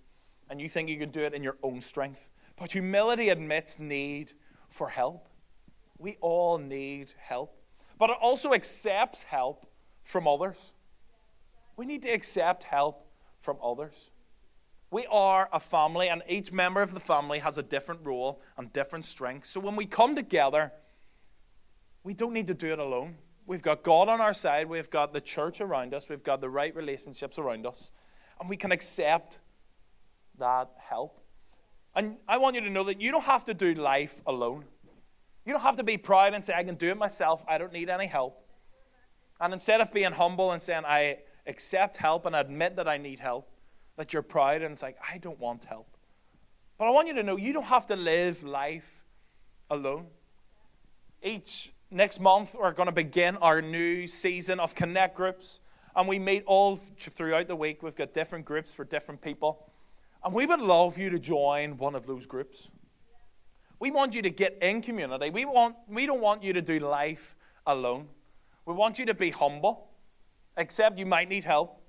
And 0.49 0.61
you 0.61 0.69
think 0.69 0.89
you 0.89 0.97
can 0.97 1.09
do 1.09 1.21
it 1.21 1.33
in 1.33 1.43
your 1.43 1.57
own 1.63 1.81
strength. 1.81 2.29
But 2.57 2.71
humility 2.71 3.29
admits 3.29 3.79
need 3.79 4.33
for 4.69 4.89
help. 4.89 5.27
We 5.97 6.17
all 6.21 6.57
need 6.57 7.13
help. 7.19 7.59
But 7.97 8.09
it 8.09 8.17
also 8.21 8.53
accepts 8.53 9.23
help 9.23 9.65
from 10.03 10.27
others. 10.27 10.73
We 11.75 11.85
need 11.85 12.01
to 12.03 12.09
accept 12.09 12.63
help 12.63 13.07
from 13.41 13.57
others. 13.63 14.11
We 14.89 15.05
are 15.11 15.49
a 15.51 15.59
family, 15.59 16.07
and 16.07 16.23
each 16.29 16.51
member 16.51 16.81
of 16.81 16.93
the 16.93 16.99
family 16.99 17.39
has 17.39 17.57
a 17.57 17.63
different 17.63 18.05
role 18.05 18.41
and 18.57 18.71
different 18.71 19.05
strengths. 19.05 19.49
So 19.49 19.59
when 19.59 19.75
we 19.75 19.85
come 19.85 20.15
together, 20.15 20.71
we 22.03 22.13
don't 22.13 22.33
need 22.33 22.47
to 22.47 22.53
do 22.53 22.71
it 22.71 22.79
alone. 22.79 23.15
We've 23.45 23.61
got 23.61 23.83
God 23.83 24.07
on 24.09 24.21
our 24.21 24.33
side, 24.33 24.67
we've 24.67 24.89
got 24.89 25.13
the 25.13 25.21
church 25.21 25.61
around 25.61 25.93
us, 25.93 26.09
we've 26.09 26.23
got 26.23 26.41
the 26.41 26.49
right 26.49 26.75
relationships 26.75 27.37
around 27.37 27.65
us, 27.65 27.91
and 28.39 28.49
we 28.49 28.57
can 28.57 28.71
accept 28.71 29.39
that 30.39 30.69
help. 30.77 31.19
And 31.95 32.17
I 32.27 32.37
want 32.37 32.55
you 32.55 32.61
to 32.61 32.69
know 32.69 32.83
that 32.83 33.01
you 33.01 33.11
don't 33.11 33.23
have 33.23 33.45
to 33.45 33.53
do 33.53 33.73
life 33.73 34.21
alone. 34.27 34.65
You 35.45 35.53
don't 35.53 35.61
have 35.61 35.77
to 35.77 35.83
be 35.83 35.97
proud 35.97 36.33
and 36.33 36.43
say, 36.43 36.53
I 36.53 36.63
can 36.63 36.75
do 36.75 36.89
it 36.89 36.97
myself, 36.97 37.43
I 37.47 37.57
don't 37.57 37.73
need 37.73 37.89
any 37.89 38.07
help. 38.07 38.43
And 39.39 39.53
instead 39.53 39.81
of 39.81 39.93
being 39.93 40.11
humble 40.11 40.51
and 40.51 40.61
saying, 40.61 40.83
I 40.85 41.19
accept 41.45 41.97
help 41.97 42.25
and 42.25 42.35
admit 42.35 42.75
that 42.75 42.87
I 42.87 42.97
need 42.97 43.19
help, 43.19 43.49
that 43.95 44.13
you're 44.13 44.21
proud 44.21 44.61
and 44.61 44.73
it's 44.73 44.81
like, 44.81 44.97
I 45.11 45.17
don't 45.17 45.39
want 45.39 45.65
help. 45.65 45.87
But 46.77 46.87
I 46.87 46.91
want 46.91 47.07
you 47.07 47.15
to 47.15 47.23
know 47.23 47.37
you 47.37 47.53
don't 47.53 47.65
have 47.65 47.87
to 47.87 47.95
live 47.95 48.43
life 48.43 49.05
alone. 49.69 50.07
Each 51.23 51.71
next 51.89 52.19
month, 52.19 52.55
we're 52.59 52.73
going 52.73 52.87
to 52.87 52.95
begin 52.95 53.37
our 53.37 53.61
new 53.61 54.07
season 54.07 54.59
of 54.59 54.75
Connect 54.75 55.15
groups. 55.15 55.59
And 55.95 56.07
we 56.07 56.19
meet 56.19 56.43
all 56.45 56.75
throughout 56.75 57.47
the 57.47 57.55
week. 57.55 57.81
We've 57.81 57.95
got 57.95 58.13
different 58.13 58.45
groups 58.45 58.71
for 58.73 58.83
different 58.85 59.21
people. 59.21 59.71
And 60.27 60.35
we 60.35 60.45
would 60.45 60.59
love 60.59 60.97
you 60.97 61.09
to 61.11 61.19
join 61.19 61.77
one 61.77 61.95
of 61.95 62.05
those 62.05 62.25
groups. 62.25 62.67
We 63.79 63.91
want 63.91 64.13
you 64.13 64.21
to 64.23 64.29
get 64.29 64.57
in 64.61 64.81
community. 64.81 65.29
We, 65.29 65.45
want, 65.45 65.77
we 65.87 66.05
don't 66.05 66.19
want 66.19 66.43
you 66.43 66.51
to 66.51 66.61
do 66.61 66.79
life 66.79 67.37
alone. 67.65 68.09
We 68.65 68.73
want 68.73 68.99
you 68.99 69.05
to 69.05 69.13
be 69.13 69.29
humble, 69.29 69.87
accept 70.57 70.99
you 70.99 71.05
might 71.05 71.29
need 71.29 71.45
help, 71.45 71.81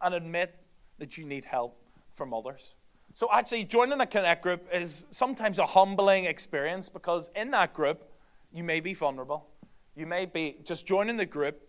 and 0.00 0.12
admit 0.12 0.56
that 0.98 1.16
you 1.16 1.24
need 1.24 1.44
help 1.44 1.80
from 2.14 2.34
others. 2.34 2.74
So, 3.14 3.28
actually, 3.32 3.62
joining 3.62 4.00
a 4.00 4.06
Connect 4.06 4.42
group 4.42 4.66
is 4.72 5.06
sometimes 5.12 5.60
a 5.60 5.64
humbling 5.64 6.24
experience 6.24 6.88
because 6.88 7.30
in 7.36 7.52
that 7.52 7.74
group, 7.74 8.10
you 8.52 8.64
may 8.64 8.80
be 8.80 8.92
vulnerable. 8.92 9.46
You 9.94 10.06
may 10.06 10.26
be 10.26 10.56
just 10.64 10.84
joining 10.84 11.16
the 11.16 11.26
group, 11.26 11.62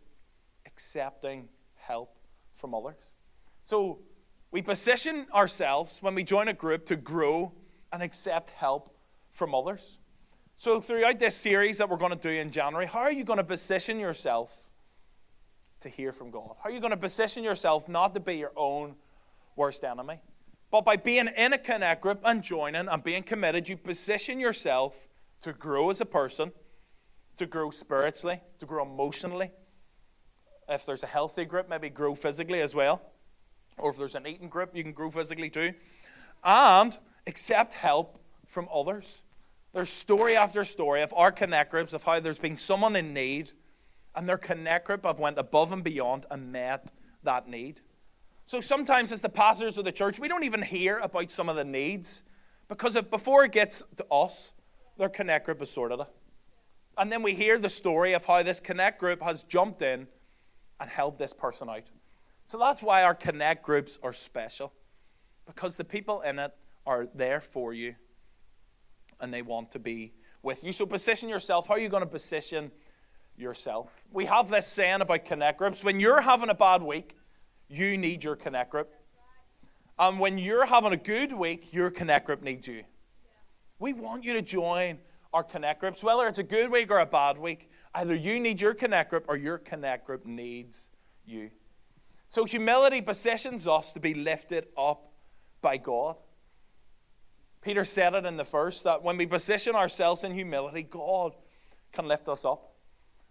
accepting 0.65 1.49
help 1.75 2.17
from 2.55 2.73
others. 2.73 3.11
So, 3.63 3.99
we 4.51 4.61
position 4.61 5.27
ourselves 5.33 6.01
when 6.01 6.15
we 6.15 6.23
join 6.23 6.47
a 6.47 6.53
group 6.53 6.85
to 6.87 6.95
grow 6.95 7.51
and 7.91 8.01
accept 8.01 8.51
help 8.51 8.95
from 9.31 9.53
others. 9.53 9.99
So, 10.57 10.79
throughout 10.79 11.19
this 11.19 11.35
series 11.35 11.77
that 11.79 11.89
we're 11.89 11.97
going 11.97 12.11
to 12.11 12.17
do 12.17 12.29
in 12.29 12.49
January, 12.49 12.85
how 12.85 12.99
are 12.99 13.11
you 13.11 13.25
going 13.25 13.37
to 13.37 13.43
position 13.43 13.99
yourself 13.99 14.69
to 15.81 15.89
hear 15.89 16.13
from 16.13 16.31
God? 16.31 16.55
How 16.63 16.69
are 16.69 16.71
you 16.71 16.79
going 16.79 16.91
to 16.91 16.97
position 16.97 17.43
yourself 17.43 17.89
not 17.89 18.13
to 18.13 18.19
be 18.21 18.35
your 18.35 18.53
own 18.55 18.95
worst 19.57 19.83
enemy? 19.83 20.19
But 20.71 20.85
by 20.85 20.95
being 20.95 21.27
in 21.35 21.53
a 21.53 21.57
connect 21.57 22.01
group 22.01 22.21
and 22.23 22.41
joining 22.41 22.87
and 22.87 23.03
being 23.03 23.23
committed, 23.23 23.67
you 23.67 23.77
position 23.77 24.39
yourself 24.39 25.09
to 25.41 25.53
grow 25.53 25.89
as 25.89 26.01
a 26.01 26.05
person, 26.05 26.51
to 27.37 27.45
grow 27.45 27.69
spiritually, 27.69 28.41
to 28.59 28.65
grow 28.65 28.85
emotionally. 28.85 29.51
If 30.67 30.85
there's 30.85 31.03
a 31.03 31.07
healthy 31.07 31.45
group, 31.45 31.69
maybe 31.69 31.89
grow 31.89 32.15
physically 32.15 32.61
as 32.61 32.73
well. 32.73 33.01
Or 33.77 33.91
if 33.91 33.97
there's 33.97 34.15
an 34.15 34.27
eating 34.27 34.49
group, 34.49 34.75
you 34.75 34.83
can 34.83 34.93
grow 34.93 35.09
physically 35.09 35.49
too. 35.49 35.73
And 36.43 36.97
accept 37.27 37.73
help 37.73 38.19
from 38.47 38.67
others. 38.73 39.21
There's 39.73 39.89
story 39.89 40.37
after 40.37 40.63
story 40.63 41.01
of 41.01 41.13
our 41.15 41.31
connect 41.31 41.71
groups 41.71 41.93
of 41.93 42.03
how 42.03 42.19
there's 42.19 42.39
been 42.39 42.55
someone 42.55 42.95
in 42.95 43.13
need, 43.13 43.51
and 44.15 44.29
their 44.29 44.37
connect 44.37 44.87
group 44.87 45.05
have 45.05 45.19
went 45.19 45.37
above 45.37 45.71
and 45.73 45.83
beyond 45.83 46.25
and 46.31 46.51
met 46.51 46.91
that 47.23 47.49
need. 47.49 47.81
So 48.45 48.61
sometimes 48.61 49.11
as 49.11 49.21
the 49.21 49.29
pastors 49.29 49.77
of 49.77 49.85
the 49.85 49.91
church, 49.91 50.19
we 50.19 50.27
don't 50.27 50.43
even 50.43 50.61
hear 50.61 50.99
about 50.99 51.31
some 51.31 51.49
of 51.49 51.55
the 51.55 51.63
needs 51.63 52.23
because 52.67 52.95
if, 52.95 53.09
before 53.09 53.43
it 53.43 53.51
gets 53.51 53.83
to 53.97 54.05
us, 54.11 54.53
their 54.97 55.09
connect 55.09 55.45
group 55.45 55.59
has 55.59 55.71
sorted 55.71 55.99
it. 55.99 56.07
And 56.97 57.11
then 57.11 57.21
we 57.23 57.33
hear 57.33 57.59
the 57.59 57.69
story 57.69 58.13
of 58.13 58.23
how 58.23 58.43
this 58.43 58.59
connect 58.59 58.99
group 58.99 59.21
has 59.21 59.43
jumped 59.43 59.81
in 59.81 60.07
and 60.79 60.89
helped 60.89 61.19
this 61.19 61.33
person 61.33 61.69
out. 61.69 61.89
So 62.45 62.59
that's 62.59 62.81
why 62.81 63.03
our 63.03 63.15
connect 63.15 63.63
groups 63.63 63.97
are 64.03 64.13
special 64.13 64.71
because 65.47 65.75
the 65.75 65.83
people 65.83 66.21
in 66.21 66.39
it 66.39 66.53
are 66.85 67.07
there 67.15 67.41
for 67.41 67.73
you 67.73 67.95
and 69.19 69.33
they 69.33 69.41
want 69.41 69.71
to 69.71 69.79
be 69.79 70.13
with 70.43 70.63
you. 70.63 70.71
So 70.71 70.85
position 70.85 71.27
yourself. 71.27 71.67
How 71.67 71.73
are 71.73 71.79
you 71.79 71.89
going 71.89 72.03
to 72.03 72.09
position 72.09 72.71
yourself? 73.35 73.99
We 74.11 74.25
have 74.25 74.49
this 74.49 74.67
saying 74.67 75.01
about 75.01 75.25
connect 75.25 75.57
groups. 75.57 75.83
When 75.83 75.99
you're 75.99 76.21
having 76.21 76.49
a 76.49 76.55
bad 76.55 76.83
week, 76.83 77.15
you 77.67 77.97
need 77.97 78.23
your 78.23 78.35
connect 78.35 78.69
group. 78.69 78.93
And 79.97 80.19
when 80.19 80.37
you're 80.37 80.65
having 80.65 80.93
a 80.93 80.97
good 80.97 81.33
week, 81.33 81.73
your 81.73 81.89
connect 81.89 82.27
group 82.27 82.43
needs 82.43 82.67
you. 82.67 82.83
We 83.79 83.93
want 83.93 84.23
you 84.23 84.33
to 84.33 84.41
join 84.41 84.99
our 85.33 85.43
connect 85.43 85.79
groups, 85.79 86.03
whether 86.03 86.27
it's 86.27 86.39
a 86.39 86.43
good 86.43 86.71
week 86.71 86.91
or 86.91 86.99
a 86.99 87.05
bad 87.05 87.37
week. 87.39 87.71
Either 87.95 88.13
you 88.13 88.39
need 88.39 88.61
your 88.61 88.73
connect 88.73 89.09
group 89.09 89.25
or 89.27 89.35
your 89.35 89.57
connect 89.57 90.05
group 90.05 90.25
needs 90.25 90.89
you. 91.25 91.49
So 92.35 92.43
humility 92.43 92.99
positions 92.99 93.65
us 93.65 93.93
to 93.93 94.01
be 94.01 94.13
lifted 94.13 94.67
up 94.77 95.09
by 95.61 95.77
God. 95.77 96.17
Peter 97.61 97.85
said 97.85 98.13
it 98.13 98.25
in 98.25 98.35
the 98.35 98.43
first 98.43 98.83
that 98.83 99.01
when 99.01 99.15
we 99.15 99.25
position 99.25 99.73
ourselves 99.73 100.25
in 100.25 100.33
humility, 100.33 100.83
God 100.83 101.31
can 101.93 102.09
lift 102.09 102.27
us 102.27 102.43
up. 102.43 102.73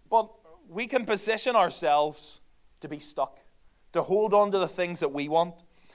But 0.09 0.31
we 0.67 0.87
can 0.87 1.05
position 1.05 1.55
ourselves 1.55 2.39
to 2.81 2.87
be 2.87 2.97
stuck, 2.97 3.41
to 3.93 4.01
hold 4.01 4.33
on 4.33 4.51
to 4.51 4.57
the 4.57 4.67
things 4.67 5.01
that 5.01 5.11
we 5.11 5.29
want. 5.29 5.53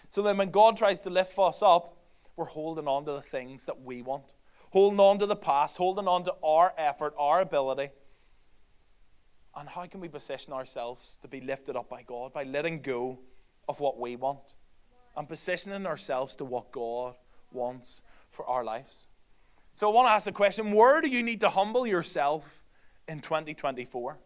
So 0.09 0.23
then 0.23 0.37
when 0.37 0.53
God 0.53 0.77
tries 0.77 1.01
to 1.01 1.11
lift 1.11 1.37
us 1.37 1.63
up, 1.63 1.97
we're 2.37 2.45
holding 2.45 2.87
on 2.87 3.07
to 3.07 3.13
the 3.15 3.23
things 3.23 3.67
that 3.67 3.83
we 3.83 4.03
want, 4.03 4.35
holding 4.71 5.01
on 5.01 5.19
to 5.19 5.27
the 5.27 5.35
past, 5.35 5.79
holding 5.79 6.07
on 6.07 6.23
to 6.27 6.35
our 6.45 6.73
effort, 6.79 7.15
our 7.19 7.41
ability. 7.41 7.89
And 9.61 9.69
how 9.69 9.85
can 9.85 10.01
we 10.01 10.09
position 10.09 10.55
ourselves 10.55 11.19
to 11.21 11.29
be 11.29 11.43
lifted 11.43 11.77
up 11.77 11.91
by 11.91 12.01
God? 12.03 12.33
By 12.33 12.45
letting 12.45 12.81
go 12.81 13.19
of 13.69 13.79
what 13.79 14.01
we 14.01 14.17
want 14.17 14.41
and 15.19 15.29
positioning 15.29 15.85
ourselves 15.85 16.35
to 16.37 16.47
what 16.47 16.73
God 16.73 17.15
wants 17.53 18.01
for 18.31 18.47
our 18.47 18.65
lives. 18.65 19.09
So 19.75 19.91
I 19.91 19.93
want 19.95 20.07
to 20.07 20.13
ask 20.13 20.25
the 20.25 20.33
question 20.33 20.73
where 20.73 21.03
do 21.03 21.11
you 21.11 21.23
need 21.23 21.41
to 21.43 21.51
humble 21.51 21.87
yourself 21.87 22.65
in 23.07 23.21
2024? 23.21 24.19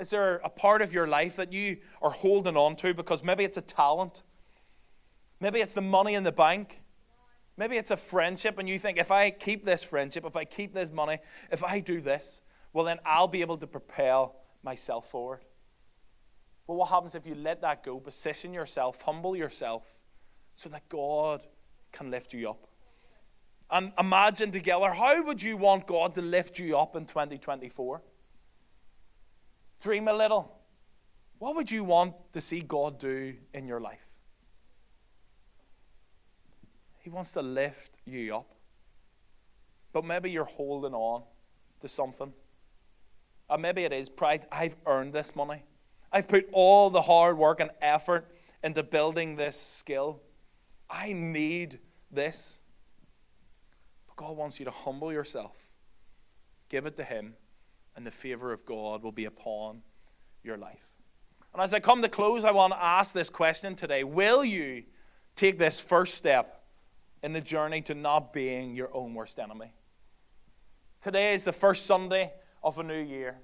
Is 0.00 0.10
there 0.10 0.40
a 0.42 0.50
part 0.50 0.82
of 0.82 0.92
your 0.92 1.06
life 1.06 1.36
that 1.36 1.52
you 1.52 1.76
are 2.02 2.10
holding 2.10 2.56
on 2.56 2.74
to 2.76 2.92
because 2.92 3.22
maybe 3.22 3.44
it's 3.44 3.56
a 3.56 3.62
talent? 3.62 4.24
Maybe 5.38 5.60
it's 5.60 5.74
the 5.74 5.80
money 5.80 6.14
in 6.14 6.24
the 6.24 6.32
bank. 6.32 6.82
Maybe 7.56 7.76
it's 7.76 7.92
a 7.92 7.96
friendship, 7.96 8.58
and 8.58 8.68
you 8.68 8.80
think, 8.80 8.98
if 8.98 9.12
I 9.12 9.30
keep 9.30 9.64
this 9.64 9.84
friendship, 9.84 10.24
if 10.24 10.34
I 10.34 10.44
keep 10.44 10.74
this 10.74 10.90
money, 10.90 11.18
if 11.52 11.62
I 11.62 11.78
do 11.78 12.00
this, 12.00 12.40
well, 12.72 12.84
then 12.84 12.98
I'll 13.04 13.28
be 13.28 13.42
able 13.42 13.58
to 13.58 13.66
propel 13.66 14.39
myself 14.62 15.10
forward. 15.10 15.40
Well, 16.66 16.78
what 16.78 16.88
happens 16.88 17.14
if 17.14 17.26
you 17.26 17.34
let 17.34 17.60
that 17.62 17.82
go? 17.82 17.98
Position 17.98 18.54
yourself, 18.54 19.02
humble 19.02 19.34
yourself, 19.36 19.98
so 20.54 20.68
that 20.68 20.88
God 20.88 21.42
can 21.92 22.10
lift 22.10 22.32
you 22.32 22.50
up. 22.50 22.66
And 23.70 23.92
imagine 23.98 24.50
together 24.50 24.90
how 24.90 25.22
would 25.24 25.42
you 25.42 25.56
want 25.56 25.86
God 25.86 26.14
to 26.16 26.22
lift 26.22 26.58
you 26.58 26.78
up 26.78 26.96
in 26.96 27.06
2024? 27.06 28.02
Dream 29.80 30.08
a 30.08 30.12
little. 30.12 30.56
What 31.38 31.56
would 31.56 31.70
you 31.70 31.84
want 31.84 32.14
to 32.32 32.40
see 32.40 32.60
God 32.60 32.98
do 32.98 33.34
in 33.54 33.66
your 33.66 33.80
life? 33.80 34.06
He 36.98 37.10
wants 37.10 37.32
to 37.32 37.42
lift 37.42 37.98
you 38.04 38.36
up. 38.36 38.54
But 39.92 40.04
maybe 40.04 40.30
you're 40.30 40.44
holding 40.44 40.94
on 40.94 41.22
to 41.80 41.88
something. 41.88 42.32
Maybe 43.58 43.84
it 43.84 43.92
is 43.92 44.08
pride. 44.08 44.46
I've 44.52 44.76
earned 44.86 45.12
this 45.12 45.34
money. 45.34 45.64
I've 46.12 46.28
put 46.28 46.48
all 46.52 46.90
the 46.90 47.02
hard 47.02 47.38
work 47.38 47.60
and 47.60 47.70
effort 47.80 48.28
into 48.62 48.82
building 48.82 49.36
this 49.36 49.60
skill. 49.60 50.20
I 50.88 51.12
need 51.12 51.78
this. 52.10 52.60
But 54.06 54.16
God 54.16 54.36
wants 54.36 54.58
you 54.58 54.64
to 54.64 54.70
humble 54.70 55.12
yourself, 55.12 55.56
give 56.68 56.86
it 56.86 56.96
to 56.96 57.04
Him, 57.04 57.34
and 57.96 58.06
the 58.06 58.10
favor 58.10 58.52
of 58.52 58.64
God 58.64 59.02
will 59.02 59.12
be 59.12 59.24
upon 59.24 59.82
your 60.42 60.56
life. 60.56 60.96
And 61.52 61.62
as 61.62 61.74
I 61.74 61.80
come 61.80 62.02
to 62.02 62.08
close, 62.08 62.44
I 62.44 62.52
want 62.52 62.72
to 62.72 62.82
ask 62.82 63.12
this 63.12 63.30
question 63.30 63.74
today 63.74 64.04
Will 64.04 64.44
you 64.44 64.84
take 65.36 65.58
this 65.58 65.80
first 65.80 66.14
step 66.14 66.64
in 67.22 67.32
the 67.32 67.40
journey 67.40 67.82
to 67.82 67.94
not 67.94 68.32
being 68.32 68.74
your 68.74 68.94
own 68.94 69.14
worst 69.14 69.38
enemy? 69.38 69.72
Today 71.00 71.34
is 71.34 71.44
the 71.44 71.52
first 71.52 71.86
Sunday 71.86 72.32
of 72.62 72.78
a 72.78 72.82
new 72.82 73.00
year, 73.00 73.38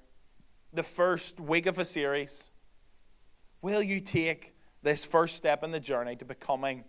the 0.73 0.83
first 0.83 1.39
week 1.39 1.65
of 1.65 1.79
a 1.79 1.85
series. 1.85 2.51
Will 3.61 3.81
you 3.81 3.99
take 3.99 4.53
this 4.83 5.03
first 5.03 5.35
step 5.35 5.63
in 5.63 5.71
the 5.71 5.79
journey 5.79 6.15
to 6.15 6.25
becoming 6.25 6.83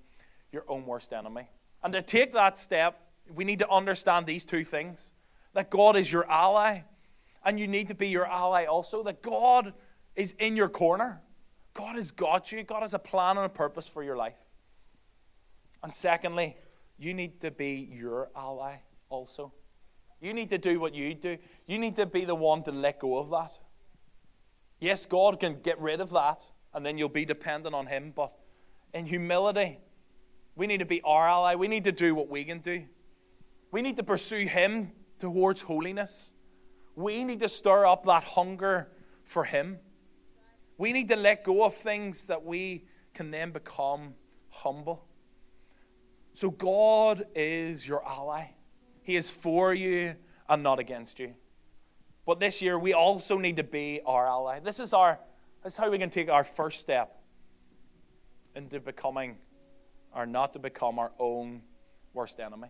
your 0.53 0.64
own 0.68 0.85
worst 0.87 1.12
enemy? 1.12 1.49
And 1.83 1.93
to 1.93 2.03
take 2.03 2.33
that 2.33 2.59
step, 2.59 3.01
we 3.35 3.45
need 3.45 3.61
to 3.61 3.70
understand 3.70 4.26
these 4.26 4.45
two 4.45 4.64
things 4.64 5.12
that 5.55 5.70
God 5.70 5.97
is 5.97 6.12
your 6.12 6.29
ally, 6.31 6.81
and 7.45 7.59
you 7.59 7.66
need 7.66 7.89
to 7.89 7.95
be 7.95 8.09
your 8.09 8.26
ally 8.26 8.66
also, 8.66 9.03
that 9.05 9.22
God 9.22 9.72
is 10.14 10.33
in 10.39 10.57
your 10.57 10.68
corner. 10.68 11.22
God 11.74 11.97
has 11.97 12.11
got 12.11 12.53
you, 12.53 12.62
God 12.62 12.83
has 12.83 12.95
a 12.95 12.99
plan 12.99 13.37
and 13.37 13.47
a 13.47 13.49
purpose 13.49 13.89
for 13.89 14.03
your 14.03 14.16
life. 14.16 14.37
And 15.83 15.95
secondly, 15.95 16.57
you 16.99 17.14
need 17.14 17.41
to 17.41 17.51
be 17.51 17.89
your 17.93 18.31
ally 18.37 18.76
also. 19.09 19.53
You 20.20 20.34
need 20.34 20.50
to 20.50 20.58
do 20.58 20.80
what 20.80 20.94
you 20.94 21.14
do. 21.14 21.38
You 21.66 21.78
need 21.78 21.96
to 21.96 22.06
be 22.06 22.24
the 22.24 22.34
one 22.34 22.62
to 22.64 22.72
let 22.72 22.98
go 22.98 23.18
of 23.18 23.30
that. 23.30 23.58
Yes, 24.80 25.06
God 25.06 25.40
can 25.40 25.60
get 25.60 25.80
rid 25.80 26.00
of 26.00 26.10
that, 26.10 26.46
and 26.74 26.84
then 26.84 26.98
you'll 26.98 27.08
be 27.08 27.24
dependent 27.24 27.74
on 27.74 27.86
Him. 27.86 28.12
But 28.14 28.32
in 28.94 29.06
humility, 29.06 29.78
we 30.56 30.66
need 30.66 30.78
to 30.78 30.86
be 30.86 31.00
our 31.02 31.28
ally. 31.28 31.54
We 31.54 31.68
need 31.68 31.84
to 31.84 31.92
do 31.92 32.14
what 32.14 32.28
we 32.28 32.44
can 32.44 32.58
do. 32.58 32.84
We 33.70 33.82
need 33.82 33.96
to 33.96 34.02
pursue 34.02 34.46
Him 34.46 34.92
towards 35.18 35.62
holiness. 35.62 36.32
We 36.96 37.22
need 37.22 37.40
to 37.40 37.48
stir 37.48 37.86
up 37.86 38.04
that 38.06 38.24
hunger 38.24 38.90
for 39.24 39.44
Him. 39.44 39.78
We 40.78 40.92
need 40.92 41.08
to 41.08 41.16
let 41.16 41.44
go 41.44 41.64
of 41.64 41.74
things 41.74 42.26
that 42.26 42.44
we 42.44 42.86
can 43.14 43.30
then 43.30 43.50
become 43.50 44.14
humble. 44.50 45.04
So, 46.34 46.50
God 46.50 47.26
is 47.34 47.86
your 47.86 48.06
ally. 48.06 48.46
He 49.09 49.16
is 49.16 49.30
for 49.30 49.72
you 49.72 50.16
and 50.50 50.62
not 50.62 50.78
against 50.78 51.18
you. 51.18 51.32
But 52.26 52.40
this 52.40 52.61
year, 52.61 52.78
we 52.78 52.92
also 52.92 53.38
need 53.38 53.56
to 53.56 53.64
be 53.64 54.02
our 54.04 54.26
ally. 54.26 54.61
This 54.61 54.80
is, 54.80 54.92
our, 54.92 55.18
this 55.64 55.72
is 55.72 55.78
how 55.78 55.90
we 55.90 55.98
can 55.98 56.11
take 56.11 56.28
our 56.28 56.44
first 56.44 56.78
step 56.78 57.18
into 58.54 58.80
becoming, 58.80 59.38
or 60.14 60.26
not 60.26 60.52
to 60.52 60.59
become, 60.59 60.98
our 60.98 61.12
own 61.18 61.62
worst 62.12 62.38
enemy. 62.38 62.68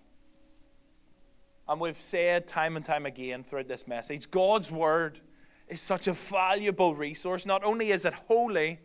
And 1.68 1.80
we've 1.80 2.00
said 2.00 2.46
time 2.46 2.76
and 2.76 2.84
time 2.84 3.04
again 3.04 3.42
throughout 3.42 3.66
this 3.66 3.88
message 3.88 4.30
God's 4.30 4.70
Word 4.70 5.18
is 5.66 5.80
such 5.80 6.06
a 6.06 6.12
valuable 6.12 6.94
resource. 6.94 7.46
Not 7.46 7.64
only 7.64 7.90
is 7.90 8.04
it 8.04 8.14
holy, 8.14 8.78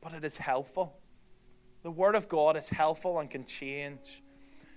but 0.00 0.14
it 0.14 0.24
is 0.24 0.36
helpful. 0.36 1.00
The 1.82 1.90
Word 1.90 2.14
of 2.14 2.28
God 2.28 2.56
is 2.56 2.68
helpful 2.68 3.18
and 3.18 3.28
can 3.28 3.44
change 3.44 4.22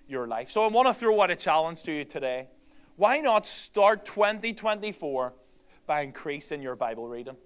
your 0.07 0.27
life. 0.27 0.49
So 0.51 0.63
I 0.63 0.67
want 0.67 0.87
to 0.87 0.93
throw 0.93 1.21
out 1.21 1.31
a 1.31 1.35
challenge 1.35 1.83
to 1.83 1.91
you 1.91 2.05
today. 2.05 2.47
Why 2.95 3.19
not 3.19 3.45
start 3.45 4.05
2024 4.05 5.33
by 5.85 6.01
increasing 6.01 6.61
your 6.61 6.75
Bible 6.75 7.07
reading? 7.07 7.37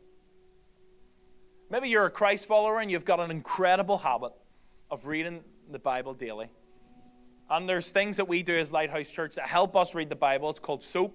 Maybe 1.69 1.89
you're 1.89 2.05
a 2.05 2.11
Christ 2.11 2.47
follower 2.47 2.79
and 2.79 2.91
you've 2.91 3.05
got 3.05 3.19
an 3.19 3.31
incredible 3.31 3.97
habit 3.97 4.33
of 4.89 5.05
reading 5.05 5.43
the 5.71 5.79
Bible 5.79 6.13
daily. 6.13 6.49
And 7.49 7.67
there's 7.67 7.89
things 7.89 8.17
that 8.17 8.27
we 8.27 8.43
do 8.43 8.57
as 8.57 8.71
Lighthouse 8.71 9.11
Church 9.11 9.35
that 9.35 9.47
help 9.47 9.75
us 9.75 9.93
read 9.93 10.09
the 10.09 10.15
Bible. 10.15 10.49
It's 10.49 10.59
called 10.59 10.83
SOAP 10.83 11.13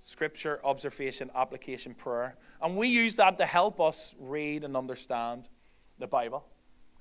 Scripture, 0.00 0.60
Observation, 0.64 1.30
Application, 1.34 1.94
Prayer. 1.94 2.36
And 2.60 2.76
we 2.76 2.88
use 2.88 3.16
that 3.16 3.38
to 3.38 3.46
help 3.46 3.80
us 3.80 4.14
read 4.18 4.64
and 4.64 4.76
understand 4.76 5.48
the 5.98 6.06
Bible. 6.06 6.44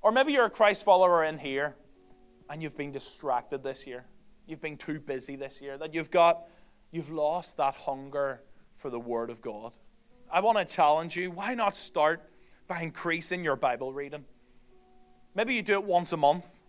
Or 0.02 0.12
maybe 0.12 0.34
you're 0.34 0.46
a 0.46 0.52
Christ 0.52 0.84
follower 0.84 1.24
in 1.24 1.38
here 1.38 1.76
and 2.52 2.62
you've 2.62 2.76
been 2.76 2.92
distracted 2.92 3.64
this 3.64 3.88
year. 3.88 4.04
You've 4.46 4.60
been 4.60 4.76
too 4.76 5.00
busy 5.00 5.38
this 5.38 5.62
year, 5.62 5.78
that 5.78 5.94
you've 5.94 6.12
got, 6.12 6.50
you've 6.92 7.10
lost 7.10 7.56
that 7.58 7.76
hunger 7.76 8.44
for 8.76 8.90
the 8.90 9.00
Word 9.00 9.30
of 9.30 9.42
God. 9.42 9.72
I 10.30 10.42
want 10.42 10.58
to 10.58 10.66
challenge 10.66 11.16
you 11.16 11.32
why 11.32 11.56
not 11.56 11.78
start 11.78 12.30
by 12.68 12.82
increasing 12.82 13.42
your 13.42 13.56
Bible 13.56 13.94
reading? 13.94 14.26
Maybe 15.34 15.56
you 15.56 15.62
do 15.62 15.74
it 15.74 15.84
once 15.86 16.12
a 16.12 16.18
month. 16.18 16.60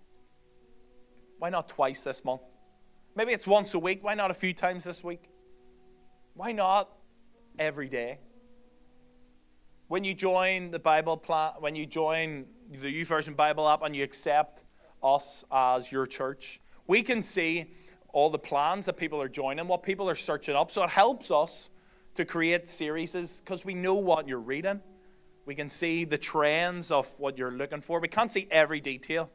Why 1.40 1.50
not 1.50 1.68
twice 1.68 2.04
this 2.04 2.24
month? 2.24 2.42
Maybe 3.16 3.32
it's 3.32 3.46
once 3.46 3.74
a 3.74 3.78
week. 3.80 4.04
Why 4.04 4.14
not 4.14 4.30
a 4.30 4.34
few 4.34 4.54
times 4.54 4.84
this 4.84 5.02
week? 5.02 5.30
Why 6.34 6.52
not 6.52 6.90
every 7.58 7.88
day? 7.88 8.20
When 9.88 10.04
you 10.04 10.14
join 10.14 10.70
the 10.70 10.78
Bible 10.78 11.16
plan, 11.16 11.54
when 11.58 11.74
you 11.74 11.86
join 11.86 12.46
the 12.70 13.02
YouVersion 13.02 13.34
Bible 13.34 13.68
app 13.68 13.82
and 13.82 13.96
you 13.96 14.04
accept 14.04 14.62
us 15.02 15.44
as 15.50 15.90
your 15.90 16.06
church, 16.06 16.60
we 16.86 17.02
can 17.02 17.22
see 17.22 17.72
all 18.12 18.30
the 18.30 18.38
plans 18.38 18.86
that 18.86 18.96
people 18.96 19.20
are 19.20 19.28
joining, 19.28 19.66
what 19.66 19.82
people 19.82 20.08
are 20.08 20.14
searching 20.14 20.54
up. 20.54 20.70
So 20.70 20.82
it 20.84 20.90
helps 20.90 21.30
us 21.30 21.70
to 22.14 22.24
create 22.24 22.68
series 22.68 23.40
because 23.40 23.64
we 23.64 23.74
know 23.74 23.94
what 23.94 24.28
you're 24.28 24.38
reading. 24.38 24.80
We 25.46 25.54
can 25.54 25.68
see 25.68 26.04
the 26.04 26.18
trends 26.18 26.90
of 26.90 27.12
what 27.18 27.38
you're 27.38 27.52
looking 27.52 27.80
for. 27.80 28.00
We 28.00 28.08
can't 28.08 28.30
see 28.30 28.46
every 28.50 28.80
detail. 28.80 29.30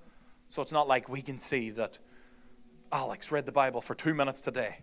So 0.49 0.61
it's 0.61 0.71
not 0.71 0.87
like 0.87 1.09
we 1.09 1.21
can 1.21 1.39
see 1.39 1.71
that 1.71 1.97
Alex 2.91 3.31
read 3.31 3.45
the 3.45 3.51
Bible 3.51 3.81
for 3.81 3.95
two 3.95 4.13
minutes 4.13 4.39
today. 4.39 4.77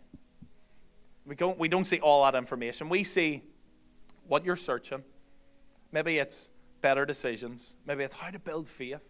We 1.25 1.35
don't, 1.35 1.59
we 1.59 1.69
don't 1.69 1.87
see 1.87 2.01
all 2.01 2.25
that 2.25 2.35
information. 2.35 2.91
We 2.91 3.05
see 3.05 3.43
what 4.27 4.45
you're 4.45 4.57
searching. 4.57 5.03
Maybe 5.91 6.19
it's 6.19 6.51
better 6.83 7.07
decisions. 7.07 7.77
Maybe 7.87 8.05
it's 8.05 8.15
how 8.15 8.31
to 8.31 8.39
build 8.39 8.69
faith, 8.69 9.09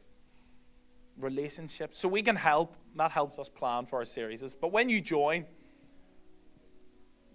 relationships. 1.18 1.98
So 1.98 2.08
we 2.08 2.22
can 2.22 2.36
help. 2.36 2.76
That 2.96 3.10
helps 3.10 3.38
us 3.38 3.48
plan 3.48 3.86
for 3.86 3.98
our 3.98 4.04
series. 4.04 4.54
But 4.54 4.72
when 4.72 4.88
you 4.88 5.00
join, 5.00 5.44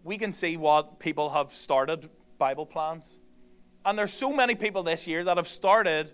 we 0.03 0.17
can 0.17 0.31
see 0.31 0.57
what 0.57 0.99
people 0.99 1.29
have 1.29 1.51
started 1.53 2.09
Bible 2.37 2.65
plans. 2.65 3.19
And 3.85 3.97
there's 3.97 4.13
so 4.13 4.31
many 4.33 4.55
people 4.55 4.83
this 4.83 5.07
year 5.07 5.23
that 5.23 5.37
have 5.37 5.47
started 5.47 6.13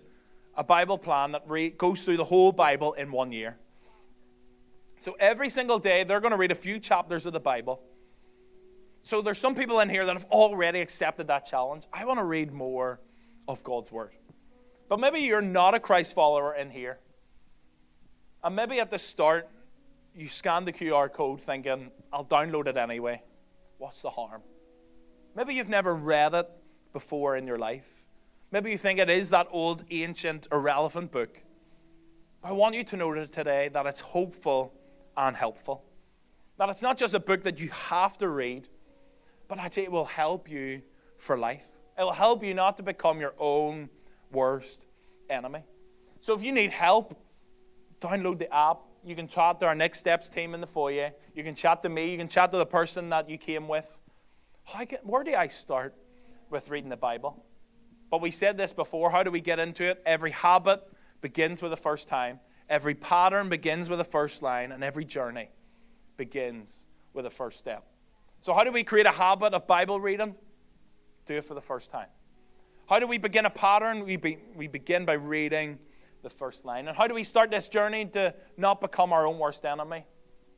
a 0.56 0.64
Bible 0.64 0.98
plan 0.98 1.32
that 1.32 1.42
re- 1.46 1.70
goes 1.70 2.02
through 2.02 2.16
the 2.16 2.24
whole 2.24 2.52
Bible 2.52 2.94
in 2.94 3.12
one 3.12 3.32
year. 3.32 3.56
So 4.98 5.14
every 5.20 5.50
single 5.50 5.78
day, 5.78 6.04
they're 6.04 6.20
going 6.20 6.32
to 6.32 6.38
read 6.38 6.52
a 6.52 6.56
few 6.56 6.78
chapters 6.78 7.26
of 7.26 7.32
the 7.32 7.40
Bible. 7.40 7.82
So 9.02 9.22
there's 9.22 9.38
some 9.38 9.54
people 9.54 9.80
in 9.80 9.88
here 9.88 10.04
that 10.06 10.14
have 10.14 10.24
already 10.26 10.80
accepted 10.80 11.28
that 11.28 11.44
challenge. 11.44 11.84
I 11.92 12.04
want 12.06 12.18
to 12.18 12.24
read 12.24 12.52
more 12.52 13.00
of 13.46 13.62
God's 13.62 13.92
Word. 13.92 14.12
But 14.88 14.98
maybe 14.98 15.20
you're 15.20 15.42
not 15.42 15.74
a 15.74 15.80
Christ 15.80 16.14
follower 16.14 16.54
in 16.54 16.70
here. 16.70 16.98
And 18.46 18.54
maybe 18.54 18.78
at 18.78 18.92
the 18.92 18.98
start, 18.98 19.48
you 20.14 20.28
scan 20.28 20.64
the 20.64 20.72
QR 20.72 21.12
code 21.12 21.42
thinking, 21.42 21.90
I'll 22.12 22.24
download 22.24 22.68
it 22.68 22.76
anyway. 22.76 23.20
What's 23.78 24.02
the 24.02 24.10
harm? 24.10 24.40
Maybe 25.34 25.52
you've 25.52 25.68
never 25.68 25.96
read 25.96 26.32
it 26.32 26.48
before 26.92 27.36
in 27.36 27.48
your 27.48 27.58
life. 27.58 27.90
Maybe 28.52 28.70
you 28.70 28.78
think 28.78 29.00
it 29.00 29.10
is 29.10 29.30
that 29.30 29.48
old, 29.50 29.82
ancient, 29.90 30.46
irrelevant 30.52 31.10
book. 31.10 31.42
I 32.44 32.52
want 32.52 32.76
you 32.76 32.84
to 32.84 32.96
know 32.96 33.12
today 33.26 33.68
that 33.72 33.84
it's 33.84 33.98
hopeful 33.98 34.72
and 35.16 35.34
helpful. 35.34 35.82
That 36.56 36.68
it's 36.68 36.82
not 36.82 36.96
just 36.96 37.14
a 37.14 37.20
book 37.20 37.42
that 37.42 37.60
you 37.60 37.70
have 37.70 38.16
to 38.18 38.28
read, 38.28 38.68
but 39.48 39.58
actually 39.58 39.82
it 39.82 39.90
will 39.90 40.04
help 40.04 40.48
you 40.48 40.82
for 41.18 41.36
life. 41.36 41.66
It 41.98 42.04
will 42.04 42.12
help 42.12 42.44
you 42.44 42.54
not 42.54 42.76
to 42.76 42.84
become 42.84 43.18
your 43.18 43.34
own 43.40 43.90
worst 44.30 44.84
enemy. 45.28 45.64
So 46.20 46.32
if 46.32 46.44
you 46.44 46.52
need 46.52 46.70
help, 46.70 47.20
download 48.00 48.38
the 48.38 48.52
app. 48.54 48.78
You 49.04 49.14
can 49.14 49.28
chat 49.28 49.60
to 49.60 49.66
our 49.66 49.74
Next 49.74 49.98
Steps 49.98 50.28
team 50.28 50.54
in 50.54 50.60
the 50.60 50.66
foyer. 50.66 51.12
You 51.34 51.44
can 51.44 51.54
chat 51.54 51.82
to 51.82 51.88
me. 51.88 52.10
You 52.10 52.18
can 52.18 52.28
chat 52.28 52.50
to 52.52 52.58
the 52.58 52.66
person 52.66 53.08
that 53.10 53.30
you 53.30 53.38
came 53.38 53.68
with. 53.68 53.98
How 54.64 54.84
can, 54.84 54.98
where 55.04 55.22
do 55.22 55.34
I 55.34 55.46
start 55.46 55.94
with 56.50 56.68
reading 56.68 56.90
the 56.90 56.96
Bible? 56.96 57.44
But 58.10 58.20
we 58.20 58.30
said 58.30 58.56
this 58.56 58.72
before. 58.72 59.10
How 59.10 59.22
do 59.22 59.30
we 59.30 59.40
get 59.40 59.58
into 59.58 59.84
it? 59.84 60.02
Every 60.04 60.32
habit 60.32 60.82
begins 61.20 61.62
with 61.62 61.70
the 61.70 61.76
first 61.76 62.08
time, 62.08 62.40
every 62.68 62.94
pattern 62.94 63.48
begins 63.48 63.88
with 63.88 63.98
the 63.98 64.04
first 64.04 64.42
line, 64.42 64.72
and 64.72 64.84
every 64.84 65.04
journey 65.04 65.48
begins 66.16 66.86
with 67.12 67.24
the 67.24 67.30
first 67.30 67.58
step. 67.58 67.84
So, 68.40 68.52
how 68.54 68.64
do 68.64 68.72
we 68.72 68.84
create 68.84 69.06
a 69.06 69.12
habit 69.12 69.54
of 69.54 69.66
Bible 69.66 70.00
reading? 70.00 70.34
Do 71.24 71.34
it 71.34 71.44
for 71.44 71.54
the 71.54 71.60
first 71.60 71.90
time. 71.90 72.08
How 72.88 73.00
do 73.00 73.06
we 73.06 73.18
begin 73.18 73.46
a 73.46 73.50
pattern? 73.50 74.04
We, 74.04 74.16
be, 74.16 74.38
we 74.54 74.68
begin 74.68 75.04
by 75.04 75.14
reading 75.14 75.78
the 76.26 76.30
first 76.30 76.64
line. 76.64 76.88
And 76.88 76.96
how 76.96 77.06
do 77.06 77.14
we 77.14 77.22
start 77.22 77.52
this 77.52 77.68
journey 77.68 78.04
to 78.06 78.34
not 78.56 78.80
become 78.80 79.12
our 79.12 79.28
own 79.28 79.38
worst 79.38 79.64
enemy? 79.64 80.04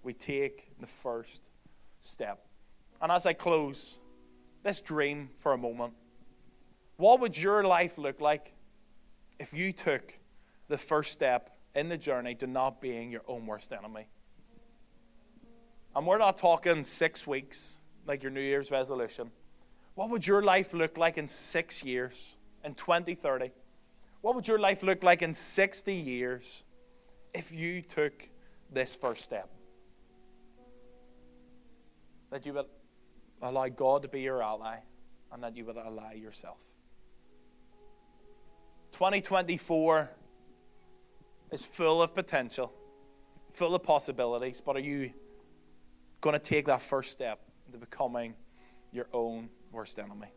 We 0.02 0.14
take 0.14 0.70
the 0.80 0.86
first 0.86 1.42
step. 2.00 2.46
And 3.02 3.12
as 3.12 3.26
I 3.26 3.34
close, 3.34 3.98
let's 4.64 4.80
dream 4.80 5.28
for 5.40 5.52
a 5.52 5.58
moment. 5.58 5.92
What 6.96 7.20
would 7.20 7.36
your 7.36 7.64
life 7.64 7.98
look 7.98 8.18
like 8.18 8.54
if 9.38 9.52
you 9.52 9.74
took 9.74 10.18
the 10.68 10.78
first 10.78 11.12
step 11.12 11.50
in 11.74 11.90
the 11.90 11.98
journey 11.98 12.34
to 12.36 12.46
not 12.46 12.80
being 12.80 13.10
your 13.10 13.24
own 13.28 13.44
worst 13.46 13.70
enemy? 13.70 14.06
And 15.94 16.06
we're 16.06 16.16
not 16.16 16.38
talking 16.38 16.82
six 16.82 17.26
weeks 17.26 17.76
like 18.06 18.22
your 18.22 18.32
New 18.32 18.40
Year's 18.40 18.70
resolution. 18.70 19.30
What 19.96 20.08
would 20.08 20.26
your 20.26 20.42
life 20.42 20.72
look 20.72 20.96
like 20.96 21.18
in 21.18 21.28
six 21.28 21.84
years, 21.84 22.36
in 22.64 22.72
2030? 22.72 23.50
What 24.20 24.34
would 24.34 24.48
your 24.48 24.58
life 24.58 24.82
look 24.82 25.02
like 25.02 25.22
in 25.22 25.32
60 25.32 25.94
years 25.94 26.64
if 27.32 27.52
you 27.52 27.82
took 27.82 28.28
this 28.70 28.96
first 28.96 29.22
step? 29.22 29.48
That 32.30 32.44
you 32.44 32.52
would 32.54 32.66
allow 33.40 33.68
God 33.68 34.02
to 34.02 34.08
be 34.08 34.20
your 34.20 34.42
ally 34.42 34.78
and 35.32 35.42
that 35.42 35.56
you 35.56 35.64
would 35.64 35.76
ally 35.76 36.14
yourself. 36.14 36.58
2024 38.92 40.10
is 41.52 41.64
full 41.64 42.02
of 42.02 42.14
potential, 42.14 42.72
full 43.52 43.74
of 43.74 43.82
possibilities, 43.82 44.60
but 44.60 44.76
are 44.76 44.80
you 44.80 45.12
going 46.20 46.34
to 46.34 46.40
take 46.40 46.66
that 46.66 46.82
first 46.82 47.12
step 47.12 47.40
into 47.66 47.78
becoming 47.78 48.34
your 48.92 49.06
own 49.12 49.48
worst 49.70 49.98
enemy? 49.98 50.32